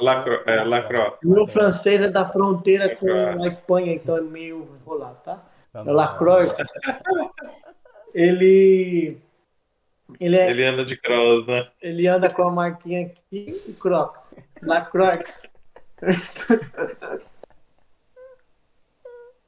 Lacroix. 0.00 0.42
É, 0.46 0.64
Lacroix. 0.64 1.18
O 1.24 1.28
meu 1.28 1.46
francês 1.46 2.02
é 2.02 2.10
da 2.10 2.28
fronteira 2.28 2.96
com 2.96 3.08
a 3.08 3.46
Espanha, 3.46 3.94
então 3.94 4.16
é 4.16 4.20
meio 4.20 4.76
enrolado, 4.80 5.18
tá? 5.24 5.44
É 5.74 5.82
Lacroix. 5.82 6.52
Ele. 8.14 9.18
Ele, 10.20 10.36
é, 10.36 10.50
ele 10.50 10.64
anda 10.64 10.84
de 10.84 10.96
cross, 10.96 11.46
né? 11.46 11.66
Ele 11.80 12.06
anda 12.06 12.28
com 12.30 12.46
a 12.46 12.52
marquinha 12.52 13.06
aqui 13.06 13.60
e 13.66 13.72
Crocs. 13.72 14.36
Lacroix. 14.62 15.50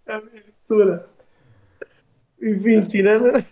a 0.07 0.21
mistura. 0.21 1.09
Enfim, 2.41 2.85
tirando. 2.87 3.45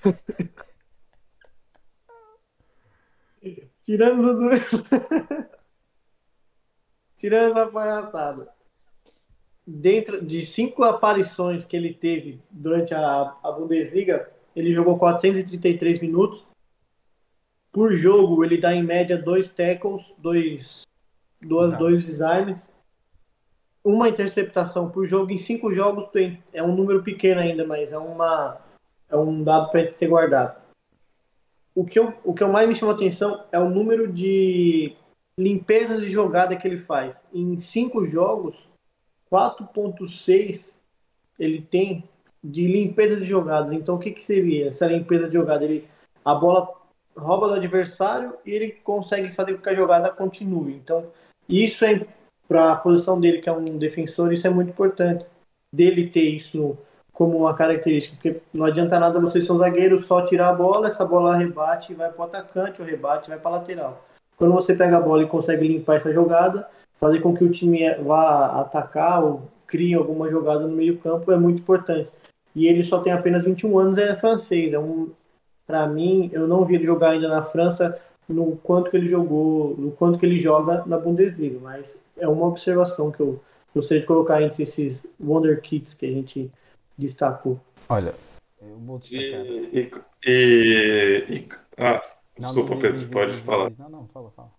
tirando 3.83 4.51
tudo. 4.51 5.49
Tirando 7.25 7.53
essa 7.53 7.67
palhaçada. 7.67 8.49
Dentro 9.67 10.23
de 10.23 10.45
cinco 10.45 10.85
aparições 10.85 11.65
que 11.65 11.75
ele 11.75 11.95
teve 11.95 12.39
durante 12.51 12.93
a, 12.93 13.35
a 13.43 13.51
Bundesliga, 13.51 14.31
ele 14.55 14.75
jogou 14.75 14.99
433 14.99 16.01
minutos. 16.03 16.45
Por 17.73 17.95
jogo, 17.95 18.45
ele 18.45 18.59
dá 18.59 18.75
em 18.75 18.83
média 18.83 19.17
dois 19.17 19.49
tackles, 19.49 20.05
dois, 20.19 20.83
duas, 21.41 21.79
dois 21.79 22.05
desarmes 22.05 22.69
uma 23.83 24.09
interceptação 24.09 24.91
por 24.91 25.07
jogo 25.07 25.31
em 25.31 25.39
cinco 25.39 25.71
jogos 25.71 26.09
é 26.55 26.63
um 26.63 26.75
número 26.75 27.03
pequeno 27.03 27.43
ainda, 27.43 27.67
mas 27.67 27.93
é, 27.93 27.99
uma, 27.99 28.59
é 29.11 29.15
um 29.15 29.45
dado 29.45 29.71
para 29.71 29.93
ter 29.93 30.07
guardado. 30.09 30.59
O 31.75 31.85
que, 31.85 31.99
eu, 31.99 32.15
o 32.25 32.33
que 32.33 32.43
eu 32.43 32.49
mais 32.49 32.67
me 32.67 32.75
chamou 32.75 32.95
a 32.95 32.97
atenção 32.97 33.45
é 33.53 33.59
o 33.59 33.69
número 33.69 34.11
de 34.11 34.97
limpezas 35.39 36.01
de 36.01 36.11
jogada 36.11 36.57
que 36.57 36.67
ele 36.67 36.79
faz. 36.79 37.25
Em 37.33 37.61
cinco 37.61 38.07
jogos, 38.07 38.57
4.6 39.31 40.75
ele 41.39 41.61
tem 41.61 42.09
de 42.43 42.67
limpeza 42.67 43.17
de 43.17 43.25
jogadas. 43.25 43.73
Então, 43.73 43.97
o 43.97 43.99
que, 43.99 44.13
que 44.13 44.25
seria 44.25 44.69
essa 44.69 44.87
limpeza 44.87 45.27
de 45.27 45.35
jogada? 45.35 45.65
Ele, 45.65 45.89
a 46.25 46.35
bola 46.35 46.69
rouba 47.17 47.49
do 47.49 47.55
adversário 47.55 48.35
e 48.45 48.51
ele 48.51 48.73
consegue 48.73 49.33
fazer 49.33 49.55
com 49.55 49.63
que 49.63 49.71
a 49.71 49.75
jogada 49.75 50.11
continue. 50.11 50.75
Então, 50.75 51.07
isso 51.49 51.85
é 51.85 52.07
para 52.47 52.73
a 52.73 52.77
posição 52.77 53.19
dele, 53.19 53.41
que 53.41 53.49
é 53.49 53.53
um 53.53 53.79
defensor, 53.79 54.33
isso 54.33 54.47
é 54.47 54.51
muito 54.51 54.71
importante. 54.71 55.25
Dele 55.73 56.09
ter 56.09 56.29
isso 56.29 56.77
como 57.13 57.39
uma 57.39 57.55
característica, 57.55 58.17
porque 58.17 58.41
não 58.53 58.65
adianta 58.65 58.99
nada 58.99 59.21
você 59.21 59.41
ser 59.41 59.53
um 59.53 59.59
zagueiro 59.59 59.99
só 60.01 60.23
tirar 60.23 60.49
a 60.49 60.53
bola, 60.53 60.89
essa 60.89 61.05
bola 61.05 61.37
rebate 61.37 61.95
vai 61.95 62.11
para 62.11 62.21
o 62.21 62.25
atacante, 62.25 62.83
o 62.83 62.85
rebate 62.85 63.29
vai 63.29 63.39
para 63.39 63.53
lateral. 63.53 64.05
Quando 64.37 64.55
você 64.55 64.75
pega 64.75 64.97
a 64.97 65.01
bola 65.01 65.23
e 65.23 65.29
consegue 65.29 65.67
limpar 65.67 65.97
essa 65.97 66.13
jogada, 66.13 66.69
fazer 67.01 67.21
com 67.21 67.35
que 67.35 67.45
o 67.45 67.51
time 67.51 67.93
vá 67.97 68.61
atacar 68.61 69.23
ou 69.23 69.43
crie 69.67 69.95
alguma 69.95 70.31
jogada 70.31 70.67
no 70.67 70.75
meio-campo 70.75 71.31
é 71.33 71.37
muito 71.37 71.61
importante. 71.61 72.11
E 72.55 72.67
ele 72.67 72.85
só 72.85 73.01
tem 73.01 73.13
apenas 73.13 73.45
21 73.45 73.79
anos, 73.79 73.99
é 73.99 74.17
francês. 74.17 74.73
É 74.73 74.79
um, 74.79 75.11
para 75.67 75.87
mim, 75.87 76.31
eu 76.33 76.47
não 76.47 76.65
vi 76.65 76.77
ele 76.77 76.87
jogar 76.87 77.11
ainda 77.11 77.29
na 77.29 77.43
França 77.43 77.99
no 78.29 78.57
quanto 78.57 78.91
que 78.91 78.97
ele 78.97 79.07
jogou, 79.07 79.77
no 79.77 79.91
quanto 79.91 80.19
que 80.19 80.27
ele 80.27 80.39
joga 80.39 80.83
na 80.87 80.99
Bundesliga, 80.99 81.59
mas 81.61 81.97
é 82.17 82.27
uma 82.27 82.47
observação 82.47 83.11
que 83.11 83.21
eu 83.21 83.41
gostaria 83.75 84.01
de 84.01 84.07
colocar 84.07 84.41
entre 84.41 84.63
esses 84.63 85.05
Wonder 85.21 85.61
Kids 85.61 85.95
que 85.95 86.07
a 86.07 86.11
gente 86.11 86.51
destacou. 86.97 87.61
Olha, 87.89 88.15
eu 88.63 88.77
vou 88.79 88.99
destacar. 88.99 89.45
E, 89.45 89.91
e, 90.25 91.25
e 91.29 91.49
ah, 91.77 92.03
desculpa, 92.39 92.77
Pedro, 92.77 93.09
pode 93.09 93.41
falar. 93.43 93.71
Não, 93.79 93.89
não, 93.89 94.09
fala, 94.09 94.31
fala. 94.31 94.51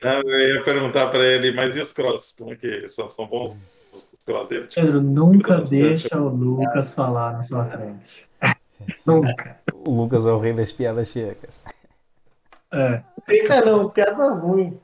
Eu 0.00 0.56
ia 0.56 0.64
perguntar 0.64 1.08
para 1.08 1.24
ele, 1.24 1.52
mas 1.52 1.74
e 1.74 1.80
os 1.80 1.92
cross? 1.92 2.34
Como 2.36 2.52
é 2.52 2.56
que 2.56 2.88
são? 2.88 3.08
São 3.08 3.26
bons 3.26 3.56
os 3.92 4.24
cross 4.24 4.48
dele? 4.48 4.68
Pedro, 4.74 5.00
nunca 5.00 5.60
deixa 5.60 6.20
o 6.20 6.28
Lucas 6.28 6.92
falar 6.92 7.32
na 7.32 7.42
sua 7.42 7.64
frente. 7.64 8.28
nunca. 9.06 9.58
O 9.72 9.90
Lucas 9.90 10.26
é 10.26 10.32
o 10.32 10.38
rei 10.38 10.52
das 10.52 10.70
piadas 10.70 11.08
secas. 11.08 11.60
É. 12.72 13.02
Fica 13.24 13.64
não, 13.64 13.88
piada 13.88 14.34
ruim. 14.34 14.78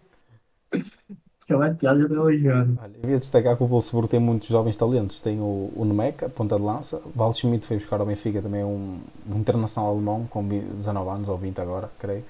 É 1.52 1.56
uma 1.56 1.70
piada 1.74 2.00
elogiando. 2.00 2.78
Olha, 2.82 2.92
eu 3.02 3.10
ia 3.10 3.18
destacar 3.18 3.56
que 3.56 3.62
o 3.62 3.66
Wolfsburg 3.66 4.08
tem 4.08 4.20
muitos 4.20 4.48
jovens 4.48 4.76
talentos. 4.76 5.20
Tem 5.20 5.40
o, 5.40 5.70
o 5.74 5.84
Nemeca, 5.84 6.28
ponta 6.28 6.56
de 6.56 6.62
lança. 6.62 7.00
Val 7.14 7.32
Schmidt 7.32 7.66
foi 7.66 7.76
buscar 7.76 8.00
ao 8.00 8.06
Benfica, 8.06 8.40
também 8.40 8.62
é 8.62 8.64
um, 8.64 8.98
um 9.30 9.38
internacional 9.38 9.92
alemão 9.92 10.26
com 10.28 10.46
19 10.46 11.10
anos 11.10 11.28
ou 11.28 11.36
20 11.36 11.60
agora, 11.60 11.90
creio. 11.98 12.24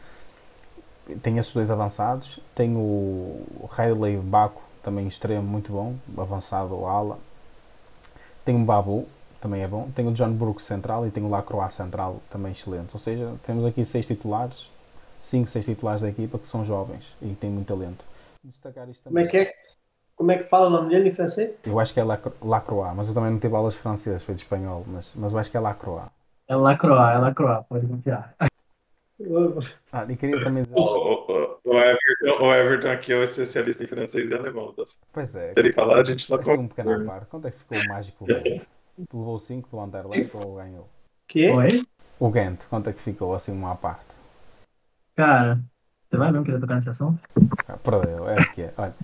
Tem 1.21 1.39
esses 1.39 1.53
dois 1.53 1.71
avançados. 1.71 2.39
Tem 2.55 2.77
o 2.77 3.45
Riley 3.71 4.17
Baco, 4.19 4.63
também 4.83 5.07
extremo, 5.07 5.43
muito 5.43 5.73
bom, 5.73 5.95
avançado 6.17 6.85
ala. 6.87 7.19
Tem 8.45 8.61
o 8.61 8.65
Babu, 8.65 9.07
também 9.41 9.63
é 9.63 9.69
bom. 9.69 9.89
Tem 9.95 10.07
o 10.07 10.13
John 10.13 10.33
Brooks 10.33 10.65
central 10.65 11.07
e 11.07 11.11
tem 11.11 11.23
o 11.23 11.29
Lacroix 11.29 11.73
central, 11.73 12.21
também 12.31 12.53
excelente. 12.53 12.91
Ou 12.93 12.99
seja, 12.99 13.35
temos 13.45 13.65
aqui 13.65 13.85
seis 13.85 14.07
titulares, 14.07 14.69
cinco, 15.21 15.49
seis 15.49 15.65
titulares 15.65 16.03
da 16.03 16.09
equipa 16.09 16.39
que 16.39 16.47
são 16.47 16.65
jovens 16.65 17.05
e 17.21 17.35
têm 17.35 17.51
muito 17.51 17.67
talento. 17.67 18.05
Destacar 18.45 18.89
isto 18.91 19.05
também. 19.05 19.27
Como 19.27 19.37
é 19.37 19.45
que 19.45 19.51
é? 19.51 19.55
Como 20.15 20.31
é 20.31 20.39
que 20.39 20.45
fala 20.45 20.67
o 20.67 20.71
nome 20.71 20.91
dele 20.91 21.09
em 21.09 21.15
francês? 21.15 21.55
Eu 21.65 21.81
acho 21.81 21.93
que 21.95 22.01
é 22.01 22.05
Lacroix, 22.05 22.95
mas 22.95 23.09
eu 23.09 23.15
também 23.15 23.31
não 23.31 23.39
tive 23.39 23.55
aulas 23.55 23.75
de 23.75 23.81
francês, 23.81 24.23
foi 24.23 24.35
de 24.35 24.43
espanhol, 24.43 24.85
mas, 24.87 25.13
mas 25.17 25.33
eu 25.33 25.39
acho 25.39 25.51
que 25.51 25.57
é 25.57 25.61
Lacroix. 25.61 26.11
É 26.47 26.55
Lacroix, 26.55 27.15
é 27.15 27.19
Lacroix, 27.19 27.67
pode 27.69 27.87
confiar. 27.87 28.35
Ah, 29.93 30.05
e 30.09 30.17
queria 30.17 30.43
também 30.43 30.65
dizer. 30.65 30.75
O, 30.75 30.83
o, 30.83 31.61
o, 31.65 31.79
Everton, 31.79 32.45
o 32.45 32.53
Everton 32.53 32.89
aqui 32.89 33.13
é 33.13 33.17
o 33.17 33.23
especialista 33.23 33.85
em 33.85 33.87
francês 33.87 34.29
e 34.29 34.35
alemão. 34.35 34.73
Tá? 34.73 34.83
Pois 35.13 35.37
é. 35.37 35.53
Se 35.53 35.61
ele 35.61 35.73
falar, 35.73 36.01
a 36.01 36.05
gente 36.05 36.25
só 36.25 36.37
conta. 36.39 36.61
Um 36.61 36.67
pequeno 36.67 37.07
par. 37.07 37.27
Quanto 37.27 37.47
é 37.47 37.53
que 37.53 37.59
ficou 37.59 37.79
o 37.79 37.89
mágico? 37.89 38.27
Tu 38.27 39.19
levou 39.19 39.39
5 39.39 39.69
do 39.71 39.81
Anderlecht 39.81 40.37
ou 40.37 40.57
ganhou? 40.57 40.89
Que? 41.29 41.51
Oi? 41.51 41.87
O 42.19 42.31
Ghent, 42.31 42.67
quanto 42.69 42.91
é 42.91 42.93
que 42.93 43.01
ficou 43.01 43.33
assim 43.33 43.53
uma 43.53 43.77
parte? 43.77 44.15
Cara, 45.15 45.61
você 46.13 46.19
vai 46.19 46.31
mesmo 46.31 46.45
querer 46.45 46.61
tocar 46.61 46.75
nesse 46.75 46.91
assunto? 46.91 47.19
Ah, 47.67 47.79
perdeu, 47.83 48.29
é 48.29 48.45
que 48.45 48.61
é. 48.61 48.75
Olha, 48.77 48.95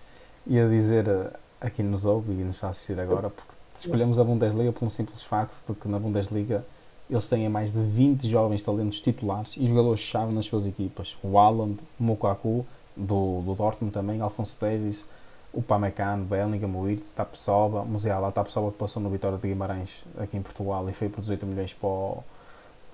ia 0.47 0.69
dizer 0.69 1.09
uh, 1.09 1.31
aqui 1.59 1.83
nos 1.83 2.05
ouve 2.05 2.33
e 2.33 2.45
nos 2.45 2.57
está 2.57 2.67
a 2.67 2.71
assistir 2.71 3.01
agora, 3.01 3.31
porque 3.31 3.51
escolhemos 3.75 4.19
a 4.19 4.25
Bundesliga 4.25 4.73
por 4.73 4.85
um 4.85 4.91
simples 4.91 5.23
facto 5.23 5.57
de 5.67 5.75
que 5.75 5.89
na 5.89 5.99
Bundesliga 5.99 6.67
eles 7.09 7.27
têm 7.27 7.49
mais 7.49 7.73
de 7.73 7.81
20 7.81 8.29
jovens 8.29 8.63
talentos 8.63 9.01
titulares 9.01 9.57
e 9.57 9.67
jogadores-chave 9.67 10.35
nas 10.35 10.45
suas 10.45 10.67
equipas. 10.67 11.17
O 11.23 11.39
Haaland, 11.39 11.79
o 11.99 12.05
Mokaku, 12.05 12.67
do, 12.95 13.41
do 13.41 13.55
Dortmund 13.55 13.91
também, 13.91 14.21
Alfonso 14.21 14.59
Davis, 14.61 15.09
o 15.51 15.63
Pamecano, 15.63 16.27
Bellingham, 16.27 16.77
Wirtz, 16.77 17.13
Tapsoba, 17.13 17.87
Musiala, 17.87 18.31
Tapsoba 18.31 18.71
que 18.71 18.77
passou 18.77 19.03
no 19.03 19.09
Vitória 19.09 19.39
de 19.39 19.49
Guimarães 19.49 20.05
aqui 20.19 20.37
em 20.37 20.43
Portugal 20.43 20.87
e 20.91 20.93
foi 20.93 21.09
por 21.09 21.23
18 21.23 21.47
milhões 21.47 21.73
para 21.73 21.89
o, 21.89 22.23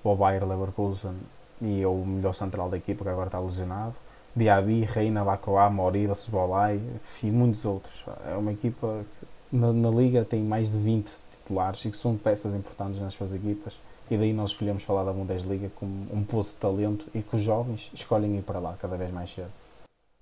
para 0.01 0.11
o 0.13 0.15
Bayer 0.15 0.47
Leverkusen 0.47 1.17
e 1.61 1.81
é 1.81 1.87
o 1.87 1.97
melhor 2.05 2.33
central 2.33 2.69
da 2.69 2.77
equipa 2.77 3.03
que 3.03 3.09
agora 3.09 3.27
está 3.27 3.39
lesionado. 3.39 4.04
Diaby, 4.35 4.81
Reina, 4.81 5.23
Lacroix, 5.23 5.71
Moriba, 5.71 6.13
Sbolai 6.13 6.81
e 7.23 7.25
muitos 7.27 7.63
outros. 7.63 8.03
É 8.29 8.35
uma 8.35 8.51
equipa 8.51 9.05
que 9.49 9.55
na, 9.55 9.71
na, 9.71 9.89
Liga 9.89 10.25
tem 10.25 10.41
mais 10.41 10.71
de 10.71 10.77
20 10.77 11.11
titulares 11.31 11.85
e 11.85 11.89
que 11.89 11.97
são 11.97 12.17
peças 12.17 12.53
importantes 12.53 12.99
nas 12.99 13.13
suas 13.13 13.33
equipas. 13.33 13.79
E 14.11 14.17
daí 14.17 14.33
nós 14.33 14.51
escolhemos 14.51 14.83
falar 14.83 15.03
da 15.03 15.13
Bundesliga 15.13 15.71
como 15.75 16.07
um 16.11 16.23
poço 16.23 16.53
de 16.53 16.59
talento 16.59 17.05
e 17.15 17.21
que 17.21 17.35
os 17.35 17.41
jovens 17.41 17.89
escolhem 17.93 18.37
ir 18.37 18.41
para 18.41 18.59
lá 18.59 18.75
cada 18.79 18.97
vez 18.97 19.11
mais 19.11 19.33
cedo. 19.33 19.49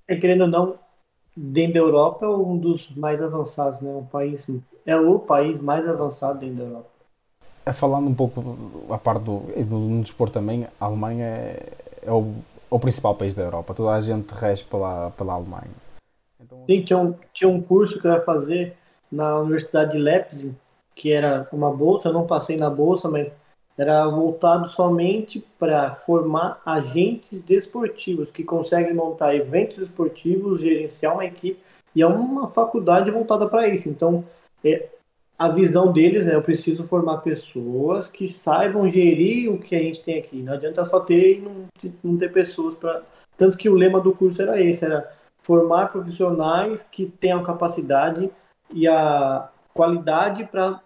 É, 0.07 0.15
querendo 0.15 0.41
ou 0.41 0.47
não, 0.47 0.75
dentro 1.35 1.73
da 1.73 1.79
Europa 1.79 2.25
é 2.25 2.29
um 2.29 2.57
dos 2.57 2.95
mais 2.95 3.21
avançados, 3.21 3.81
né? 3.81 3.91
Um 3.91 4.05
país, 4.05 4.47
é 4.85 4.95
o 4.95 5.19
país 5.19 5.59
mais 5.59 5.87
avançado 5.87 6.39
dentro 6.39 6.57
da 6.57 6.63
Europa. 6.63 6.89
É, 7.65 7.73
falando 7.73 8.09
um 8.09 8.13
pouco 8.13 8.57
a 8.89 8.97
parte 8.97 9.23
do, 9.23 9.41
no 9.65 10.01
desporto 10.01 10.33
também, 10.33 10.67
a 10.79 10.85
Alemanha 10.85 11.25
é, 11.25 11.73
é 12.03 12.11
o 12.11 12.35
o 12.73 12.79
principal 12.79 13.13
país 13.13 13.35
da 13.35 13.43
Europa. 13.43 13.73
Toda 13.75 13.91
a 13.91 14.01
gente 14.01 14.31
rege 14.31 14.63
pela, 14.63 15.11
pela 15.11 15.33
Alemanha. 15.33 15.69
Então, 16.41 16.63
Sim, 16.65 16.81
tinha 16.81 16.99
um, 16.99 17.15
tinha 17.31 17.47
um 17.47 17.61
curso 17.61 17.99
que 17.99 18.07
eu 18.07 18.11
ia 18.11 18.19
fazer 18.21 18.75
na 19.11 19.39
Universidade 19.39 19.91
de 19.91 19.99
Leipzig, 19.99 20.55
que 20.95 21.11
era 21.11 21.47
uma 21.51 21.71
bolsa, 21.71 22.09
eu 22.09 22.13
não 22.13 22.25
passei 22.25 22.57
na 22.57 22.71
bolsa, 22.71 23.07
mas 23.07 23.31
era 23.77 24.07
voltado 24.07 24.67
somente 24.69 25.39
para 25.59 25.93
formar 25.93 26.61
agentes 26.65 27.43
desportivos 27.43 28.31
que 28.31 28.43
conseguem 28.43 28.93
montar 28.93 29.35
eventos 29.35 29.77
esportivos, 29.77 30.61
gerenciar 30.61 31.13
uma 31.13 31.25
equipe, 31.25 31.59
e 31.95 32.01
é 32.01 32.07
uma 32.07 32.47
faculdade 32.47 33.11
voltada 33.11 33.47
para 33.47 33.67
isso. 33.67 33.87
Então, 33.87 34.25
é, 34.65 34.87
a 35.43 35.49
visão 35.49 35.91
deles 35.91 36.25
é 36.25 36.35
eu 36.35 36.41
preciso 36.41 36.85
formar 36.85 37.17
pessoas 37.17 38.07
que 38.07 38.29
saibam 38.29 38.89
gerir 38.89 39.51
o 39.51 39.59
que 39.59 39.75
a 39.75 39.79
gente 39.79 40.01
tem 40.01 40.17
aqui. 40.17 40.41
Não 40.41 40.53
adianta 40.53 40.85
só 40.85 41.01
ter 41.01 41.39
e 41.39 41.41
não, 41.41 41.65
não 42.01 42.17
ter 42.17 42.31
pessoas 42.31 42.75
para. 42.75 43.03
Tanto 43.37 43.57
que 43.57 43.67
o 43.67 43.75
lema 43.75 43.99
do 43.99 44.15
curso 44.15 44.41
era 44.41 44.61
esse, 44.61 44.85
era 44.85 45.11
formar 45.41 45.87
profissionais 45.87 46.85
que 46.89 47.07
tenham 47.19 47.43
capacidade 47.43 48.31
e 48.73 48.87
a 48.87 49.49
qualidade 49.73 50.45
para 50.45 50.79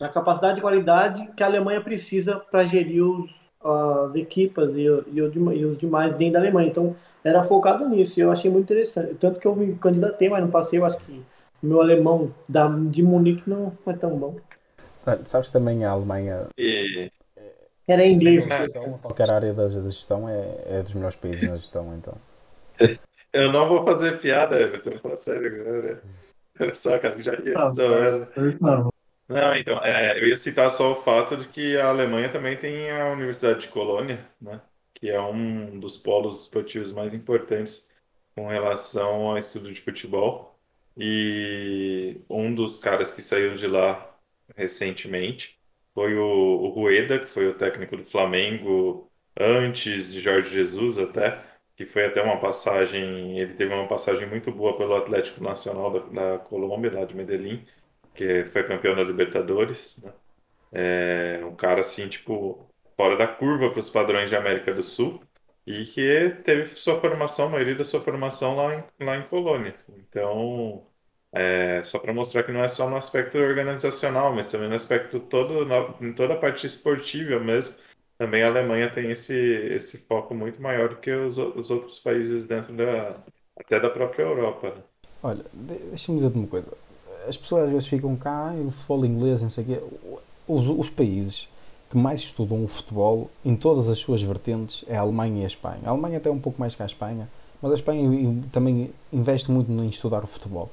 a 0.00 0.08
capacidade 0.08 0.58
e 0.58 0.62
qualidade 0.62 1.28
que 1.36 1.42
a 1.42 1.46
Alemanha 1.46 1.82
precisa 1.82 2.36
para 2.36 2.64
gerir 2.64 3.02
os, 3.02 3.30
as 3.62 4.14
equipas 4.14 4.74
e, 4.74 4.86
e, 4.86 5.18
e, 5.18 5.64
os 5.66 5.76
demais 5.76 6.14
dentro 6.14 6.34
da 6.34 6.38
Alemanha. 6.38 6.70
Então, 6.70 6.96
era 7.22 7.42
focado 7.42 7.86
nisso 7.86 8.18
e 8.18 8.22
eu 8.22 8.32
achei 8.32 8.50
muito 8.50 8.72
interessante. 8.72 9.16
Tanto 9.16 9.38
que 9.38 9.46
eu 9.46 9.54
me 9.54 9.74
candidatei, 9.74 10.30
mas 10.30 10.40
não 10.40 10.50
passei, 10.50 10.78
eu 10.78 10.86
acho 10.86 10.96
que 10.96 11.22
meu 11.62 11.80
alemão 11.80 12.32
da, 12.48 12.68
de 12.68 13.02
Munique 13.02 13.48
não 13.48 13.72
é 13.86 13.92
tão 13.92 14.16
bom. 14.16 14.36
sabes 15.24 15.50
também 15.50 15.84
a 15.84 15.90
Alemanha. 15.90 16.46
E... 16.56 17.10
Era 17.86 18.04
em 18.04 18.14
inglês. 18.14 18.46
Então, 18.46 18.98
qualquer 18.98 19.32
área 19.32 19.54
da, 19.54 19.68
gestão 19.68 20.28
é, 20.28 20.58
é 20.66 20.82
dos 20.82 20.92
melhores 20.92 21.16
países 21.16 21.48
na 21.48 21.56
gestão, 21.56 21.94
então. 21.96 22.14
Eu 23.32 23.50
não 23.52 23.68
vou 23.68 23.84
fazer 23.84 24.18
piada, 24.20 24.60
Everton, 24.60 24.98
falar 24.98 25.16
sério 25.16 25.60
agora. 25.60 26.02
Só, 26.74 26.98
cara, 26.98 27.22
já 27.22 27.32
ia. 27.34 27.56
Ah, 27.56 27.72
não, 28.60 28.90
não, 29.28 29.54
então, 29.56 29.78
é, 29.84 30.18
eu 30.18 30.28
ia 30.28 30.36
citar 30.36 30.70
só 30.70 30.92
o 30.92 31.02
fato 31.02 31.36
de 31.36 31.46
que 31.48 31.76
a 31.76 31.88
Alemanha 31.88 32.30
também 32.30 32.56
tem 32.56 32.90
a 32.90 33.12
Universidade 33.12 33.60
de 33.60 33.68
Colônia, 33.68 34.26
né? 34.40 34.60
Que 34.94 35.10
é 35.10 35.20
um 35.20 35.78
dos 35.78 35.96
polos 35.96 36.44
esportivos 36.44 36.92
mais 36.92 37.12
importantes 37.12 37.88
com 38.34 38.48
relação 38.48 39.28
ao 39.28 39.38
estudo 39.38 39.70
de 39.72 39.80
futebol. 39.82 40.57
E 40.98 42.20
um 42.28 42.54
dos 42.54 42.78
caras 42.78 43.12
que 43.12 43.22
saiu 43.22 43.54
de 43.54 43.66
lá 43.66 44.18
recentemente 44.56 45.58
foi 45.94 46.16
o, 46.16 46.22
o 46.24 46.68
Rueda, 46.70 47.18
que 47.20 47.26
foi 47.26 47.48
o 47.48 47.54
técnico 47.54 47.96
do 47.96 48.04
Flamengo 48.04 49.10
antes 49.38 50.10
de 50.12 50.20
Jorge 50.20 50.50
Jesus 50.50 50.98
até, 50.98 51.40
que 51.76 51.86
foi 51.86 52.06
até 52.06 52.20
uma 52.22 52.40
passagem, 52.40 53.38
ele 53.38 53.54
teve 53.54 53.72
uma 53.72 53.86
passagem 53.86 54.28
muito 54.28 54.50
boa 54.50 54.76
pelo 54.76 54.96
Atlético 54.96 55.42
Nacional 55.42 55.92
da, 55.92 56.32
da 56.32 56.38
Colômbia, 56.38 56.92
lá 56.92 57.04
de 57.04 57.16
Medellín, 57.16 57.64
que 58.14 58.44
foi 58.46 58.64
campeão 58.64 58.96
da 58.96 59.02
Libertadores, 59.04 60.00
né? 60.02 60.12
É 60.72 61.44
um 61.44 61.54
cara 61.56 61.80
assim, 61.80 62.08
tipo, 62.08 62.68
fora 62.96 63.16
da 63.16 63.26
curva 63.26 63.70
para 63.70 63.80
os 63.80 63.90
padrões 63.90 64.28
de 64.28 64.36
América 64.36 64.74
do 64.74 64.82
Sul 64.82 65.22
e 65.68 65.84
que 65.84 66.30
teve 66.44 66.74
sua 66.76 66.98
formação, 66.98 67.46
a 67.46 67.50
maioria 67.50 67.74
da 67.74 67.84
sua 67.84 68.00
formação 68.00 68.56
lá 68.56 68.74
em, 68.74 69.04
lá 69.04 69.18
em 69.18 69.28
Colônia. 69.28 69.74
Então, 69.98 70.82
é, 71.30 71.82
só 71.84 71.98
para 71.98 72.10
mostrar 72.10 72.42
que 72.42 72.52
não 72.52 72.64
é 72.64 72.68
só 72.68 72.88
no 72.88 72.96
aspecto 72.96 73.36
organizacional, 73.36 74.34
mas 74.34 74.48
também 74.48 74.66
no 74.66 74.74
aspecto 74.74 75.20
todo, 75.20 75.68
em 76.00 76.12
toda 76.14 76.32
a 76.32 76.38
parte 76.38 76.66
esportiva 76.66 77.38
mesmo. 77.38 77.74
Também 78.16 78.42
a 78.42 78.48
Alemanha 78.48 78.90
tem 78.90 79.10
esse, 79.10 79.36
esse 79.36 79.98
foco 79.98 80.34
muito 80.34 80.60
maior 80.60 80.88
do 80.88 80.96
que 80.96 81.12
os, 81.12 81.36
os 81.36 81.70
outros 81.70 81.98
países 81.98 82.44
dentro 82.44 82.72
da, 82.72 83.22
até 83.54 83.78
da 83.78 83.90
própria 83.90 84.22
Europa. 84.22 84.70
Né? 84.70 84.82
Olha, 85.22 85.44
deixa-me 85.52 86.18
dizer-te 86.18 86.38
uma 86.38 86.48
coisa. 86.48 86.68
As 87.28 87.36
pessoas 87.36 87.64
às 87.64 87.70
vezes 87.70 87.86
ficam 87.86 88.16
cá, 88.16 88.54
e 88.56 88.62
o 88.62 88.70
futebol 88.70 89.04
inglês, 89.04 89.42
não 89.42 89.50
sei 89.50 89.64
o 89.64 89.66
quê. 89.66 89.80
Os, 90.48 90.66
os 90.66 90.88
países 90.88 91.46
que 91.90 91.96
mais 91.96 92.20
estudam 92.20 92.62
o 92.62 92.68
futebol 92.68 93.30
em 93.44 93.56
todas 93.56 93.88
as 93.88 93.98
suas 93.98 94.22
vertentes 94.22 94.84
é 94.86 94.96
a 94.96 95.00
Alemanha 95.00 95.40
e 95.40 95.44
a 95.44 95.46
Espanha. 95.46 95.80
A 95.84 95.90
Alemanha 95.90 96.18
até 96.18 96.30
um 96.30 96.38
pouco 96.38 96.60
mais 96.60 96.74
que 96.74 96.82
a 96.82 96.86
Espanha, 96.86 97.28
mas 97.62 97.72
a 97.72 97.74
Espanha 97.74 98.08
também 98.52 98.90
investe 99.12 99.50
muito 99.50 99.72
em 99.72 99.88
estudar 99.88 100.22
o 100.22 100.26
futebol. 100.26 100.70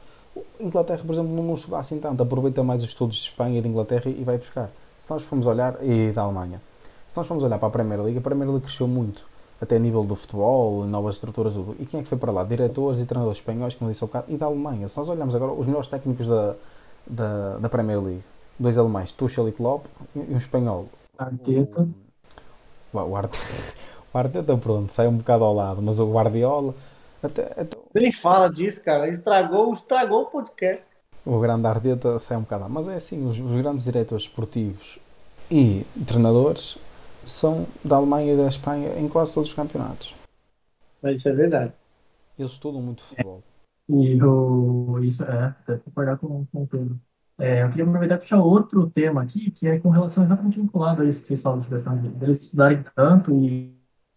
A 0.60 0.64
Inglaterra, 0.64 1.02
por 1.06 1.14
exemplo, 1.14 1.34
não 1.34 1.54
estuda 1.54 1.78
assim 1.78 2.00
tanto, 2.00 2.22
aproveita 2.22 2.64
mais 2.64 2.84
os 2.84 2.90
estudos 2.90 3.16
de 3.16 3.30
Espanha 3.30 3.60
e 3.60 3.62
de 3.62 3.68
Inglaterra 3.68 4.10
e 4.10 4.24
vai 4.24 4.38
buscar. 4.38 4.70
Se 5.00 5.10
nós 5.10 5.24
formos 5.24 5.46
olhar, 5.46 5.78
e 5.82 6.12
da 6.12 6.24
Alemanha, 6.24 6.62
se 7.08 7.16
nós 7.16 7.28
formos 7.28 7.44
olhar 7.44 7.58
para 7.58 7.68
a 7.68 7.72
Primeira 7.72 8.04
Liga, 8.04 8.20
a 8.20 8.22
Primeira 8.22 8.52
Liga 8.52 8.66
cresceu 8.66 8.88
muito, 8.88 9.26
até 9.62 9.78
a 9.78 9.80
nível 9.80 10.04
do 10.04 10.16
futebol, 10.16 10.86
novas 10.86 11.16
estruturas. 11.16 11.56
E 11.80 11.86
quem 11.86 12.02
é 12.02 12.04
que 12.04 12.10
foi 12.10 12.18
para 12.18 12.32
lá? 12.32 12.44
Diretores 12.44 13.00
e 13.00 13.06
treinadores 13.06 13.40
espanhóis, 13.40 13.74
como 13.76 13.90
disse 13.90 14.04
ao 14.04 14.08
bocado, 14.08 14.26
e 14.28 14.36
da 14.36 14.48
Alemanha. 14.48 14.90
Se 14.90 14.98
nós 14.98 15.08
olharmos 15.08 15.34
agora, 15.34 15.54
os 15.54 15.66
melhores 15.66 15.88
técnicos 15.88 16.28
da, 16.28 16.56
da, 17.08 17.58
da 17.58 17.70
Premier 17.70 18.02
League, 18.02 18.24
dois 18.60 18.78
alemães, 18.78 19.12
Tuchel 19.14 19.48
e 19.48 19.52
Klopp, 19.54 19.86
e 20.16 20.34
um 20.34 20.38
espanhol, 20.38 20.88
Arteta. 21.18 21.88
O, 22.94 22.98
o, 23.00 23.16
Arteta, 23.16 23.44
o 24.14 24.18
Arteta, 24.18 24.58
pronto, 24.58 24.92
sai 24.92 25.08
um 25.08 25.18
bocado 25.18 25.44
ao 25.44 25.54
lado, 25.54 25.82
mas 25.82 26.00
o 26.00 26.12
Guardiola. 26.12 26.74
Até, 27.22 27.44
até... 27.60 27.78
Nem 27.94 28.12
fala 28.12 28.50
disso, 28.50 28.84
cara. 28.84 29.08
Estragou, 29.10 29.74
estragou 29.74 30.24
o 30.24 30.26
podcast. 30.26 30.86
O 31.26 31.40
grande 31.40 31.66
Arteta 31.68 32.20
sai 32.20 32.38
um 32.38 32.42
bocado. 32.42 32.70
Mas 32.70 32.88
é 32.88 32.96
assim, 32.96 33.28
os, 33.28 33.40
os 33.40 33.62
grandes 33.62 33.84
diretores 33.84 34.26
esportivos 34.26 35.00
e 35.50 35.86
treinadores 36.06 36.78
são 37.26 37.66
da 37.84 37.96
Alemanha 37.96 38.34
e 38.34 38.38
da 38.38 38.48
Espanha 38.48 39.00
em 39.00 39.08
quase 39.08 39.34
todos 39.34 39.50
os 39.50 39.56
campeonatos. 39.56 40.14
Mas 41.02 41.18
isso 41.18 41.30
é 41.30 41.34
verdade. 41.34 41.74
Eles 42.38 42.52
estudam 42.52 42.82
muito 42.82 43.04
futebol. 43.04 43.44
É. 43.90 43.94
E 43.94 44.22
o, 44.24 45.00
isso 45.04 45.24
é, 45.24 45.56
deve 45.68 45.82
concordar 45.82 46.18
com, 46.18 46.46
com 46.52 46.64
o 46.64 46.68
Pedro. 46.68 47.00
É, 47.38 47.64
eu 47.64 47.70
queria 47.70 47.86
aproveitar 47.86 48.16
e 48.16 48.20
puxar 48.20 48.40
outro 48.40 48.90
tema 48.90 49.22
aqui, 49.22 49.52
que 49.52 49.68
é 49.68 49.78
com 49.80 49.90
relação 49.90 50.24
exatamente 50.24 50.60
vinculado 50.60 51.02
a 51.02 51.06
isso 51.06 51.22
que 51.22 51.28
vocês 51.28 51.42
falam, 51.42 51.58
dessa 51.58 51.70
questão 51.70 51.98
de 51.98 52.08
eles 52.24 52.42
estudarem 52.42 52.84
tanto 52.96 53.34
e, 53.34 53.76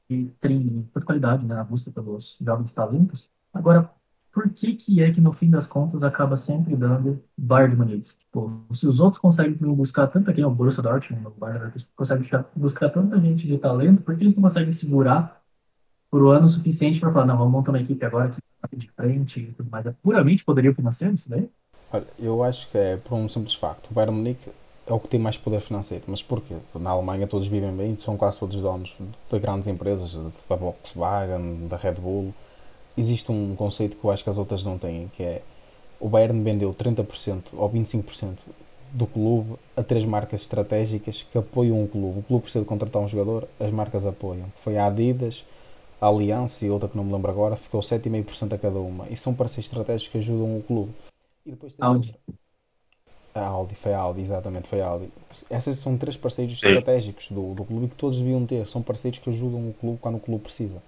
e 0.08 0.26
terem 0.40 0.88
tanta 0.92 1.04
qualidade 1.04 1.44
né, 1.44 1.54
na 1.54 1.64
busca 1.64 1.90
pelos 1.90 2.36
jovens 2.40 2.72
talentos. 2.72 3.28
Agora, 3.52 3.90
por 4.32 4.48
que, 4.50 4.74
que 4.74 5.02
é 5.02 5.10
que 5.10 5.20
no 5.20 5.32
fim 5.32 5.50
das 5.50 5.66
contas 5.66 6.04
acaba 6.04 6.36
sempre 6.36 6.76
dando 6.76 7.20
Bayern 7.36 7.74
de 7.74 7.80
Munique? 7.80 8.10
Tipo, 8.16 8.64
se 8.72 8.86
os 8.86 9.00
outros 9.00 9.20
conseguem 9.20 9.54
buscar 9.74 10.06
tanta 10.06 10.30
é 10.30 10.46
o 10.46 10.50
Borussia 10.50 10.82
Dortmund, 10.82 11.26
o 11.26 11.30
Bayern 11.30 11.72
consegue 11.96 12.22
buscar 12.54 12.88
tanta 12.90 13.20
gente 13.20 13.48
de 13.48 13.58
talento, 13.58 14.02
por 14.02 14.16
que 14.16 14.22
eles 14.22 14.36
não 14.36 14.42
conseguem 14.42 14.70
segurar 14.70 15.42
por 16.10 16.22
um 16.22 16.30
ano 16.30 16.48
suficiente 16.48 17.00
para 17.00 17.12
falar, 17.12 17.26
não, 17.26 17.36
vamos 17.36 17.52
montar 17.52 17.72
uma 17.72 17.80
equipe 17.80 18.04
agora 18.04 18.30
que 18.30 18.40
de 18.76 18.90
frente 18.90 19.40
e 19.40 19.52
tudo 19.52 19.70
mais. 19.70 19.86
É 19.86 19.92
puramente 20.02 20.44
poderio 20.44 20.74
financeiro 20.74 21.14
isso 21.14 21.28
daí? 21.28 21.50
Olha, 21.92 22.06
eu 22.18 22.42
acho 22.42 22.68
que 22.70 22.76
é 22.76 22.96
por 22.96 23.14
um 23.14 23.28
simples 23.28 23.54
facto. 23.54 23.90
O 23.90 23.94
Bayern 23.94 24.14
Munique 24.14 24.50
é 24.86 24.92
o 24.92 25.00
que 25.00 25.08
tem 25.08 25.18
mais 25.18 25.36
poder 25.36 25.60
financeiro. 25.60 26.04
Mas 26.06 26.22
porquê? 26.22 26.54
Na 26.74 26.90
Alemanha 26.90 27.26
todos 27.26 27.46
vivem 27.46 27.72
bem, 27.72 27.96
são 27.98 28.16
quase 28.16 28.38
todos 28.38 28.60
donos 28.60 28.96
de 29.30 29.38
grandes 29.38 29.68
empresas, 29.68 30.16
da 30.48 30.56
Volkswagen, 30.56 31.66
da 31.68 31.76
Red 31.76 31.94
Bull. 31.94 32.34
Existe 32.96 33.30
um 33.30 33.54
conceito 33.56 33.96
que 33.96 34.04
eu 34.04 34.10
acho 34.10 34.24
que 34.24 34.30
as 34.30 34.38
outras 34.38 34.64
não 34.64 34.76
têm, 34.76 35.10
que 35.14 35.22
é 35.22 35.42
o 36.00 36.08
Bayern 36.08 36.42
vendeu 36.42 36.74
30% 36.74 37.42
ou 37.52 37.70
25% 37.70 38.36
do 38.92 39.06
clube 39.06 39.56
a 39.76 39.82
três 39.82 40.04
marcas 40.04 40.42
estratégicas 40.42 41.22
que 41.30 41.36
apoiam 41.38 41.82
o 41.82 41.88
clube. 41.88 42.20
O 42.20 42.22
clube 42.22 42.42
precisa 42.42 42.62
de 42.62 42.68
contratar 42.68 43.02
um 43.02 43.08
jogador, 43.08 43.48
as 43.60 43.70
marcas 43.70 44.06
apoiam. 44.06 44.46
Foi 44.56 44.78
a 44.78 44.86
Adidas, 44.86 45.44
a 46.00 46.06
Aliança 46.06 46.64
e 46.64 46.70
outra 46.70 46.88
que 46.88 46.96
não 46.96 47.04
me 47.04 47.12
lembro 47.12 47.30
agora, 47.30 47.56
ficou 47.56 47.80
7,5% 47.80 48.54
a 48.54 48.58
cada 48.58 48.78
uma. 48.78 49.06
E 49.10 49.16
são 49.16 49.34
parceiros 49.34 49.66
estratégicos 49.66 50.12
que 50.12 50.18
ajudam 50.18 50.56
o 50.56 50.62
clube. 50.62 50.92
E 51.48 51.52
depois 51.52 51.74
tem 51.74 51.84
Audi. 51.86 52.14
A 53.34 53.46
Audi, 53.46 53.74
foi 53.74 53.94
a 53.94 53.98
Audi, 53.98 54.20
exatamente, 54.20 54.68
foi 54.68 54.80
a 54.82 54.86
Audi. 54.88 55.08
Essas 55.48 55.78
são 55.78 55.96
três 55.96 56.16
parceiros 56.16 56.58
Sim. 56.60 56.68
estratégicos 56.68 57.30
do, 57.30 57.54
do 57.54 57.64
clube 57.64 57.88
que 57.88 57.94
todos 57.94 58.18
deviam 58.18 58.44
ter. 58.44 58.68
São 58.68 58.82
parceiros 58.82 59.18
que 59.18 59.30
ajudam 59.30 59.68
o 59.68 59.72
clube 59.72 59.98
quando 60.00 60.16
o 60.16 60.20
clube 60.20 60.42
precisa. 60.42 60.82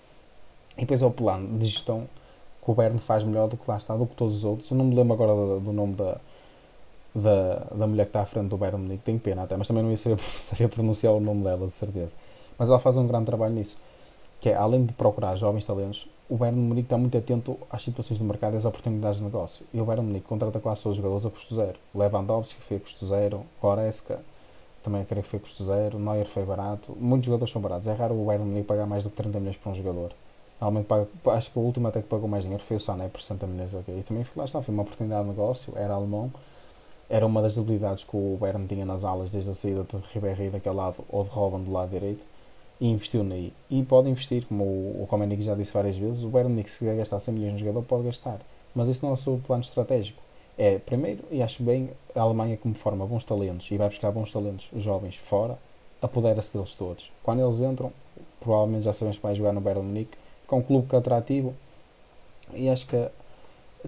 E 0.76 0.80
depois 0.82 1.00
é 1.02 1.06
o 1.06 1.10
plano 1.10 1.58
de 1.58 1.66
gestão 1.66 2.08
que 2.62 2.70
o 2.70 2.74
Bern 2.74 2.98
faz 2.98 3.24
melhor 3.24 3.48
do 3.48 3.56
que 3.56 3.70
lá 3.70 3.76
está, 3.78 3.96
do 3.96 4.06
que 4.06 4.14
todos 4.16 4.36
os 4.36 4.44
outros. 4.44 4.70
Eu 4.70 4.76
não 4.76 4.84
me 4.84 4.94
lembro 4.94 5.14
agora 5.14 5.32
do, 5.32 5.60
do 5.60 5.72
nome 5.72 5.94
da, 5.94 6.18
da, 7.14 7.54
da 7.74 7.86
mulher 7.86 8.04
que 8.04 8.10
está 8.10 8.22
à 8.22 8.26
frente 8.26 8.48
do 8.48 8.56
Bayern 8.56 8.82
Munique, 8.82 9.04
tenho 9.04 9.18
pena 9.18 9.44
até, 9.44 9.56
mas 9.56 9.68
também 9.68 9.82
não 9.82 9.90
ia 9.90 9.96
saber, 9.96 10.18
saber 10.36 10.68
pronunciar 10.68 11.12
o 11.14 11.20
nome 11.20 11.44
dela, 11.44 11.66
de 11.66 11.72
certeza. 11.72 12.14
Mas 12.58 12.68
ela 12.68 12.78
faz 12.78 12.96
um 12.96 13.06
grande 13.06 13.26
trabalho 13.26 13.54
nisso 13.54 13.76
que 14.40 14.48
é, 14.48 14.54
além 14.54 14.86
de 14.86 14.92
procurar 14.92 15.36
jovens 15.36 15.64
talentos, 15.64 16.08
o 16.28 16.36
Bayern 16.36 16.60
Munique 16.60 16.86
está 16.86 16.96
muito 16.96 17.18
atento 17.18 17.58
às 17.70 17.82
situações 17.82 18.18
de 18.18 18.24
mercado 18.24 18.54
e 18.54 18.56
às 18.56 18.64
oportunidades 18.64 19.18
de 19.18 19.24
negócio. 19.24 19.66
E 19.74 19.80
o 19.80 19.84
Bayern 19.84 20.06
Munique 20.06 20.26
contrata 20.26 20.60
quase 20.60 20.82
todos 20.82 20.96
os 20.96 21.02
jogadores 21.02 21.26
a 21.26 21.30
custo 21.30 21.54
zero. 21.54 21.78
Lewandowski 21.94 22.62
foi 22.62 22.76
a 22.76 22.80
custo 22.80 23.06
zero, 23.06 23.44
Goretzka 23.60 24.20
também 24.82 25.04
creio 25.04 25.22
que 25.22 25.28
foi 25.28 25.38
a 25.38 25.42
custo 25.42 25.62
zero, 25.64 25.98
Neuer 25.98 26.26
foi 26.26 26.44
barato. 26.44 26.96
Muitos 26.98 27.26
jogadores 27.26 27.52
são 27.52 27.60
baratos. 27.60 27.86
É 27.86 27.92
raro 27.92 28.14
o 28.14 28.24
Bayern 28.24 28.46
Munique 28.46 28.66
pagar 28.66 28.86
mais 28.86 29.04
do 29.04 29.10
que 29.10 29.16
30 29.16 29.38
milhões 29.38 29.56
para 29.56 29.72
um 29.72 29.74
jogador. 29.74 30.12
Normalmente 30.60 30.86
paga, 30.86 31.06
acho 31.36 31.50
que 31.50 31.58
o 31.58 31.62
último 31.62 31.88
até 31.88 32.00
que 32.00 32.08
pagou 32.08 32.28
mais 32.28 32.44
dinheiro 32.44 32.62
foi 32.62 32.76
o 32.76 32.80
Sané 32.80 33.08
por 33.08 33.20
60 33.20 33.46
milhões. 33.46 33.74
Okay. 33.74 33.98
E 33.98 34.02
também 34.02 34.24
lá 34.36 34.44
está, 34.44 34.62
foi 34.62 34.72
uma 34.72 34.82
oportunidade 34.82 35.22
de 35.22 35.28
negócio, 35.30 35.72
era 35.76 35.94
alemão. 35.94 36.32
Era 37.08 37.26
uma 37.26 37.42
das 37.42 37.56
debilidades 37.56 38.04
que 38.04 38.16
o 38.16 38.38
Bayern 38.40 38.66
tinha 38.66 38.86
nas 38.86 39.04
alas 39.04 39.32
desde 39.32 39.50
a 39.50 39.54
saída 39.54 39.84
de 39.84 39.96
Ribéry 40.14 40.48
daquele 40.48 40.76
lado 40.76 41.04
ou 41.08 41.24
de 41.24 41.30
Robin 41.30 41.62
do 41.64 41.72
lado 41.72 41.90
direito 41.90 42.24
e 42.80 42.88
investiu 42.88 43.22
naí. 43.22 43.52
E 43.68 43.82
pode 43.82 44.08
investir, 44.08 44.46
como 44.46 44.64
o, 44.64 45.02
o 45.02 45.04
Romanic 45.04 45.42
já 45.42 45.54
disse 45.54 45.72
várias 45.72 45.96
vezes, 45.96 46.22
o 46.24 46.28
Bayern 46.28 46.50
Munique 46.50 46.70
se 46.70 46.78
quiser 46.78 46.96
gastar 46.96 47.18
100 47.18 47.34
milhões 47.34 47.52
no 47.52 47.58
jogador 47.58 47.82
pode 47.82 48.04
gastar. 48.04 48.40
Mas 48.74 48.88
esse 48.88 49.02
não 49.02 49.10
é 49.10 49.12
o 49.12 49.16
seu 49.16 49.40
plano 49.46 49.62
estratégico. 49.62 50.22
É, 50.56 50.78
primeiro, 50.78 51.22
e 51.30 51.42
acho 51.42 51.62
bem, 51.62 51.90
a 52.14 52.20
Alemanha 52.20 52.56
como 52.56 52.74
forma 52.74 53.06
bons 53.06 53.24
talentos 53.24 53.70
e 53.70 53.76
vai 53.76 53.88
buscar 53.88 54.10
bons 54.10 54.32
talentos 54.32 54.68
jovens 54.76 55.16
fora, 55.16 55.58
apodera-se 56.00 56.56
deles 56.56 56.74
todos. 56.74 57.10
Quando 57.22 57.42
eles 57.42 57.60
entram, 57.60 57.92
provavelmente 58.40 58.84
já 58.84 58.92
sabemos 58.92 59.18
que 59.18 59.22
vai 59.22 59.34
jogar 59.34 59.52
no 59.52 59.60
Bayern 59.60 59.86
Munique, 59.86 60.16
que 60.48 60.54
é 60.54 60.56
um 60.56 60.62
clube 60.62 60.88
que 60.88 60.94
é 60.94 60.98
atrativo 60.98 61.54
e 62.54 62.68
acho 62.68 62.86
que 62.86 63.08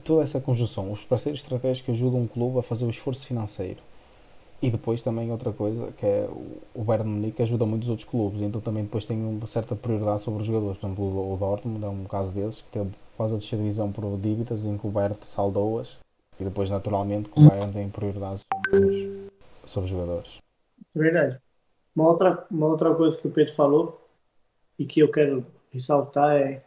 toda 0.04 0.22
essa 0.22 0.40
conjunção, 0.40 0.90
os 0.92 1.02
parceiros 1.04 1.40
estratégicos 1.40 1.94
ajudam 1.94 2.22
o 2.22 2.28
clube 2.28 2.58
a 2.58 2.62
fazer 2.62 2.84
o 2.84 2.90
esforço 2.90 3.26
financeiro 3.26 3.82
e 4.62 4.70
depois 4.70 5.02
também 5.02 5.32
outra 5.32 5.52
coisa, 5.52 5.90
que 5.92 6.06
é 6.06 6.28
o 6.72 6.84
Bayern 6.84 7.10
Munique 7.10 7.42
ajuda 7.42 7.66
muitos 7.66 7.88
outros 7.88 8.08
clubes, 8.08 8.40
então 8.40 8.60
também 8.60 8.84
depois 8.84 9.04
tem 9.04 9.18
uma 9.20 9.46
certa 9.48 9.74
prioridade 9.74 10.22
sobre 10.22 10.42
os 10.42 10.46
jogadores. 10.46 10.78
Por 10.78 10.86
exemplo, 10.86 11.32
o 11.32 11.36
Dortmund 11.36 11.84
é 11.84 11.88
um 11.88 12.04
caso 12.04 12.32
desses, 12.32 12.62
que 12.62 12.70
teve 12.70 12.90
quase 13.16 13.34
a 13.34 13.38
descer 13.38 13.58
divisão 13.58 13.90
por 13.90 14.16
dívidas, 14.16 14.64
em 14.64 14.78
que 14.78 14.86
o 14.86 14.90
Bayern 14.90 15.16
saldou-as, 15.22 15.98
e 16.38 16.44
depois 16.44 16.70
naturalmente 16.70 17.28
que 17.28 17.40
o 17.40 17.48
Bayern 17.48 17.72
tem 17.72 17.88
prioridade 17.88 18.42
sobre 18.70 18.86
os, 18.86 19.70
sobre 19.70 19.84
os 19.86 19.90
jogadores. 19.90 20.38
Verdade. 20.94 21.40
Uma 21.96 22.08
outra, 22.08 22.46
uma 22.48 22.66
outra 22.68 22.94
coisa 22.94 23.16
que 23.16 23.26
o 23.26 23.32
Pedro 23.32 23.52
falou, 23.54 24.00
e 24.78 24.86
que 24.86 25.00
eu 25.00 25.10
quero 25.10 25.44
ressaltar, 25.72 26.36
é 26.36 26.62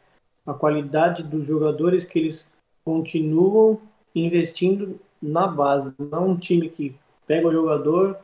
a 0.46 0.54
qualidade 0.54 1.24
dos 1.24 1.48
jogadores 1.48 2.04
que 2.04 2.20
eles 2.20 2.46
continuam 2.84 3.80
investindo 4.14 5.00
na 5.22 5.48
base. 5.48 5.94
Não 5.98 6.18
é 6.18 6.22
um 6.22 6.38
time 6.38 6.70
que 6.70 6.94
pega 7.28 7.48
o 7.48 7.52
jogador 7.52 8.18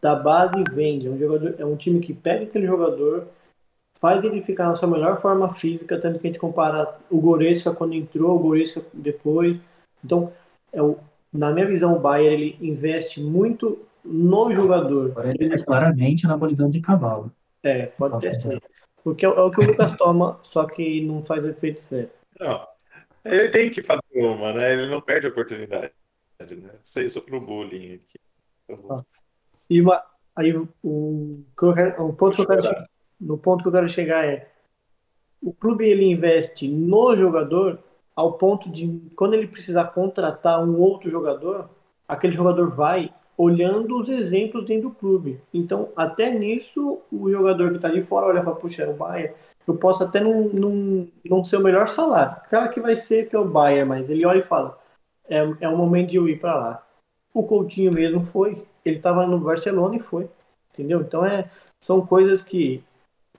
da 0.00 0.14
base 0.14 0.60
e 0.60 0.74
vende. 0.74 1.06
É 1.06 1.10
um, 1.10 1.18
jogador, 1.18 1.54
é 1.58 1.64
um 1.64 1.76
time 1.76 2.00
que 2.00 2.12
pega 2.12 2.44
aquele 2.44 2.66
jogador, 2.66 3.28
faz 3.98 4.24
ele 4.24 4.42
ficar 4.42 4.68
na 4.68 4.76
sua 4.76 4.88
melhor 4.88 5.18
forma 5.20 5.52
física, 5.54 5.98
tanto 5.98 6.18
que 6.18 6.26
a 6.26 6.30
gente 6.30 6.40
compara 6.40 6.98
o 7.10 7.20
Goretzka 7.20 7.72
quando 7.72 7.94
entrou, 7.94 8.36
o 8.36 8.38
Goretzka 8.38 8.82
depois. 8.92 9.58
Então, 10.04 10.32
é 10.72 10.82
o, 10.82 10.98
na 11.32 11.50
minha 11.52 11.66
visão, 11.66 11.96
o 11.96 12.00
Bayern 12.00 12.34
ele 12.34 12.58
investe 12.60 13.20
muito 13.20 13.78
no 14.04 14.52
jogador. 14.52 15.12
Ele 15.38 15.54
é 15.54 15.58
claramente 15.58 16.26
anabolizando 16.26 16.70
de 16.70 16.80
cavalo. 16.80 17.32
É, 17.62 17.86
pode 17.86 18.20
ter 18.20 18.34
sido. 18.34 18.62
Porque 19.02 19.24
é, 19.24 19.28
é, 19.28 19.40
o 19.40 19.50
que 19.50 19.60
o 19.60 19.66
Lucas 19.66 19.96
toma, 19.96 20.38
só 20.42 20.66
que 20.66 21.00
não 21.00 21.22
faz 21.22 21.44
o 21.44 21.48
efeito 21.48 21.80
certo. 21.80 22.12
Não, 22.38 22.66
ele 23.24 23.48
tem 23.48 23.70
que 23.70 23.82
fazer 23.82 24.02
uma, 24.14 24.52
né? 24.52 24.72
Ele 24.72 24.90
não 24.90 25.00
perde 25.00 25.26
a 25.26 25.30
oportunidade. 25.30 25.92
Né? 26.38 26.70
Sei 26.82 27.08
sobre 27.08 27.36
o 27.36 27.40
bullying 27.40 27.94
aqui. 27.94 28.18
Uhum. 28.68 29.02
E 29.68 29.80
uma, 29.80 30.02
aí 30.34 30.56
o, 30.56 30.68
o, 30.82 31.44
o 31.98 32.12
ponto 32.12 32.36
que 32.36 32.42
eu 32.42 32.46
quero, 32.46 32.86
no 33.20 33.38
ponto 33.38 33.62
que 33.62 33.68
eu 33.68 33.72
quero 33.72 33.88
chegar 33.88 34.24
é 34.24 34.48
o 35.42 35.52
clube 35.52 35.86
ele 35.86 36.04
investe 36.04 36.68
no 36.68 37.16
jogador 37.16 37.78
ao 38.14 38.32
ponto 38.32 38.70
de 38.70 39.10
quando 39.14 39.34
ele 39.34 39.46
precisar 39.46 39.84
contratar 39.86 40.64
um 40.64 40.80
outro 40.80 41.10
jogador, 41.10 41.68
aquele 42.08 42.32
jogador 42.32 42.68
vai 42.70 43.12
olhando 43.36 43.98
os 43.98 44.08
exemplos 44.08 44.64
dentro 44.64 44.88
do 44.88 44.94
clube. 44.94 45.40
Então, 45.52 45.90
até 45.94 46.30
nisso, 46.30 47.00
o 47.12 47.30
jogador 47.30 47.70
que 47.70 47.76
está 47.76 47.88
ali 47.88 48.02
fora 48.02 48.26
olha 48.26 48.40
e 48.40 48.42
fala, 48.42 48.56
puxa, 48.56 48.84
é 48.84 48.88
o 48.88 48.94
Bayern, 48.94 49.34
eu 49.66 49.76
posso 49.76 50.02
até 50.02 50.20
não, 50.20 50.48
não, 50.48 51.08
não 51.24 51.44
ser 51.44 51.58
o 51.58 51.62
melhor 51.62 51.88
salário. 51.88 52.40
Claro 52.48 52.70
que 52.70 52.80
vai 52.80 52.96
ser 52.96 53.28
que 53.28 53.36
é 53.36 53.38
o 53.38 53.44
Bayern, 53.44 53.88
mas 53.88 54.08
ele 54.08 54.24
olha 54.24 54.38
e 54.38 54.42
fala, 54.42 54.78
é, 55.28 55.38
é 55.60 55.68
o 55.68 55.76
momento 55.76 56.10
de 56.10 56.16
eu 56.16 56.28
ir 56.28 56.40
para 56.40 56.56
lá. 56.56 56.85
O 57.36 57.42
Coutinho 57.42 57.92
mesmo 57.92 58.22
foi. 58.22 58.64
Ele 58.82 58.96
estava 58.96 59.26
no 59.26 59.38
Barcelona 59.38 59.94
e 59.94 60.00
foi. 60.00 60.26
Entendeu? 60.72 61.02
Então 61.02 61.22
é, 61.22 61.50
são 61.82 62.00
coisas 62.06 62.40
que 62.40 62.82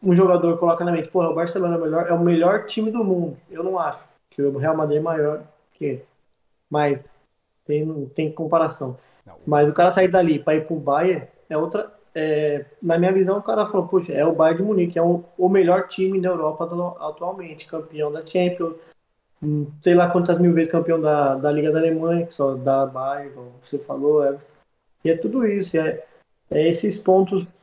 um 0.03 0.13
jogador 0.13 0.55
coloca 0.59 0.85
na 0.85 0.91
mente, 0.91 1.09
porra, 1.09 1.31
o 1.31 1.33
Barcelona 1.33 1.73
é 1.73 1.77
o 1.79 1.81
melhor, 1.81 2.07
é 2.07 2.13
o 2.13 2.19
melhor 2.19 2.65
time 2.67 2.91
do 2.91 3.03
mundo. 3.03 3.35
Eu 3.49 3.63
não 3.63 3.79
acho 3.79 4.05
que 4.29 4.39
o 4.39 4.55
Real 4.55 4.77
Madrid 4.77 4.99
é 4.99 5.01
maior 5.01 5.41
que 5.73 5.85
ele. 5.85 6.05
Mas 6.69 7.03
tem, 7.65 8.05
tem 8.13 8.31
comparação. 8.31 8.95
Não. 9.25 9.33
Mas 9.47 9.67
o 9.67 9.73
cara 9.73 9.91
sair 9.91 10.09
dali 10.09 10.37
para 10.37 10.57
ir 10.57 10.67
pro 10.67 10.75
Bayern 10.75 11.25
é 11.49 11.57
outra. 11.57 11.91
É, 12.13 12.65
na 12.79 12.99
minha 12.99 13.11
visão, 13.11 13.39
o 13.39 13.43
cara 13.43 13.65
falou, 13.65 13.87
puxa, 13.87 14.13
é 14.13 14.23
o 14.23 14.33
Bayern 14.33 14.61
de 14.61 14.67
Munique, 14.67 14.99
é 14.99 15.01
o, 15.01 15.23
o 15.35 15.49
melhor 15.49 15.87
time 15.87 16.21
da 16.21 16.29
Europa 16.29 16.65
atualmente, 16.99 17.65
campeão 17.65 18.11
da 18.11 18.23
Champions, 18.25 18.75
sei 19.81 19.93
lá 19.93 20.09
quantas 20.09 20.39
mil 20.39 20.53
vezes 20.53 20.71
campeão 20.71 20.99
da, 20.99 21.35
da 21.35 21.51
Liga 21.51 21.71
da 21.71 21.79
Alemanha, 21.79 22.25
que 22.25 22.33
só 22.33 22.55
da 22.55 22.85
Bayern, 22.85 23.33
como 23.33 23.51
você 23.61 23.77
falou, 23.77 24.23
é, 24.23 24.37
e 25.03 25.11
é 25.11 25.17
tudo 25.17 25.45
isso, 25.45 25.77
é, 25.77 26.03
é 26.49 26.67
esses 26.67 26.97
pontos, 26.97 27.53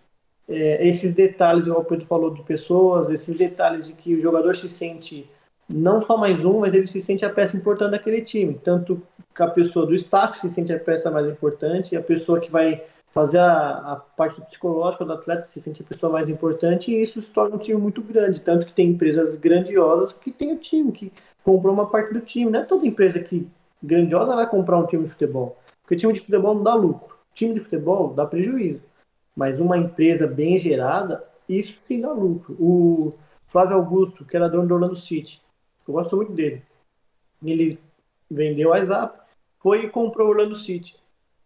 é, 0.49 0.87
esses 0.87 1.13
detalhes, 1.13 1.67
o 1.67 1.85
Pedro 1.85 2.07
falou, 2.07 2.31
de 2.31 2.43
pessoas, 2.43 3.11
esses 3.11 3.37
detalhes 3.37 3.87
de 3.87 3.93
que 3.93 4.15
o 4.15 4.21
jogador 4.21 4.55
se 4.55 4.69
sente 4.69 5.29
não 5.69 6.03
só 6.03 6.17
mais 6.17 6.45
um, 6.45 6.61
mas 6.61 6.75
ele 6.75 6.87
se 6.87 7.01
sente 7.01 7.25
a 7.25 7.31
peça 7.31 7.57
importante 7.57 7.93
daquele 7.93 8.21
time, 8.21 8.55
tanto 8.63 9.03
que 9.35 9.43
a 9.43 9.49
pessoa 9.49 9.87
do 9.87 9.95
staff 9.95 10.39
se 10.39 10.51
sente 10.51 10.73
a 10.73 10.79
peça 10.79 11.11
mais 11.11 11.27
importante, 11.27 11.97
a 11.97 12.03
pessoa 12.03 12.39
que 12.39 12.51
vai 12.51 12.83
fazer 13.13 13.39
a, 13.39 13.93
a 13.93 13.97
parte 13.97 14.41
psicológica 14.43 15.05
do 15.05 15.13
atleta 15.13 15.45
se 15.47 15.61
sente 15.61 15.83
a 15.83 15.85
pessoa 15.85 16.13
mais 16.13 16.29
importante, 16.29 16.93
e 16.93 17.01
isso 17.01 17.21
se 17.23 17.31
torna 17.31 17.57
um 17.57 17.59
time 17.59 17.81
muito 17.81 18.03
grande, 18.03 18.41
tanto 18.41 18.67
que 18.67 18.73
tem 18.73 18.91
empresas 18.91 19.35
grandiosas 19.37 20.13
que 20.13 20.31
tem 20.31 20.53
o 20.53 20.59
time, 20.59 20.93
que 20.93 21.13
comprou 21.45 21.73
uma 21.73 21.89
parte 21.89 22.13
do 22.13 22.21
time. 22.21 22.51
Não 22.51 22.61
é 22.61 22.65
toda 22.65 22.87
empresa 22.87 23.21
que 23.21 23.47
grandiosa 23.83 24.35
vai 24.35 24.49
comprar 24.49 24.79
um 24.79 24.87
time 24.87 25.05
de 25.05 25.11
futebol. 25.11 25.57
Porque 25.83 25.97
time 25.97 26.15
de 26.15 26.21
futebol 26.21 26.55
não 26.55 26.63
dá 26.63 26.75
lucro. 26.75 27.17
Time 27.35 27.55
de 27.55 27.61
futebol 27.61 28.13
dá 28.15 28.27
prejuízo. 28.27 28.81
Mas 29.37 29.61
uma 29.61 29.77
empresa 29.77 30.27
bem 30.27 30.57
gerada, 30.57 31.23
isso 31.49 31.79
sim 31.79 32.01
dá 32.01 32.11
lucro. 32.11 32.57
O 32.59 33.13
Flávio 33.47 33.77
Augusto, 33.77 34.25
que 34.25 34.37
era 34.37 34.49
dono 34.49 34.67
do 34.67 34.75
Orlando 34.75 34.97
City, 34.97 35.41
eu 35.87 35.95
gosto 35.95 36.17
muito 36.17 36.33
dele. 36.33 36.63
Ele 37.45 37.79
vendeu 38.31 38.73
a 38.73 38.79
WhatsApp, 38.79 39.19
foi 39.59 39.85
e 39.85 39.91
comprou 39.91 40.29
o 40.29 40.31
Orlando 40.31 40.57
City. 40.57 40.97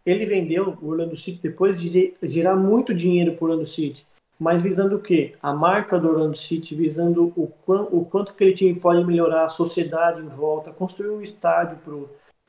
Ele 0.06 0.24
vendeu 0.24 0.78
o 0.80 0.88
Orlando 0.88 1.16
City 1.16 1.40
depois 1.42 1.80
de 1.80 2.14
gerar 2.22 2.54
muito 2.54 2.94
dinheiro 2.94 3.34
para 3.34 3.44
o 3.44 3.48
Orlando 3.48 3.66
City. 3.66 4.06
Mas 4.38 4.62
visando 4.62 4.96
o 4.96 5.00
quê? 5.00 5.34
A 5.42 5.52
marca 5.52 5.98
do 5.98 6.08
Orlando 6.08 6.36
City, 6.36 6.74
visando 6.74 7.32
o, 7.36 7.52
quão, 7.66 7.88
o 7.90 8.04
quanto 8.04 8.32
aquele 8.32 8.52
time 8.52 8.78
pode 8.78 9.04
melhorar 9.04 9.46
a 9.46 9.48
sociedade 9.48 10.20
em 10.20 10.28
volta, 10.28 10.70
construir 10.70 11.10
um 11.10 11.20
estádio 11.20 11.78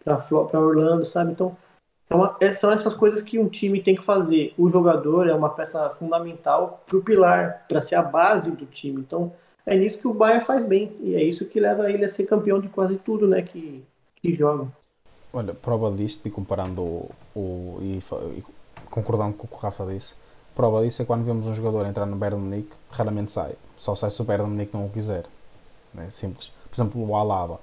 para 0.04 0.60
Orlando, 0.60 1.06
sabe? 1.06 1.32
Então, 1.32 1.58
é 2.10 2.16
uma, 2.16 2.36
é, 2.40 2.54
são 2.54 2.72
essas 2.72 2.94
coisas 2.94 3.22
que 3.22 3.40
um 3.40 3.48
time 3.48 3.82
tem 3.82 3.96
que 3.96 4.04
fazer. 4.04 4.54
O 4.58 4.70
jogador 4.70 5.28
é 5.28 5.34
uma 5.34 5.50
peça 5.50 5.90
fundamental 5.92 6.84
para 6.86 6.98
o 6.98 7.04
pilar, 7.04 7.66
para 7.68 7.82
ser 7.82 7.96
a 7.96 8.02
base 8.02 8.52
do 8.52 8.66
time. 8.66 9.02
Então, 9.02 9.32
é 9.66 9.78
nisso 9.78 9.98
que 9.98 10.08
o 10.08 10.14
Bayern 10.14 10.46
faz 10.46 10.66
bem. 10.66 10.96
E 11.00 11.16
é 11.16 11.24
isso 11.24 11.46
que 11.46 11.60
leva 11.60 11.92
ele 11.92 12.06
a 12.06 12.10
ser 12.10 12.26
campeão 12.26 12.60
de 12.60 12.70
quase 12.70 12.98
tudo 12.98 13.28
né, 13.28 13.42
que, 13.42 13.84
que 14.16 14.32
joga. 14.32 14.68
Olha, 15.32 15.54
prova 15.54 15.92
disto, 15.92 16.28
e 16.28 16.32
comparando 16.32 16.82
o, 16.82 17.12
o 17.36 17.78
e, 17.82 18.00
e, 18.38 18.44
concordando 18.90 19.36
com 19.36 19.46
o 19.46 19.48
que 19.48 19.56
o 19.56 19.60
Rafa 19.60 19.86
disse, 19.86 20.16
prova 20.60 20.84
disso 20.84 21.01
é 21.01 21.05
quando 21.05 21.24
vemos 21.24 21.47
um 21.47 21.53
jogador 21.53 21.86
entrar 21.86 22.05
no 22.05 22.18
Bayern 22.18 22.38
Munique, 22.38 22.74
raramente 22.91 23.32
sai. 23.32 23.53
Só 23.78 23.95
sai 23.95 24.10
se 24.10 24.22
o 24.22 24.26
Bayern 24.26 24.51
Munique 24.51 24.76
não 24.76 24.88
o 24.88 24.89
quiser. 24.89 25.24
É 25.97 26.10
simples. 26.10 26.51
Por 26.70 26.76
exemplo, 26.76 27.10
o 27.10 27.16
Alaba. 27.16 27.62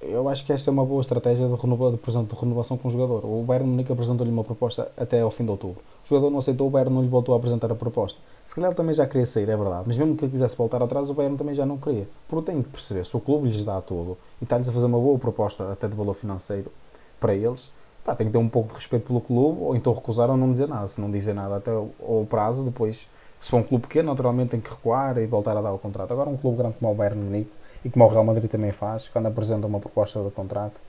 Eu 0.00 0.26
acho 0.26 0.46
que 0.46 0.50
esta 0.50 0.70
é 0.70 0.72
uma 0.72 0.82
boa 0.82 1.02
estratégia 1.02 1.46
de, 1.46 1.54
renova, 1.54 1.90
de, 1.90 1.98
de 1.98 2.34
renovação 2.40 2.78
com 2.78 2.88
o 2.88 2.90
jogador. 2.90 3.26
O 3.26 3.42
Bayern 3.42 3.68
Munique 3.68 3.92
apresentou-lhe 3.92 4.32
uma 4.32 4.42
proposta 4.42 4.90
até 4.96 5.20
ao 5.20 5.30
fim 5.30 5.44
de 5.44 5.50
outubro. 5.50 5.82
O 6.02 6.08
jogador 6.08 6.30
não 6.30 6.38
aceitou, 6.38 6.66
o 6.66 6.70
Bayern 6.70 6.94
não 6.94 7.02
lhe 7.02 7.08
voltou 7.08 7.34
a 7.34 7.36
apresentar 7.36 7.70
a 7.70 7.74
proposta. 7.74 8.18
Se 8.42 8.54
calhar 8.54 8.72
também 8.72 8.94
já 8.94 9.06
queria 9.06 9.26
sair, 9.26 9.50
é 9.50 9.56
verdade. 9.56 9.84
Mas 9.86 9.98
mesmo 9.98 10.16
que 10.16 10.24
ele 10.24 10.32
quisesse 10.32 10.56
voltar 10.56 10.82
atrás, 10.82 11.10
o 11.10 11.14
Bayern 11.14 11.36
também 11.36 11.54
já 11.54 11.66
não 11.66 11.76
queria. 11.76 12.08
Porque 12.26 12.52
tem 12.52 12.62
que 12.62 12.70
perceber, 12.70 13.04
se 13.04 13.14
o 13.14 13.20
clube 13.20 13.48
lhes 13.48 13.62
dá 13.62 13.82
tudo 13.82 14.16
e 14.40 14.44
está-lhes 14.44 14.66
a 14.66 14.72
fazer 14.72 14.86
uma 14.86 14.98
boa 14.98 15.18
proposta, 15.18 15.70
até 15.70 15.86
de 15.86 15.94
valor 15.94 16.14
financeiro, 16.14 16.72
para 17.20 17.34
eles, 17.34 17.68
pá, 18.04 18.14
tem 18.14 18.26
que 18.26 18.32
ter 18.32 18.38
um 18.38 18.48
pouco 18.48 18.68
de 18.68 18.74
respeito 18.74 19.06
pelo 19.06 19.20
clube, 19.20 19.60
ou 19.62 19.76
então 19.76 19.92
recusar 19.92 20.30
ou 20.30 20.36
não 20.36 20.50
dizer 20.50 20.68
nada. 20.68 20.88
Se 20.88 21.00
não 21.00 21.10
dizer 21.10 21.34
nada 21.34 21.56
até 21.56 21.70
o 21.72 22.26
prazo, 22.28 22.64
depois, 22.64 23.06
se 23.40 23.50
for 23.50 23.58
um 23.58 23.62
clube 23.62 23.86
pequeno, 23.86 24.10
naturalmente 24.10 24.50
tem 24.50 24.60
que 24.60 24.70
recuar 24.70 25.18
e 25.18 25.26
voltar 25.26 25.56
a 25.56 25.62
dar 25.62 25.72
o 25.72 25.78
contrato. 25.78 26.12
Agora, 26.12 26.28
um 26.28 26.36
clube 26.36 26.58
grande 26.58 26.76
como 26.78 26.92
o 26.92 26.94
Bayern 26.94 27.20
Munique, 27.20 27.50
e 27.84 27.90
como 27.90 28.04
o 28.04 28.08
Real 28.08 28.24
Madrid 28.24 28.50
também 28.50 28.72
faz, 28.72 29.08
quando 29.08 29.26
apresenta 29.26 29.66
uma 29.66 29.80
proposta 29.80 30.22
de 30.22 30.30
contrato, 30.30 30.80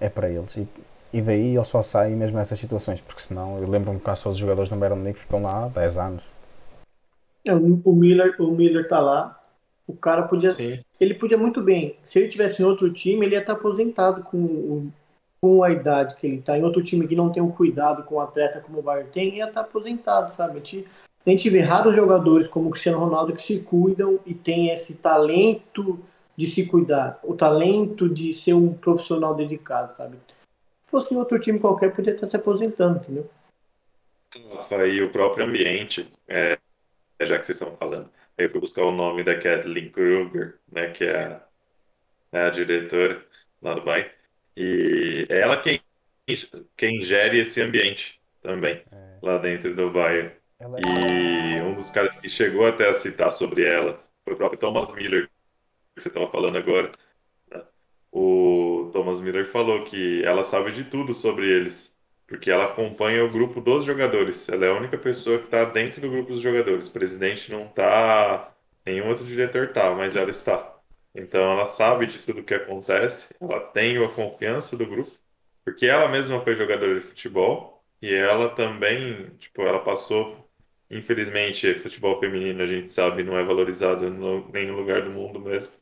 é 0.00 0.08
para 0.08 0.30
eles. 0.30 0.56
E, 0.56 0.66
e 1.12 1.20
daí 1.20 1.54
eles 1.54 1.66
só 1.66 1.82
saem 1.82 2.16
mesmo 2.16 2.36
nessas 2.36 2.58
situações, 2.58 3.00
porque 3.00 3.20
senão, 3.20 3.58
eu 3.58 3.68
lembro-me 3.68 3.98
que 3.98 4.16
só 4.16 4.30
os 4.30 4.38
jogadores 4.38 4.70
do 4.70 4.76
Bayern 4.76 4.98
Munique 4.98 5.20
ficam 5.20 5.42
lá 5.42 5.64
há 5.64 5.68
10 5.68 5.98
anos. 5.98 6.24
É, 7.44 7.54
o 7.54 7.92
Miller, 7.92 8.34
o 8.40 8.50
Miller 8.50 8.86
tá 8.86 9.00
lá, 9.00 9.40
o 9.86 9.94
cara 9.94 10.22
podia. 10.22 10.50
Sim. 10.50 10.80
Ele 11.00 11.14
podia 11.14 11.38
muito 11.38 11.62
bem. 11.62 11.96
Se 12.04 12.18
ele 12.18 12.28
tivesse 12.28 12.62
em 12.62 12.64
outro 12.64 12.92
time, 12.92 13.24
ele 13.24 13.34
ia 13.34 13.40
estar 13.40 13.54
aposentado 13.54 14.22
com 14.22 14.36
o 14.36 14.92
com 15.40 15.62
a 15.62 15.70
idade 15.70 16.16
que 16.16 16.26
ele 16.26 16.36
está 16.36 16.58
em 16.58 16.62
outro 16.62 16.82
time 16.82 17.06
que 17.06 17.14
não 17.14 17.30
tem 17.30 17.42
um 17.42 17.50
cuidado 17.50 18.02
com 18.02 18.16
o 18.16 18.20
atleta 18.20 18.60
como 18.60 18.78
o 18.78 18.82
Bayern 18.82 19.10
tem, 19.10 19.36
ia 19.36 19.44
estar 19.48 19.62
tá 19.62 19.68
aposentado, 19.68 20.32
sabe? 20.34 20.52
A 20.52 20.56
gente, 20.56 20.86
a 21.24 21.30
gente 21.30 21.50
vê 21.50 21.60
raros 21.60 21.94
jogadores 21.94 22.48
como 22.48 22.68
o 22.68 22.70
Cristiano 22.70 22.98
Ronaldo 22.98 23.34
que 23.34 23.42
se 23.42 23.60
cuidam 23.60 24.18
e 24.26 24.34
tem 24.34 24.70
esse 24.70 24.94
talento 24.94 25.98
de 26.36 26.46
se 26.46 26.66
cuidar, 26.66 27.18
o 27.24 27.34
talento 27.34 28.08
de 28.08 28.32
ser 28.32 28.54
um 28.54 28.72
profissional 28.72 29.34
dedicado, 29.34 29.96
sabe? 29.96 30.18
Se 30.28 30.90
fosse 30.90 31.12
em 31.12 31.16
outro 31.16 31.38
time 31.40 31.58
qualquer, 31.58 31.90
poderia 31.90 32.14
estar 32.14 32.28
se 32.28 32.36
aposentando, 32.36 32.98
entendeu? 32.98 33.28
E 34.86 35.02
o 35.02 35.10
próprio 35.10 35.44
ambiente, 35.44 36.08
é, 36.28 36.58
já 37.20 37.38
que 37.38 37.46
vocês 37.46 37.60
estão 37.60 37.76
falando, 37.76 38.08
eu 38.36 38.48
fui 38.50 38.60
buscar 38.60 38.84
o 38.84 38.92
nome 38.92 39.24
da 39.24 39.34
Kathleen 39.34 39.90
Kruger, 39.90 40.58
né, 40.70 40.90
que 40.90 41.04
é 41.04 41.24
a, 41.24 41.40
é 42.32 42.46
a 42.46 42.50
diretora 42.50 43.24
lá 43.60 43.74
do 43.74 43.82
Bayern. 43.82 44.17
E 44.60 45.24
é 45.28 45.40
ela 45.40 45.56
quem, 45.62 45.80
quem 46.76 47.00
gere 47.02 47.38
esse 47.38 47.62
ambiente 47.62 48.20
também, 48.42 48.82
é. 48.90 49.18
lá 49.22 49.38
dentro 49.38 49.72
do. 49.72 49.96
Ela... 49.96 50.80
E 50.84 51.62
um 51.62 51.74
dos 51.76 51.90
caras 51.92 52.20
que 52.20 52.28
chegou 52.28 52.66
até 52.66 52.88
a 52.88 52.92
citar 52.92 53.30
sobre 53.30 53.64
ela 53.64 54.00
foi 54.24 54.34
o 54.34 54.36
próprio 54.36 54.58
Thomas 54.58 54.92
Miller, 54.96 55.28
que 55.94 56.02
você 56.02 56.08
estava 56.08 56.28
falando 56.28 56.58
agora. 56.58 56.90
Né? 57.48 57.62
O 58.10 58.90
Thomas 58.92 59.20
Miller 59.20 59.48
falou 59.48 59.84
que 59.84 60.24
ela 60.24 60.42
sabe 60.42 60.72
de 60.72 60.82
tudo 60.82 61.14
sobre 61.14 61.46
eles, 61.46 61.94
porque 62.26 62.50
ela 62.50 62.64
acompanha 62.64 63.24
o 63.24 63.30
grupo 63.30 63.60
dos 63.60 63.84
jogadores. 63.84 64.48
Ela 64.48 64.66
é 64.66 64.70
a 64.70 64.76
única 64.76 64.98
pessoa 64.98 65.38
que 65.38 65.44
está 65.44 65.66
dentro 65.66 66.00
do 66.00 66.10
grupo 66.10 66.32
dos 66.32 66.42
jogadores. 66.42 66.88
O 66.88 66.92
presidente 66.92 67.52
não 67.52 67.66
está, 67.66 68.52
nenhum 68.84 69.08
outro 69.08 69.24
diretor 69.24 69.66
está, 69.66 69.94
mas 69.94 70.16
ela 70.16 70.30
está. 70.32 70.77
Então 71.18 71.40
ela 71.52 71.66
sabe 71.66 72.06
de 72.06 72.18
tudo 72.20 72.44
que 72.44 72.54
acontece, 72.54 73.34
ela 73.40 73.60
tem 73.72 74.02
a 74.04 74.08
confiança 74.08 74.76
do 74.76 74.86
grupo, 74.86 75.10
porque 75.64 75.86
ela 75.86 76.08
mesma 76.08 76.42
foi 76.42 76.56
jogadora 76.56 77.00
de 77.00 77.06
futebol 77.08 77.82
e 78.00 78.14
ela 78.14 78.50
também, 78.54 79.30
tipo, 79.38 79.62
ela 79.62 79.80
passou, 79.80 80.48
infelizmente, 80.90 81.74
futebol 81.80 82.20
feminino 82.20 82.62
a 82.62 82.66
gente 82.66 82.92
sabe 82.92 83.24
não 83.24 83.36
é 83.38 83.44
valorizado 83.44 84.06
em 84.06 84.10
nenhum 84.52 84.76
lugar 84.76 85.02
do 85.02 85.10
mundo 85.10 85.40
mesmo. 85.40 85.72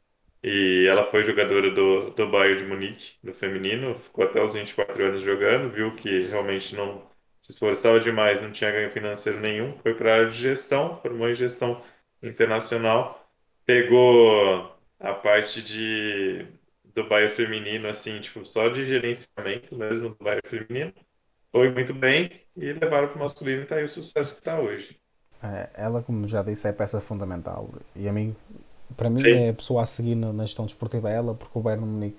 E 0.43 0.87
ela 0.89 1.11
foi 1.11 1.25
jogadora 1.25 1.71
do, 1.71 2.11
do 2.13 2.29
Bayern 2.31 2.63
de 2.63 2.69
Munique, 2.69 3.15
do 3.23 3.35
feminino, 3.35 3.99
ficou 4.01 4.25
até 4.25 4.43
os 4.43 4.55
24 4.55 5.05
anos 5.05 5.23
jogando, 5.23 5.71
viu 5.73 5.95
que 5.97 6.23
realmente 6.23 6.75
não 6.75 7.03
se 7.41 7.53
esforçava 7.53 8.01
demais, 8.01 8.41
não 8.43 8.53
tinha 8.53 8.71
ganho 8.71 8.91
financeiro 8.93 9.41
nenhum, 9.41 9.77
foi 9.79 9.95
para 9.95 10.11
a 10.13 10.15
área 10.19 10.31
de 10.31 10.39
gestão, 10.39 11.01
formou 11.01 11.29
em 11.29 11.35
gestão 11.35 11.83
internacional, 12.23 13.29
pegou 13.65 14.76
a 15.01 15.15
parte 15.15 15.63
de 15.63 16.47
do 16.95 17.09
bairro 17.09 17.35
feminino, 17.37 17.89
assim, 17.89 18.21
tipo, 18.21 18.45
só 18.47 18.69
de 18.69 18.87
gerenciamento 18.87 19.77
mesmo 19.77 20.11
do 20.11 20.17
bairro 20.25 20.41
feminino, 20.49 20.95
foi 21.53 21.71
muito 21.73 21.95
bem 21.95 22.31
e 22.57 22.73
levaram 22.73 23.09
para 23.09 23.17
o 23.17 23.21
masculino 23.21 23.63
e 23.63 23.67
tá 23.67 23.77
aí 23.77 23.85
o 23.85 23.89
sucesso 23.89 24.33
que 24.35 24.39
está 24.41 24.61
hoje. 24.61 24.99
É, 25.43 25.69
ela, 25.75 26.03
como 26.03 26.27
já 26.27 26.43
disse, 26.43 26.67
é 26.67 26.73
peça 26.73 27.01
fundamental 27.01 27.69
e 27.95 28.09
a 28.09 28.13
mim, 28.13 28.35
para 28.97 29.11
mim, 29.11 29.21
Sim. 29.21 29.35
é 29.35 29.51
a 29.51 29.55
pessoa 29.55 29.83
a 29.83 29.87
seguir 29.87 30.15
na, 30.15 30.33
na 30.33 30.45
gestão 30.45 30.67
desportiva 30.67 31.11
é 31.11 31.15
ela, 31.17 31.35
porque 31.35 31.59
o 31.59 31.63
Bayern 31.63 31.87
Munique 31.87 32.19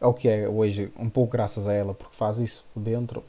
é 0.00 0.06
o 0.06 0.14
que 0.14 0.28
é 0.28 0.48
hoje, 0.48 0.92
um 0.98 1.10
pouco 1.10 1.32
graças 1.32 1.68
a 1.68 1.72
ela, 1.74 1.94
porque 1.94 2.16
faz 2.16 2.38
isso 2.40 2.66
dentro 2.76 3.24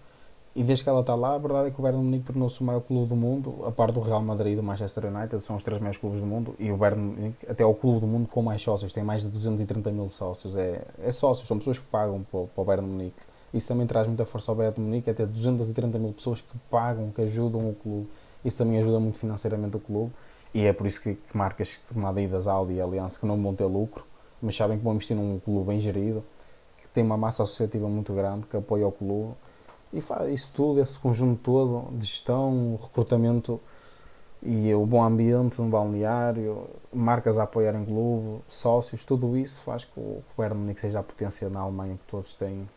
e 0.59 0.63
desde 0.63 0.83
que 0.83 0.89
ela 0.89 0.99
está 0.99 1.15
lá, 1.15 1.35
a 1.35 1.37
verdade 1.37 1.69
é 1.69 1.71
que 1.71 1.79
o 1.79 1.81
Bayern 1.81 2.03
Munique 2.03 2.25
tornou-se 2.25 2.59
o 2.59 2.65
maior 2.65 2.81
clube 2.81 3.07
do 3.07 3.15
mundo, 3.15 3.63
a 3.65 3.71
par 3.71 3.93
do 3.93 4.01
Real 4.01 4.21
Madrid 4.21 4.51
e 4.51 4.55
do 4.57 4.61
Manchester 4.61 5.05
United, 5.05 5.41
são 5.41 5.55
os 5.55 5.63
três 5.63 5.79
maiores 5.79 5.97
clubes 5.97 6.19
do 6.19 6.25
mundo, 6.25 6.53
e 6.59 6.69
o 6.69 6.75
Bayern 6.75 7.01
Munique 7.01 7.49
até 7.49 7.63
é 7.63 7.65
o 7.65 7.73
clube 7.73 8.01
do 8.01 8.07
mundo 8.07 8.27
com 8.27 8.41
mais 8.41 8.61
sócios, 8.61 8.91
tem 8.91 9.01
mais 9.01 9.21
de 9.21 9.29
230 9.29 9.89
mil 9.89 10.09
sócios, 10.09 10.57
é, 10.57 10.81
é 11.01 11.11
sócios, 11.13 11.47
são 11.47 11.57
pessoas 11.57 11.79
que 11.79 11.85
pagam 11.85 12.25
para, 12.29 12.41
para 12.41 12.61
o 12.61 12.65
Bayern 12.65 12.85
Munique. 12.85 13.15
Isso 13.53 13.69
também 13.69 13.87
traz 13.87 14.05
muita 14.05 14.25
força 14.25 14.51
ao 14.51 14.55
Bayern 14.57 14.81
Munique, 14.81 15.09
até 15.09 15.25
230 15.25 15.97
mil 15.97 16.11
pessoas 16.11 16.41
que 16.41 16.57
pagam, 16.69 17.09
que 17.09 17.21
ajudam 17.21 17.69
o 17.69 17.73
clube. 17.73 18.09
Isso 18.43 18.57
também 18.57 18.79
ajuda 18.79 18.99
muito 18.99 19.17
financeiramente 19.17 19.77
o 19.77 19.79
clube, 19.79 20.11
e 20.53 20.65
é 20.65 20.73
por 20.73 20.87
isso 20.87 21.01
que, 21.01 21.15
que 21.15 21.37
marcas 21.37 21.79
como 21.87 22.05
Adidas, 22.05 22.49
Audi 22.49 22.73
e 22.73 22.81
Aliança, 22.81 23.17
que 23.17 23.25
não 23.25 23.41
vão 23.41 23.55
ter 23.55 23.63
lucro, 23.63 24.05
mas 24.41 24.57
sabem 24.57 24.77
que 24.77 24.83
vão 24.83 24.95
investir 24.95 25.15
num 25.15 25.39
clube 25.39 25.67
bem 25.67 25.79
gerido, 25.79 26.21
que 26.81 26.89
tem 26.89 27.01
uma 27.01 27.15
massa 27.15 27.43
associativa 27.43 27.87
muito 27.87 28.11
grande, 28.11 28.45
que 28.45 28.57
apoia 28.57 28.85
o 28.85 28.91
clube, 28.91 29.35
e 29.91 30.01
faz 30.01 30.31
isso 30.31 30.51
tudo, 30.55 30.79
esse 30.79 30.97
conjunto 30.99 31.39
todo 31.41 31.97
de 31.97 32.05
gestão, 32.05 32.79
recrutamento 32.81 33.59
e 34.41 34.73
o 34.73 34.85
bom 34.85 35.03
ambiente 35.03 35.61
no 35.61 35.67
balneário, 35.67 36.67
marcas 36.93 37.37
a 37.37 37.43
apoiarem 37.43 37.83
clube, 37.83 38.41
sócios, 38.47 39.03
tudo 39.03 39.37
isso 39.37 39.61
faz 39.63 39.83
que 39.83 39.99
o 39.99 40.23
Bayern 40.37 40.59
Munique 40.59 40.79
seja 40.79 40.99
a 40.99 41.03
potência 41.03 41.49
na 41.49 41.59
Alemanha 41.59 41.95
que 41.95 42.09
todos 42.09 42.35
têm 42.35 42.67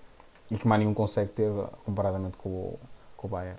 e 0.50 0.56
que 0.56 0.66
mais 0.66 0.80
nenhum 0.80 0.94
consegue 0.94 1.30
ter 1.30 1.50
comparadamente 1.84 2.36
com 2.36 2.48
o, 2.48 2.80
com 3.16 3.26
o 3.28 3.30
Bayern. 3.30 3.58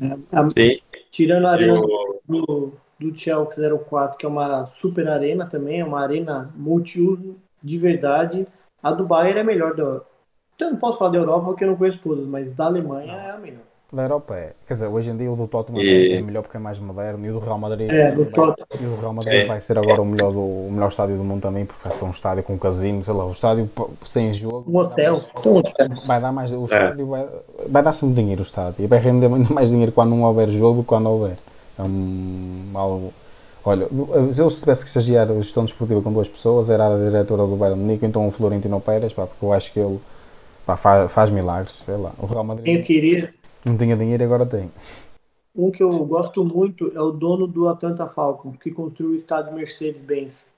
É, 0.00 0.48
Sim. 0.48 0.80
Tirando 1.10 1.46
a 1.46 1.52
arena 1.52 1.78
Eu... 1.78 2.20
do, 2.28 2.72
do 2.98 3.16
Chelsea 3.16 3.78
04, 3.88 4.18
que 4.18 4.26
é 4.26 4.28
uma 4.28 4.66
super 4.74 5.08
arena 5.08 5.46
também, 5.46 5.80
é 5.80 5.84
uma 5.84 6.00
arena 6.00 6.52
multiuso 6.54 7.36
de 7.62 7.78
verdade, 7.78 8.46
a 8.82 8.92
do 8.92 9.06
Bayern 9.06 9.40
é 9.40 9.42
melhor 9.42 9.74
do, 9.74 10.04
então, 10.56 10.70
não 10.70 10.78
posso 10.78 10.98
falar 10.98 11.10
da 11.10 11.18
Europa 11.18 11.46
porque 11.46 11.64
eu 11.64 11.68
não 11.68 11.76
conheço 11.76 11.98
todas, 12.02 12.26
mas 12.26 12.52
da 12.52 12.66
Alemanha 12.66 13.12
não. 13.12 13.18
é 13.18 13.30
a 13.30 13.36
melhor. 13.36 13.62
Da 13.94 14.02
Europa 14.02 14.34
é. 14.34 14.52
Quer 14.66 14.74
dizer, 14.74 14.88
hoje 14.88 15.10
em 15.10 15.16
dia 15.16 15.30
o 15.30 15.36
do 15.36 15.46
Tottenham 15.46 15.80
e... 15.80 16.14
é 16.14 16.20
melhor 16.20 16.42
porque 16.42 16.56
é 16.56 16.60
mais 16.60 16.78
moderno 16.80 17.24
e 17.24 17.30
o 17.30 17.34
do 17.34 17.38
Real 17.38 17.58
Madrid, 17.58 17.88
é, 17.88 18.10
do 18.10 18.24
vai, 18.24 18.54
e 18.80 18.86
o 18.86 18.96
Real 18.96 19.12
Madrid 19.12 19.46
vai 19.46 19.60
ser 19.60 19.78
agora 19.78 20.02
o 20.02 20.04
melhor, 20.04 20.32
do, 20.32 20.40
o 20.40 20.68
melhor 20.72 20.88
estádio 20.88 21.16
do 21.16 21.22
mundo 21.22 21.42
também, 21.42 21.64
porque 21.64 21.80
vai 21.80 21.96
ser 21.96 22.04
um 22.04 22.10
estádio 22.10 22.42
com 22.42 22.54
um 22.54 22.58
casino, 22.58 23.04
sei 23.04 23.14
lá, 23.14 23.24
um 23.24 23.30
estádio 23.30 23.70
sem 24.04 24.34
jogo. 24.34 24.64
Um 24.68 24.78
hotel. 24.78 25.22
Vai 26.06 26.20
dar 26.20 26.32
mais. 26.32 26.52
O 26.52 26.64
estádio 26.64 27.06
vai, 27.06 27.28
vai 27.68 27.82
dar 27.84 27.92
sempre 27.92 28.16
dinheiro 28.16 28.42
o 28.42 28.44
estádio. 28.44 28.84
E 28.84 28.86
vai 28.88 28.98
render 28.98 29.26
ainda 29.32 29.54
mais 29.54 29.70
dinheiro 29.70 29.92
quando 29.92 30.10
não 30.10 30.22
houver 30.22 30.48
jogo 30.50 30.78
do 30.78 30.82
que 30.82 30.88
quando 30.88 31.08
houver. 31.08 31.36
É 31.78 31.82
um, 31.82 32.70
algo. 32.74 33.12
Olha, 33.64 33.86
eu 34.36 34.50
se 34.50 34.60
tivesse 34.60 34.82
que 34.82 34.88
estagiar 34.88 35.30
a 35.30 35.34
gestão 35.36 35.64
desportiva 35.64 36.02
com 36.02 36.12
duas 36.12 36.28
pessoas, 36.28 36.68
era 36.68 36.86
a 36.86 36.98
diretora 36.98 37.46
do 37.46 37.54
Bayern 37.54 37.80
Munique, 37.80 38.04
então 38.04 38.26
o 38.26 38.30
Florentino 38.30 38.80
Pérez, 38.80 39.12
pá, 39.12 39.24
porque 39.26 39.44
eu 39.44 39.52
acho 39.52 39.72
que 39.72 39.78
ele 39.78 40.00
Pá, 40.66 40.76
faz, 40.76 41.12
faz 41.12 41.30
milagres, 41.30 41.82
sei 41.84 41.96
lá. 41.96 42.12
O 42.18 42.26
Real 42.26 42.44
Madrid 42.44 42.78
eu 42.78 42.84
queria... 42.84 43.34
não 43.64 43.76
tinha 43.76 43.96
dinheiro 43.96 44.22
e 44.22 44.26
agora 44.26 44.46
tem. 44.46 44.70
Um 45.54 45.70
que 45.70 45.82
eu 45.82 45.92
gosto 46.04 46.44
muito 46.44 46.90
é 46.94 47.00
o 47.00 47.10
dono 47.10 47.46
do 47.46 47.68
Atlanta 47.68 48.08
Falcon, 48.08 48.52
que 48.52 48.70
construiu 48.70 49.12
o 49.12 49.16
estádio 49.16 49.52
Mercedes-Benz. 49.52 50.48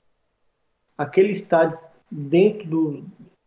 Aquele 0.97 1.31
estádio 1.31 1.77
dentro 2.09 2.67
do, 2.67 3.03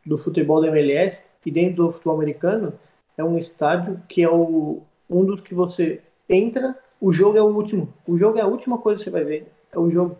do 0.06 0.16
futebol 0.16 0.60
da 0.60 0.68
MLS 0.68 1.24
e 1.44 1.50
dentro 1.50 1.84
do 1.84 1.90
futebol 1.90 2.14
americano 2.14 2.72
é 3.16 3.24
um 3.24 3.38
estádio 3.38 4.00
que 4.08 4.22
é 4.22 4.30
o, 4.30 4.82
um 5.08 5.24
dos 5.24 5.40
que 5.40 5.54
você 5.54 6.00
entra 6.28 6.78
o 7.00 7.10
jogo 7.12 7.38
é 7.38 7.42
o 7.42 7.46
último. 7.46 7.92
O 8.06 8.18
jogo 8.18 8.38
é 8.38 8.42
a 8.42 8.46
última 8.46 8.76
coisa 8.76 8.98
que 8.98 9.04
você 9.04 9.10
vai 9.10 9.24
ver. 9.24 9.50
É 9.72 9.78
o 9.78 9.90
jogo. 9.90 10.18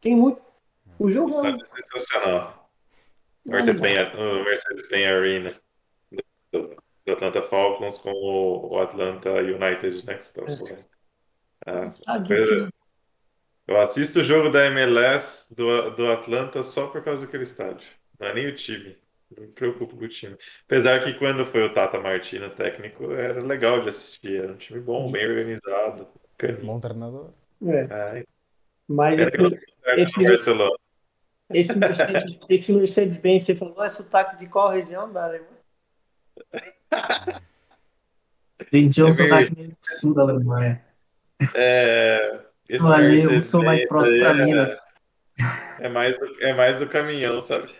Tem 0.00 0.16
muito. 0.16 0.40
O 0.98 1.10
jogo 1.10 1.28
é. 1.28 1.36
Estádio 1.36 1.64
sensacional. 1.64 2.70
Mercedes-Benz 3.46 4.14
o 4.14 4.44
Mercedes-Benz 4.44 5.06
Arena 5.06 5.61
do, 6.52 6.76
Atlanta 7.10 7.42
Falcons 7.42 7.98
com 7.98 8.12
o, 8.12 8.74
o 8.74 8.78
Atlanta 8.78 9.30
United, 9.30 10.06
né? 10.06 10.14
Que 10.14 10.22
estão 10.22 10.44
falando. 10.44 10.84
Ah, 11.66 11.86
Estádio 11.86 12.72
eu, 13.68 13.80
assisto 13.80 14.20
o 14.20 14.24
jogo 14.24 14.50
da 14.50 14.66
MLS 14.66 15.52
do, 15.54 15.90
do 15.90 16.10
Atlanta 16.10 16.62
só 16.62 16.88
por 16.88 17.02
causa 17.02 17.24
daquele 17.24 17.44
estádio. 17.44 17.88
Não 18.18 18.28
é 18.28 18.34
nem 18.34 18.46
o 18.48 18.54
time. 18.54 18.96
Não 19.36 19.46
me 19.46 19.52
preocupo 19.52 19.96
com 19.96 20.04
o 20.04 20.08
time. 20.08 20.36
Apesar 20.66 21.04
que 21.04 21.14
quando 21.14 21.46
foi 21.46 21.62
o 21.62 21.72
Tata 21.72 21.98
Martino 21.98 22.50
técnico, 22.50 23.12
era 23.12 23.40
legal 23.40 23.80
de 23.82 23.88
assistir. 23.88 24.42
Era 24.42 24.52
um 24.52 24.56
time 24.56 24.80
bom, 24.80 25.10
bem 25.10 25.26
organizado. 25.26 26.08
Bom 26.62 26.80
treinador. 26.80 27.30
É. 27.64 27.86
Ai, 27.90 28.24
Mas 28.88 29.20
aquela 29.20 29.48
esse- 29.96 30.24
esse 31.54 31.78
Mercedes, 31.78 32.38
esse 32.48 32.72
Mercedes-Benz, 32.72 33.44
você 33.44 33.54
falou, 33.54 33.82
é 33.84 33.90
sotaque 33.90 34.36
de 34.38 34.46
qual 34.48 34.70
região? 34.70 35.12
Da 35.12 35.24
Alemanha? 35.24 35.61
Um 38.72 39.08
É 39.08 39.12
sotaque 39.12 39.54
meio 39.56 39.68
do 39.70 39.76
sul 39.82 40.14
da 40.14 40.22
Alemanha. 40.22 40.82
É, 41.54 42.40
esse 42.68 42.86
ali, 42.86 43.22
eu 43.22 43.42
sou 43.42 43.62
mais 43.62 43.86
próximo 43.86 44.18
para 44.20 44.40
é- 44.40 44.44
Minas. 44.44 44.78
É 45.80 45.88
mais, 45.88 46.18
do, 46.18 46.26
é 46.42 46.54
mais 46.54 46.78
do 46.78 46.88
caminhão, 46.88 47.42
sabe? 47.42 47.74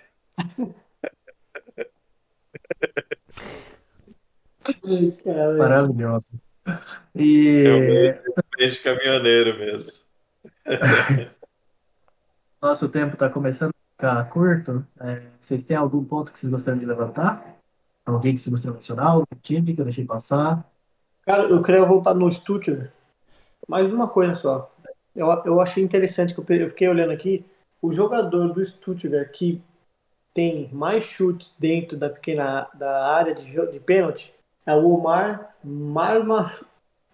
Maravilhoso. 5.57 6.29
E 7.15 7.65
Eu 7.67 7.81
vejo 8.59 8.77
de 8.77 8.83
caminhoneiro 8.83 9.59
mesmo. 9.59 9.93
nosso 12.61 12.89
tempo 12.89 13.15
está 13.15 13.29
começando 13.29 13.71
a 13.71 13.93
ficar 13.93 14.31
curto. 14.31 14.87
É, 15.01 15.23
vocês 15.41 15.65
têm 15.65 15.77
algum 15.77 16.05
ponto 16.05 16.33
que 16.33 16.39
vocês 16.39 16.51
gostariam 16.51 16.79
de 16.79 16.87
levantar? 16.87 17.62
Alguém 18.05 18.35
que 18.35 18.51
gostariam 18.51 18.73
de 18.73 18.79
mencionar? 18.79 19.07
Algum 19.07 19.25
time 19.41 19.75
que 19.75 19.81
eu 19.81 19.85
deixei 19.85 20.05
passar? 20.05 20.69
Cara, 21.25 21.45
eu 21.45 21.63
queria 21.63 21.85
voltar 21.85 22.15
no 22.15 22.31
Stuttgart. 22.31 22.91
Mais 23.69 23.93
uma 23.93 24.09
coisa 24.09 24.35
só. 24.35 24.73
Eu, 25.15 25.29
eu 25.45 25.61
achei 25.61 25.83
interessante 25.85 26.35
que 26.35 26.41
eu, 26.41 26.57
eu 26.57 26.69
fiquei 26.69 26.89
olhando 26.89 27.13
aqui. 27.13 27.45
O 27.81 27.93
jogador 27.93 28.53
do 28.53 28.65
Stuttgart 28.65 29.31
que 29.31 29.63
tem 30.35 30.69
mais 30.73 31.05
chutes 31.05 31.55
dentro 31.59 31.97
da 31.97 32.09
pequena 32.09 32.69
da 32.75 33.07
área 33.15 33.35
de, 33.35 33.71
de 33.71 33.81
pênalti 33.81 34.35
é 34.65 34.75
o 34.75 34.89
Omar 34.89 35.55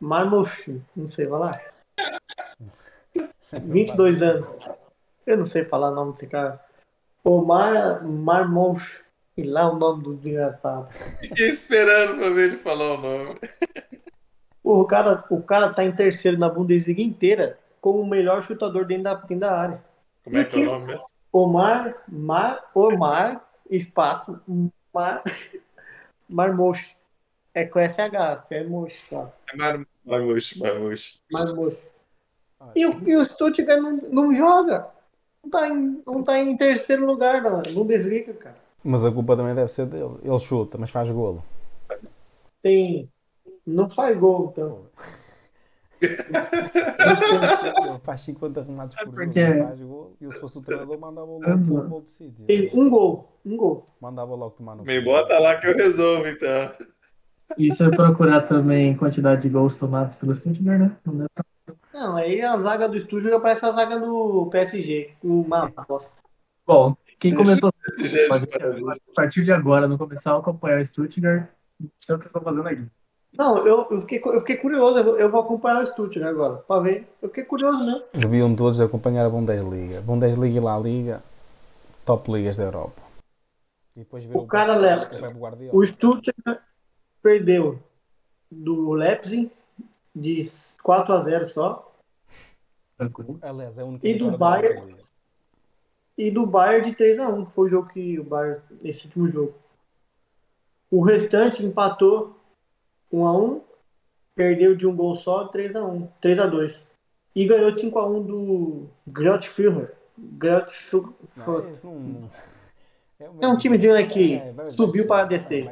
Marmouche. 0.00 0.80
Não 0.94 1.10
sei 1.10 1.26
falar. 1.26 1.60
22 3.52 4.22
anos. 4.22 4.48
Eu 5.26 5.36
não 5.36 5.46
sei 5.46 5.64
falar 5.64 5.90
o 5.90 5.94
nome 5.94 6.12
desse 6.12 6.26
cara. 6.26 6.60
Omar 7.24 8.04
Marmouche. 8.04 9.02
E 9.38 9.44
lá 9.44 9.70
o 9.70 9.76
nome 9.76 10.02
do 10.02 10.16
desgraçado. 10.16 10.88
Fiquei 11.20 11.50
esperando 11.50 12.18
pra 12.18 12.28
ver 12.30 12.48
ele 12.48 12.56
falar 12.58 12.94
o 12.94 13.00
nome. 13.00 13.38
O 14.64 14.84
cara, 14.84 15.24
o 15.30 15.40
cara 15.40 15.72
tá 15.72 15.84
em 15.84 15.92
terceiro 15.92 16.36
na 16.36 16.48
Bundesliga 16.48 17.00
inteira 17.00 17.56
como 17.80 18.00
o 18.00 18.06
melhor 18.06 18.42
chutador 18.42 18.84
dentro 18.84 19.04
da, 19.04 19.14
dentro 19.14 19.38
da 19.38 19.56
área. 19.56 19.84
Como 20.24 20.36
é 20.38 20.44
que 20.44 20.56
é 20.56 20.62
o 20.62 20.64
nome 20.64 20.86
mesmo? 20.86 21.06
Omar, 21.30 22.02
Mar, 22.08 22.68
Omar, 22.74 23.48
espaço, 23.70 24.40
Mar, 24.92 25.22
Marmouche. 26.28 26.96
É 27.54 27.64
com 27.64 27.78
SH, 27.78 28.42
se 28.44 28.56
é 28.56 28.64
Moche, 28.64 29.00
tá? 29.08 29.30
É 29.52 29.56
Mar-. 29.56 29.86
Marmouche. 31.30 31.80
Ah, 32.58 32.72
E 32.74 32.84
o, 32.86 33.08
e 33.08 33.16
o 33.16 33.24
Stuttgart 33.24 33.80
não, 33.80 33.92
não 34.10 34.34
joga. 34.34 34.88
Não 35.44 35.48
tá, 35.48 35.68
em, 35.68 36.02
não 36.04 36.24
tá 36.24 36.40
em 36.40 36.56
terceiro 36.56 37.06
lugar 37.06 37.40
na 37.40 37.62
Bundesliga, 37.72 38.34
cara. 38.34 38.67
Mas 38.84 39.04
a 39.04 39.12
culpa 39.12 39.36
também 39.36 39.54
deve 39.54 39.68
ser 39.68 39.86
dele. 39.86 40.18
Ele 40.22 40.38
chuta, 40.38 40.78
mas 40.78 40.90
faz 40.90 41.10
golo. 41.10 41.42
Tem. 42.62 43.08
Não 43.66 43.88
faz 43.90 44.16
gol, 44.18 44.50
então. 44.52 44.86
Ele 46.00 47.98
faz 48.02 48.20
50 48.20 48.62
remates 48.62 48.96
por 48.96 49.04
jogo, 49.06 49.16
porque- 49.16 49.48
não 49.48 49.66
faz 49.66 49.80
golo. 49.80 50.16
E 50.20 50.32
se 50.32 50.40
fosse 50.40 50.58
o 50.58 50.62
treinador, 50.62 50.98
mandava 50.98 51.26
logo 51.26 51.44
Exato. 51.44 51.64
para 51.82 51.88
o 51.88 51.94
outro 51.94 52.12
sítio. 52.12 52.44
Tem 52.46 52.70
um 52.74 52.88
gol. 52.88 53.28
Um 53.44 53.56
gol. 53.56 53.86
Mandava 54.00 54.34
logo 54.34 54.50
tomar 54.56 54.76
no 54.76 54.84
Me 54.84 55.00
bota 55.04 55.38
lá 55.38 55.56
que 55.56 55.66
eu 55.66 55.74
resolvo, 55.76 56.26
então. 56.28 56.70
E 57.56 57.70
se 57.72 57.82
eu 57.82 57.90
procurar 57.90 58.42
também 58.42 58.96
quantidade 58.96 59.42
de 59.42 59.48
gols 59.48 59.74
tomados 59.74 60.16
pelo 60.16 60.34
Stuttgart, 60.34 60.78
né? 60.78 60.96
Não 61.04 61.14
deve 61.16 61.28
Não, 61.94 62.16
aí 62.16 62.40
a 62.42 62.56
zaga 62.58 62.88
do 62.88 62.98
Stuttgart 63.00 63.40
parece 63.40 63.64
a 63.64 63.72
zaga 63.72 63.98
do 63.98 64.46
PSG. 64.50 65.12
Uma 65.22 65.72
bosta. 65.88 66.10
Bom, 66.66 66.94
quem 67.18 67.34
começou 67.34 67.70
a 67.70 69.14
partir 69.14 69.42
de 69.44 69.52
agora 69.52 69.88
não 69.88 69.98
começar 69.98 70.32
a 70.32 70.38
acompanhar 70.38 70.80
o 70.80 70.84
Stuttgart, 70.86 71.48
não 71.80 71.90
sei 71.98 72.14
o 72.14 72.18
que 72.18 72.24
vocês 72.24 72.26
estão 72.26 72.42
fazendo 72.42 72.66
aqui. 72.68 72.86
Não, 73.36 73.66
eu, 73.66 73.86
eu, 73.90 74.00
fiquei, 74.00 74.20
eu 74.24 74.40
fiquei 74.40 74.56
curioso. 74.56 74.98
Eu 75.16 75.28
vou, 75.30 75.40
acompanhar 75.40 75.82
o 75.82 75.86
Stuttgart 75.86 76.30
agora, 76.30 76.56
pra 76.56 76.80
ver. 76.80 77.06
Eu 77.20 77.28
fiquei 77.28 77.44
curioso 77.44 77.84
mesmo. 77.84 78.02
Deviam 78.12 78.54
todos 78.56 78.80
acompanhar 78.80 79.26
a 79.26 79.30
Bundesliga. 79.30 80.00
Bundesliga 80.00 80.56
e 80.58 80.60
La 80.60 80.78
Liga, 80.78 81.22
top 82.06 82.32
ligas 82.32 82.56
da 82.56 82.64
Europa. 82.64 83.02
E 83.94 84.00
depois 84.00 84.24
ver 84.24 84.36
O 84.36 84.46
cara 84.46 84.74
Pep- 85.08 85.20
leva- 85.20 85.50
o. 85.72 85.78
O 85.78 85.86
Stuttgart 85.86 86.60
perdeu 87.22 87.78
do 88.50 88.92
Leipzig 88.92 89.50
de 90.14 90.42
4 90.82 91.12
a 91.12 91.20
0 91.20 91.46
só. 91.48 91.92
Aliás, 93.42 93.78
é 93.78 93.82
a 93.82 93.84
única 93.84 94.08
E 94.08 94.14
do 94.14 94.36
Bayern? 94.36 94.96
E 96.18 96.30
do 96.32 96.44
Bayern 96.44 96.90
de 96.90 96.96
3 96.96 97.18
a 97.20 97.28
1 97.28 97.46
que 97.46 97.54
foi 97.54 97.66
o 97.66 97.68
jogo 97.70 97.88
que 97.90 98.18
o 98.18 98.24
Bayern, 98.24 98.60
esse 98.82 99.04
último 99.06 99.28
jogo. 99.28 99.54
O 100.90 101.00
restante 101.02 101.64
empatou 101.64 102.36
1 103.12 103.24
a 103.26 103.38
1 103.38 103.60
perdeu 104.34 104.74
de 104.74 104.86
um 104.86 104.94
gol 104.96 105.14
só 105.14 105.46
3 105.46 105.74
a 105.76 105.84
1 105.84 106.08
3 106.20 106.38
a 106.40 106.46
2 106.46 106.86
E 107.36 107.46
ganhou 107.46 107.70
de 107.70 107.80
5 107.80 107.98
a 108.00 108.06
1 108.08 108.22
do 108.22 108.88
Grotführer. 109.06 109.94
Grotführer. 110.18 111.12
Não, 111.84 112.28
É 113.40 113.48
um 113.48 113.56
timezinho, 113.56 113.94
né, 113.94 114.04
que 114.06 114.38
vai- 114.38 114.52
vai 114.52 114.70
subiu 114.70 115.06
para 115.06 115.24
descer. 115.26 115.68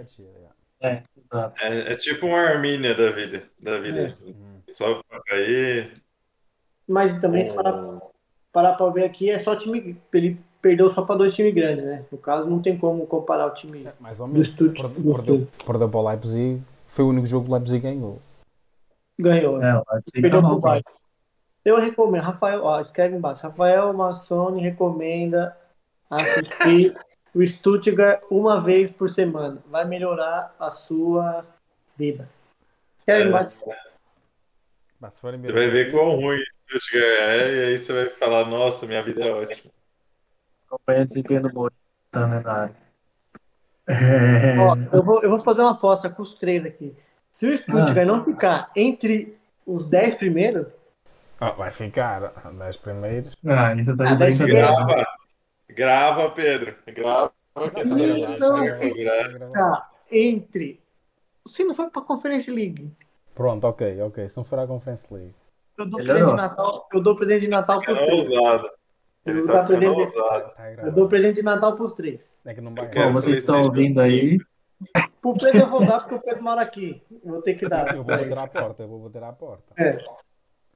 é. 0.80 1.02
Exato. 1.16 1.64
É, 1.64 1.92
é 1.92 1.96
tipo 1.96 2.26
uma 2.26 2.38
Armínia 2.38 2.94
da 2.94 3.10
vida. 3.10 3.48
Da 3.58 3.78
vida. 3.80 4.16
Uhum. 4.24 4.60
Só 4.70 5.02
pra 5.08 5.20
cair. 5.24 5.92
Mas 6.88 7.18
também, 7.18 7.44
se 7.44 7.52
parar, 7.52 7.95
parar 8.56 8.72
pra 8.72 8.88
ver 8.88 9.04
aqui, 9.04 9.28
é 9.28 9.38
só 9.38 9.54
time. 9.54 9.94
Ele 10.14 10.40
perdeu 10.62 10.88
só 10.88 11.02
para 11.02 11.16
dois 11.16 11.34
times 11.34 11.52
grandes, 11.54 11.84
né? 11.84 12.04
No 12.10 12.16
caso, 12.16 12.48
não 12.48 12.58
tem 12.62 12.74
como 12.78 13.06
comparar 13.06 13.46
o 13.48 13.50
time. 13.50 13.84
É, 13.86 13.92
Mais 14.00 14.18
ou 14.18 14.26
Do 14.26 14.32
menos. 14.32 14.48
Stuttgart. 14.48 14.90
Perdeu, 14.94 15.14
perdeu, 15.14 15.48
perdeu 15.66 15.88
para 15.90 16.00
o 16.00 16.08
Leipzig. 16.08 16.62
Foi 16.86 17.04
o 17.04 17.08
único 17.08 17.26
jogo 17.26 17.44
que 17.44 17.50
o 17.50 17.54
Leipzig 17.54 17.80
ganhou. 17.82 18.18
Ganhou. 19.18 19.58
né? 19.58 19.70
É, 19.70 19.76
o 19.76 19.84
Perdeu 20.10 20.30
tá 20.30 20.38
pro 20.38 20.48
mal, 20.48 20.58
Bayern. 20.60 20.84
Eu 21.64 21.76
recomendo, 21.78 22.22
Rafael, 22.22 22.64
ó, 22.64 22.80
escreve 22.80 23.14
embaixo. 23.16 23.42
Rafael 23.42 23.92
Massoni 23.92 24.62
recomenda 24.62 25.54
assistir 26.08 26.96
o 27.34 27.44
Stuttgart 27.44 28.22
uma 28.30 28.58
vez 28.58 28.90
por 28.90 29.10
semana. 29.10 29.58
Vai 29.70 29.84
melhorar 29.84 30.54
a 30.58 30.70
sua 30.70 31.44
vida. 31.94 32.26
Escreve 32.96 33.24
É. 33.24 33.28
embaixo. 33.28 33.50
Mas 35.00 35.14
se 35.14 35.20
forem 35.20 35.40
Você 35.40 35.52
vai 35.52 35.70
ver 35.70 35.90
quão 35.92 36.16
ruim 36.16 36.38
o 36.38 36.44
Stuttgart 36.70 37.04
é, 37.20 37.54
e 37.54 37.64
aí 37.64 37.78
você 37.78 37.92
vai 37.92 38.10
falar, 38.10 38.46
nossa, 38.48 38.86
minha 38.86 39.02
vida 39.02 39.24
é 39.24 39.30
ótima. 39.32 39.70
acompanha 40.66 41.02
o 41.02 41.06
desempenho 41.06 41.42
do 41.42 41.72
também 42.10 42.40
na 42.42 42.52
área. 42.52 42.76
É, 43.88 44.58
Ó, 44.58 44.76
eu, 44.92 45.02
vou, 45.02 45.22
eu 45.22 45.30
vou 45.30 45.38
fazer 45.44 45.60
uma 45.62 45.72
aposta 45.72 46.08
com 46.10 46.22
os 46.22 46.34
três 46.34 46.64
aqui. 46.64 46.94
Se 47.30 47.46
o 47.46 47.56
Stuttgart 47.56 47.96
Ah. 47.98 48.04
não 48.04 48.24
ficar 48.24 48.70
entre 48.74 49.36
os 49.66 49.84
dez 49.88 50.14
primeiros, 50.14 50.66
Ah, 51.38 51.50
vai 51.50 51.70
ficar 51.70 52.32
10 52.52 52.76
primeiros. 52.78 53.36
Ah, 53.46 53.74
isso 53.74 53.94
tá 53.96 54.04
Ah. 54.10 54.46
Grava. 54.46 55.06
Grava, 55.68 56.30
Pedro. 56.30 56.74
Grava. 56.86 57.32
que 57.74 57.80
essa 57.80 57.94
Não, 57.94 58.38
não, 58.38 59.52
tá 59.52 59.90
entre. 60.10 60.80
Se 61.46 61.62
não 61.62 61.74
for 61.74 61.90
pra 61.90 62.00
Conferência 62.02 62.52
League, 62.52 62.90
Pronto, 63.36 63.64
ok, 63.66 64.00
ok. 64.02 64.28
Se 64.28 64.36
não 64.36 64.42
for 64.44 64.58
à 64.58 64.66
Conference 64.66 65.12
League. 65.14 65.34
eu 65.78 65.86
dou 65.86 66.00
presente 66.02 66.26
de 66.26 66.34
Natal, 66.34 66.88
eu 66.92 67.00
dou 67.02 67.16
presente 67.16 67.40
de 67.42 67.48
Natal 67.48 67.80
pros 67.80 67.98
Ficando 67.98 68.06
três. 68.24 68.28
ousado. 68.28 68.70
Ele 69.26 69.40
Eu 69.40 69.46
tá 69.46 69.60
aprendendo. 69.60 69.94
ousado. 69.94 70.54
Tá 70.56 70.72
Eu 70.72 70.92
dou 70.92 71.08
presente 71.08 71.34
de 71.36 71.42
Natal 71.42 71.76
pros 71.76 71.92
três. 71.92 72.36
É 72.44 72.54
que 72.54 72.60
não 72.60 72.74
vai. 72.74 72.88
Bom, 72.88 73.02
Bom, 73.08 73.12
vocês 73.12 73.38
estão 73.38 73.62
ouvindo 73.62 74.00
aí. 74.00 74.38
Pro 75.20 75.34
Pedro 75.36 75.60
eu 75.60 75.68
vou 75.68 75.84
dar 75.86 76.00
porque 76.00 76.14
o 76.14 76.20
Pedro 76.20 76.42
mora 76.42 76.62
aqui. 76.62 77.02
Vou 77.24 77.42
ter 77.42 77.54
que 77.54 77.68
dar. 77.68 77.88
Eu 77.94 78.02
vou 78.02 78.16
bater 78.16 78.38
à 78.38 78.46
porta, 78.46 78.82
eu 78.84 78.88
vou 78.88 78.98
bater 79.00 79.22
à 79.22 79.32
porta. 79.32 79.64
É. 79.76 79.98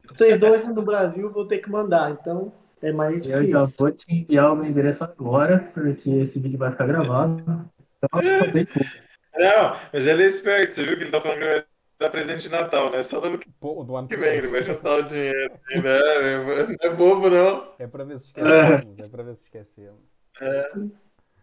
Vocês 0.09 0.39
dois 0.39 0.67
no 0.69 0.83
Brasil 0.83 1.31
vou 1.33 1.47
ter 1.47 1.59
que 1.59 1.71
mandar, 1.71 2.11
então 2.11 2.53
é 2.83 2.93
mais 2.93 3.25
Eu 3.25 3.31
já 3.47 3.59
difícil. 3.61 3.77
vou 3.79 3.91
te 3.93 4.13
enviar 4.15 4.53
o 4.53 4.57
meu 4.57 4.67
endereço 4.67 5.05
agora, 5.05 5.71
porque 5.73 6.11
esse 6.11 6.39
vídeo 6.41 6.59
vai 6.59 6.73
ficar 6.73 6.87
gravado. 6.87 7.39
Então, 7.39 8.11
fofo. 8.11 8.91
Não, 9.37 9.77
mas 9.93 10.07
ele 10.07 10.25
é 10.25 10.27
esperto. 10.27 10.75
Você 10.75 10.83
viu 10.85 10.97
que 10.97 11.05
ele 11.05 11.11
tá 11.13 11.21
falando 11.21 11.65
que 12.01 12.05
vai 12.05 12.09
dá 12.09 12.11
presente 12.11 12.43
de 12.43 12.49
Natal, 12.49 12.91
né? 12.91 13.03
Só 13.03 13.21
no 13.21 13.27
ano 13.27 13.41
Pô, 13.61 13.85
do 13.85 13.97
ano 13.97 14.09
que 14.09 14.17
vem 14.17 14.39
ele 14.39 14.49
vai 14.49 14.63
juntar 14.63 14.99
o 14.99 15.03
dinheiro. 15.03 15.53
né? 15.75 16.77
Não 16.81 16.91
é 16.91 16.95
bobo, 16.95 17.29
não. 17.29 17.73
É 17.79 17.87
para 17.87 18.05
ver 18.05 18.19
se 18.19 18.27
esquecemos. 18.29 19.07
É 19.07 19.11
para 19.11 19.23
ver 19.23 19.35
se 19.35 19.43
esquecemos. 19.45 20.01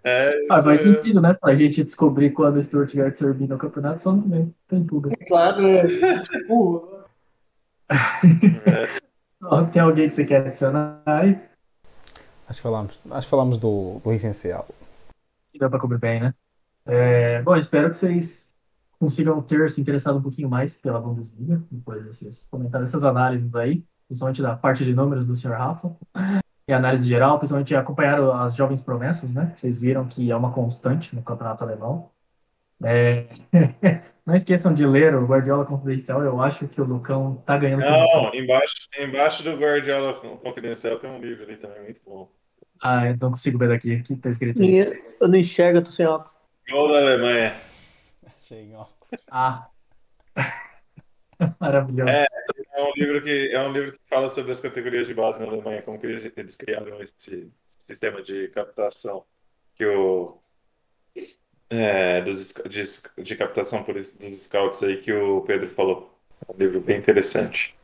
É, 0.04 0.30
Ah, 0.50 0.56
isso 0.58 0.64
faz 0.64 0.86
mesmo. 0.86 0.98
sentido, 0.98 1.22
né? 1.22 1.34
Pra 1.34 1.56
gente 1.56 1.84
descobrir 1.84 2.32
quando 2.32 2.58
o 2.58 2.62
Stuart 2.62 2.94
Gard 2.96 3.16
termina 3.16 3.56
o 3.56 3.58
campeonato, 3.58 4.02
só 4.02 4.12
no 4.12 4.28
meio. 4.28 4.54
Tem 4.68 4.84
tudo. 4.84 5.12
Claro, 5.28 5.62
né? 5.62 6.24
Tipo, 6.24 6.98
Ó, 9.44 9.64
Tem 9.66 9.82
alguém 9.82 10.08
que 10.08 10.14
você 10.16 10.26
quer 10.26 10.48
adicionar 10.48 11.02
aí? 11.06 11.40
Acho 12.50 12.60
que 12.60 12.64
falámos, 12.64 13.00
acho 13.12 13.28
que 13.28 13.30
falámos 13.32 13.60
do, 13.60 14.00
do 14.00 14.14
essencial. 14.14 14.68
Que 15.52 15.60
dá 15.60 15.70
pra 15.70 15.80
cobrir 15.80 15.98
bem, 16.00 16.22
né? 16.22 16.34
É, 16.86 17.42
bom, 17.42 17.56
espero 17.58 17.90
que 17.90 17.98
vocês 17.98 18.47
consigam 19.00 19.42
ter 19.42 19.70
se 19.70 19.80
interessado 19.80 20.18
um 20.18 20.22
pouquinho 20.22 20.50
mais 20.50 20.76
pela 20.76 21.00
Bundesliga, 21.00 21.64
depois 21.72 22.04
desses 22.04 22.44
comentários, 22.50 22.90
essas 22.90 23.04
análises 23.04 23.54
aí, 23.56 23.84
principalmente 24.08 24.42
da 24.42 24.56
parte 24.56 24.84
de 24.84 24.94
números 24.94 25.28
do 25.28 25.36
Sr. 25.36 25.52
Rafa, 25.52 25.96
e 26.68 26.74
análise 26.74 27.08
geral, 27.08 27.38
principalmente 27.38 27.76
acompanharam 27.76 28.32
as 28.34 28.56
jovens 28.56 28.82
promessas, 28.82 29.34
né? 29.34 29.54
Vocês 29.56 29.80
viram 29.80 30.06
que 30.06 30.32
é 30.32 30.36
uma 30.36 30.52
constante 30.52 31.16
no 31.16 31.22
campeonato 31.22 31.64
alemão. 31.64 32.10
É, 32.84 33.28
Não 34.28 34.36
esqueçam 34.36 34.74
de 34.74 34.86
ler 34.86 35.16
o 35.16 35.26
Guardiola 35.26 35.64
Confidencial, 35.64 36.22
eu 36.22 36.42
acho 36.42 36.68
que 36.68 36.82
o 36.82 36.84
Lucão 36.84 37.42
tá 37.46 37.58
ganhando. 37.58 37.80
Não, 37.80 38.36
embaixo, 38.36 38.76
embaixo 39.00 39.42
do 39.42 39.56
Guardiola 39.56 40.16
Confidencial 40.16 41.00
tem 41.00 41.10
um 41.10 41.22
livro 41.22 41.46
ali 41.46 41.56
também, 41.56 41.84
muito 41.84 42.02
bom. 42.06 42.30
Ah, 42.84 43.08
eu 43.08 43.18
não 43.22 43.30
consigo 43.30 43.58
ver 43.58 43.70
daqui, 43.70 43.96
o 43.96 44.04
que 44.04 44.18
tá 44.18 44.30
escrito 44.30 44.62
aí? 44.62 45.02
eu 45.22 45.30
não 45.30 45.38
enxergo, 45.38 45.78
eu 45.78 45.84
tô 45.84 45.92
sem 45.92 46.06
óculos. 46.06 46.36
Gol 46.70 46.90
da 46.90 46.98
Alemanha. 46.98 47.54
Achei 48.48 48.74
ó. 48.74 48.86
Ah, 49.30 49.70
maravilhoso. 51.60 52.10
É. 52.10 52.26
É 52.74 52.82
um 52.82 52.94
livro 52.96 53.22
que 53.22 53.50
é 53.52 53.60
um 53.60 53.74
livro 53.74 53.92
que 53.92 54.00
fala 54.08 54.30
sobre 54.30 54.52
as 54.52 54.62
categorias 54.62 55.06
de 55.06 55.14
base 55.14 55.42
na 55.42 55.48
Alemanha, 55.48 55.82
como 55.82 56.00
que 56.00 56.06
eles, 56.06 56.32
eles 56.38 56.56
criaram 56.56 57.02
esse 57.02 57.52
sistema 57.66 58.22
de 58.22 58.48
captação 58.50 59.26
que 59.76 59.86
o 59.86 60.40
é, 61.70 62.22
dos, 62.22 62.54
de, 62.70 63.24
de 63.24 63.36
captação 63.36 63.84
por, 63.84 63.96
dos 63.96 64.44
scouts 64.44 64.82
aí 64.84 65.02
que 65.02 65.12
o 65.12 65.42
Pedro 65.42 65.70
falou. 65.72 66.18
É 66.48 66.52
um 66.54 66.58
livro 66.58 66.80
bem 66.80 67.00
interessante. 67.00 67.76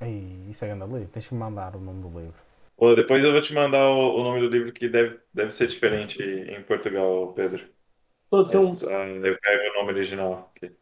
Ei, 0.00 0.46
isso 0.48 0.64
é 0.64 0.68
grande 0.68 0.84
livro. 0.84 1.08
Tens 1.08 1.26
que 1.26 1.34
mandar 1.34 1.74
o 1.74 1.80
nome 1.80 2.00
do 2.00 2.20
livro. 2.20 2.40
Pô, 2.76 2.94
depois 2.94 3.24
eu 3.24 3.32
vou 3.32 3.40
te 3.40 3.52
mandar 3.54 3.88
o, 3.88 4.20
o 4.20 4.22
nome 4.22 4.40
do 4.40 4.48
livro 4.48 4.72
que 4.72 4.88
deve, 4.88 5.18
deve 5.34 5.50
ser 5.50 5.66
diferente 5.66 6.22
em 6.22 6.62
Portugal, 6.62 7.32
Pedro. 7.32 7.64
Um- 8.32 8.46
Mas, 8.46 8.84
ah, 8.84 9.06
eu 9.08 9.38
pego 9.38 9.70
o 9.70 9.80
nome 9.80 9.92
original 9.92 10.50
aqui. 10.54 10.72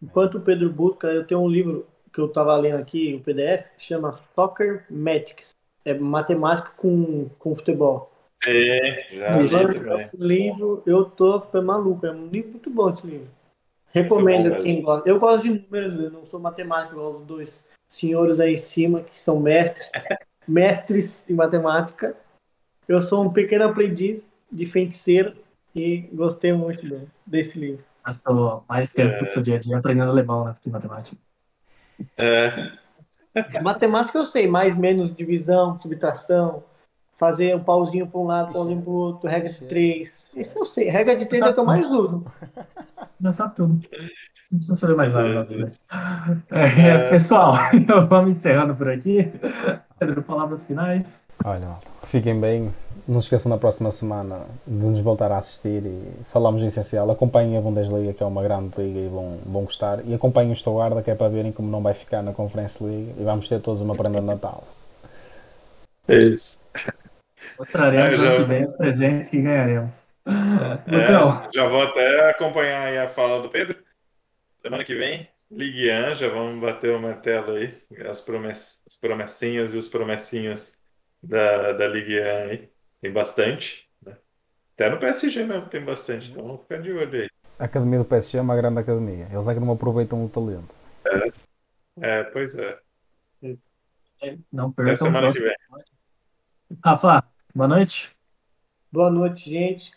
enquanto 0.00 0.38
o 0.38 0.40
Pedro 0.40 0.70
busca, 0.70 1.08
eu 1.08 1.26
tenho 1.26 1.40
um 1.40 1.48
livro 1.48 1.86
que 2.12 2.20
eu 2.20 2.28
tava 2.28 2.56
lendo 2.56 2.80
aqui, 2.80 3.14
um 3.14 3.22
PDF, 3.22 3.70
que 3.76 3.84
chama 3.84 4.12
Soccer 4.12 4.84
Matics. 4.88 5.50
É 5.84 5.94
matemática 5.94 6.70
com, 6.76 7.28
com 7.38 7.54
futebol. 7.56 8.12
Sim, 8.42 8.52
já 9.10 9.62
li 9.62 9.80
o 10.12 10.24
livro, 10.24 10.82
eu 10.86 11.04
tô 11.04 11.40
ficando 11.40 11.66
maluco. 11.66 12.06
É 12.06 12.12
um 12.12 12.26
livro 12.28 12.50
muito 12.52 12.70
bom 12.70 12.90
esse 12.90 13.06
livro. 13.06 13.28
Recomendo 13.92 14.50
bom 14.50 14.62
quem 14.62 14.82
gosta. 14.82 15.08
Eu 15.08 15.18
gosto 15.18 15.42
de 15.42 15.50
números, 15.50 16.00
eu 16.00 16.10
não 16.10 16.24
sou 16.24 16.38
matemático, 16.38 16.94
igual 16.94 17.16
os 17.16 17.26
dois 17.26 17.60
senhores 17.88 18.38
aí 18.38 18.54
em 18.54 18.58
cima, 18.58 19.02
que 19.02 19.18
são 19.20 19.40
mestres, 19.40 19.90
mestres 20.46 21.28
em 21.28 21.34
matemática. 21.34 22.16
Eu 22.88 23.00
sou 23.00 23.24
um 23.24 23.32
pequeno 23.32 23.64
aprendiz 23.64 24.30
de 24.50 24.66
feiticeiro 24.66 25.34
e 25.74 26.08
gostei 26.12 26.52
muito 26.52 26.86
do- 26.88 27.08
desse 27.26 27.58
livro. 27.58 27.84
Gastou 28.04 28.64
mais 28.68 28.92
tempo 28.92 29.24
do 29.24 29.30
seu 29.30 29.42
dia 29.42 29.56
a 29.56 29.58
dia 29.58 29.76
aprendendo 29.78 30.10
alemão, 30.10 30.44
né, 30.44 30.52
do 30.52 30.60
que 30.60 30.70
matemática. 30.70 31.16
É, 32.16 32.70
Matemática 33.62 34.18
eu 34.18 34.24
sei, 34.26 34.48
mais 34.48 34.74
menos 34.76 35.14
divisão, 35.14 35.78
subtração, 35.78 36.64
fazer 37.12 37.54
um 37.54 37.62
pauzinho 37.62 38.06
para 38.08 38.18
um 38.20 38.24
lado, 38.24 38.52
pauzinho 38.52 38.80
para 38.82 38.90
o 38.90 38.94
outro, 38.94 39.28
regra 39.28 39.52
de 39.52 39.60
três. 39.60 40.20
Isso 40.34 40.58
eu 40.58 40.64
sei. 40.64 40.88
Regra 40.88 41.14
de 41.14 41.26
três 41.26 41.42
é 41.42 41.48
o 41.50 41.54
que 41.54 41.60
eu 41.60 41.64
mais 41.64 41.86
uso. 41.86 42.24
Já 43.20 43.32
sabe 43.32 43.54
tudo. 43.54 43.80
Não 44.50 44.58
precisa 44.58 44.74
saber 44.74 44.96
mais 44.96 45.12
nada. 45.14 45.44
Jesus. 45.46 45.80
É, 46.50 46.88
É. 46.88 47.08
pessoal, 47.10 47.52
vamos 48.08 48.36
encerrando 48.36 48.74
por 48.74 48.88
aqui. 48.88 49.30
Pedro, 49.98 50.22
palavras 50.22 50.64
finais. 50.64 51.22
Olha, 51.44 51.76
fiquem 52.02 52.40
bem. 52.40 52.74
Não 53.06 53.20
se 53.20 53.26
esqueçam 53.26 53.50
na 53.50 53.58
próxima 53.58 53.90
semana 53.90 54.46
de 54.66 54.86
nos 54.86 55.00
voltar 55.00 55.30
a 55.32 55.38
assistir 55.38 55.84
e 55.84 56.12
falamos 56.26 56.60
do 56.60 56.66
essencial. 56.66 57.10
Acompanhem 57.10 57.56
a 57.56 57.60
Bundesliga, 57.60 58.12
que 58.12 58.22
é 58.22 58.26
uma 58.26 58.42
grande 58.42 58.80
liga 58.80 58.98
e 59.00 59.08
vão, 59.08 59.38
vão 59.44 59.64
gostar. 59.64 60.00
E 60.06 60.14
acompanhem 60.14 60.52
o 60.52 60.56
Stuttgart, 60.56 61.04
que 61.04 61.10
é 61.10 61.14
para 61.14 61.28
verem 61.28 61.52
como 61.52 61.70
não 61.70 61.82
vai 61.82 61.94
ficar 61.94 62.22
na 62.22 62.32
Conference 62.32 62.82
League. 62.82 63.14
E 63.18 63.24
vamos 63.24 63.48
ter 63.48 63.60
todos 63.60 63.80
uma 63.80 63.94
prenda 63.96 64.20
de 64.20 64.26
Natal. 64.26 64.64
é 66.08 66.16
isso. 66.18 66.60
Mostraremos 67.58 68.14
É, 68.14 68.16
já- 68.16 68.22
ano 68.24 68.36
que 68.36 68.42
vem 68.44 68.64
os 68.64 68.72
presentes 68.74 69.30
que 69.30 69.42
ganharemos. 69.42 70.06
É, 70.26 71.50
já 71.54 71.68
vou 71.68 71.82
até 71.82 72.30
acompanhar 72.30 72.82
aí 72.88 72.98
a 72.98 73.08
fala 73.08 73.42
do 73.42 73.48
Pedro. 73.48 73.76
Semana 74.62 74.84
que 74.84 74.94
vem, 74.94 75.28
Ligue 75.50 75.90
1, 75.90 76.14
já 76.14 76.28
vamos 76.28 76.60
bater 76.60 76.94
o 76.94 77.00
martelo 77.00 77.52
aí. 77.54 77.74
As, 78.08 78.20
promess, 78.20 78.80
as 78.86 78.94
promessinhas 78.96 79.74
e 79.74 79.78
os 79.78 79.88
promessinhos 79.88 80.72
da, 81.22 81.72
da 81.72 81.88
Ligue 81.88 82.20
1 82.20 82.24
aí. 82.50 82.68
Tem 83.00 83.12
bastante. 83.12 83.88
Né? 84.04 84.16
Até 84.74 84.90
no 84.90 84.98
PSG 84.98 85.44
mesmo 85.44 85.68
tem 85.68 85.84
bastante, 85.84 86.30
então 86.30 86.42
vamos 86.42 86.62
ficar 86.62 86.78
de 86.78 86.92
olho 86.92 87.22
aí. 87.22 87.28
A 87.58 87.64
academia 87.64 87.98
do 87.98 88.04
PSG 88.04 88.38
é 88.38 88.40
uma 88.40 88.56
grande 88.56 88.80
academia. 88.80 89.28
Eles 89.30 89.48
é 89.48 89.54
que 89.54 89.60
não 89.60 89.72
aproveitam 89.72 90.24
o 90.24 90.28
talento. 90.28 90.74
É, 92.00 92.24
pois 92.24 92.54
é. 92.56 92.78
não 94.52 94.68
Até 94.68 94.82
percam 94.82 95.06
semana 95.06 95.32
que 95.32 95.40
vem. 95.40 95.54
Rafa, 96.84 97.24
boa 97.54 97.68
noite. 97.68 98.16
Boa 98.90 99.10
noite, 99.10 99.50
gente. 99.50 99.92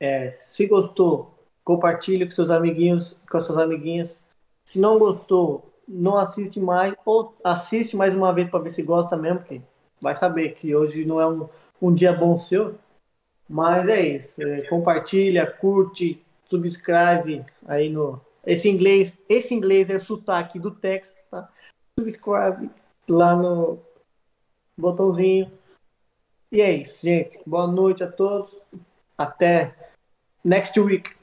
É, 0.00 0.30
se 0.30 0.66
gostou, 0.66 1.38
compartilhe 1.62 2.26
com 2.26 2.32
seus 2.32 2.50
amiguinhos, 2.50 3.16
com 3.30 3.38
as 3.38 3.46
suas 3.46 3.58
amiguinhas. 3.58 4.24
Se 4.64 4.78
não 4.78 4.98
gostou, 4.98 5.72
não 5.86 6.16
assiste 6.16 6.58
mais, 6.58 6.94
ou 7.04 7.36
assiste 7.44 7.96
mais 7.96 8.14
uma 8.14 8.32
vez 8.32 8.50
para 8.50 8.60
ver 8.60 8.70
se 8.70 8.82
gosta 8.82 9.16
mesmo, 9.16 9.38
porque 9.38 9.62
vai 10.00 10.16
saber 10.16 10.54
que 10.54 10.74
hoje 10.74 11.04
não 11.04 11.20
é 11.20 11.26
um, 11.26 11.48
um 11.80 11.92
dia 11.92 12.12
bom 12.12 12.38
seu. 12.38 12.78
Mas 13.48 13.88
é 13.88 14.00
isso. 14.00 14.42
É, 14.42 14.62
compartilha, 14.62 15.46
curte, 15.46 16.22
subscreve 16.46 17.44
aí 17.66 17.88
no. 17.88 18.20
Esse 18.44 18.68
inglês, 18.68 19.16
esse 19.28 19.54
inglês 19.54 19.90
é 19.90 19.98
sotaque 19.98 20.58
do 20.58 20.70
Texas, 20.70 21.22
tá? 21.30 21.48
Subscribe 21.98 22.70
lá 23.08 23.34
no 23.34 23.80
botãozinho. 24.76 25.50
E 26.52 26.60
é 26.60 26.72
isso, 26.72 27.04
gente. 27.04 27.38
Boa 27.44 27.66
noite 27.66 28.04
a 28.04 28.10
todos. 28.10 28.52
Até 29.18 29.74
next 30.44 30.78
week. 30.78 31.16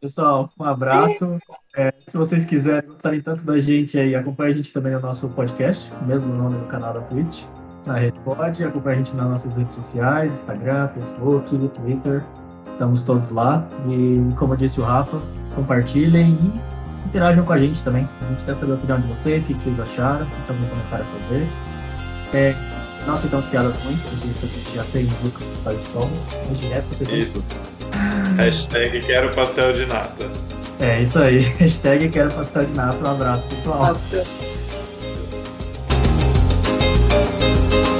Pessoal, 0.00 0.48
um 0.58 0.64
abraço. 0.64 1.38
É, 1.76 1.92
se 1.92 2.16
vocês 2.16 2.44
quiserem, 2.44 2.88
gostarem 2.88 3.20
tanto 3.20 3.42
da 3.42 3.60
gente 3.60 3.98
aí, 3.98 4.16
acompanhe 4.16 4.52
a 4.52 4.56
gente 4.56 4.72
também 4.72 4.92
no 4.92 5.00
nosso 5.00 5.28
podcast, 5.28 5.88
mesmo 6.06 6.34
nome 6.34 6.58
do 6.58 6.68
canal 6.68 6.92
da 6.92 7.02
Twitch, 7.02 7.44
na 7.86 7.98
Rede 7.98 8.18
Pod. 8.20 8.64
Acompanhe 8.64 8.96
a 8.96 8.98
gente 8.98 9.16
nas 9.16 9.26
nossas 9.26 9.56
redes 9.56 9.72
sociais, 9.72 10.32
Instagram, 10.32 10.86
Facebook, 10.88 11.68
Twitter. 11.68 12.22
Estamos 12.72 13.02
todos 13.02 13.30
lá. 13.30 13.66
E 13.86 14.34
como 14.36 14.56
disse 14.56 14.80
o 14.80 14.84
Rafa, 14.84 15.20
compartilhem 15.54 16.38
e 16.42 17.08
interajam 17.08 17.44
com 17.44 17.52
a 17.52 17.58
gente 17.58 17.82
também. 17.82 18.04
A 18.22 18.26
gente 18.26 18.44
quer 18.44 18.56
saber 18.56 18.72
a 18.72 18.74
opinião 18.74 19.00
de 19.00 19.08
vocês, 19.08 19.44
o 19.44 19.46
que 19.48 19.54
vocês 19.54 19.80
acharam, 19.80 20.24
se 20.26 20.32
vocês 20.32 20.44
têm 20.46 20.56
algum 20.56 20.68
comentário 20.68 21.04
a 21.04 21.22
fazer. 21.22 21.48
É, 22.34 22.54
não 23.06 23.14
aceitamos 23.14 23.46
piadas 23.46 23.84
ruins, 23.84 24.00
porque 24.02 24.26
isso 24.28 24.44
a 24.44 24.48
gente 24.48 24.74
já 24.76 24.84
tem 24.84 25.04
o 25.04 25.24
Lucas 25.24 25.48
que 25.48 25.56
faz 25.58 25.78
de 25.80 25.86
som. 25.88 26.10
Mas 26.48 26.58
de 26.58 26.66
resto, 26.68 26.94
vocês 26.94 27.28
Isso. 27.28 27.44
Hashtag 28.36 29.00
quero 29.02 29.34
pastel 29.34 29.72
de 29.72 29.86
nata. 29.86 30.30
É 30.80 31.02
isso 31.02 31.18
aí. 31.18 31.40
Hashtag 31.58 32.08
quero 32.08 32.30
pastel 32.32 32.64
de 32.64 32.74
nata. 32.74 33.08
Um 33.08 33.12
abraço, 33.12 33.46
pessoal. 33.48 33.84
Até. 33.84 34.24
Thank 37.42 37.86
you. 37.86 37.91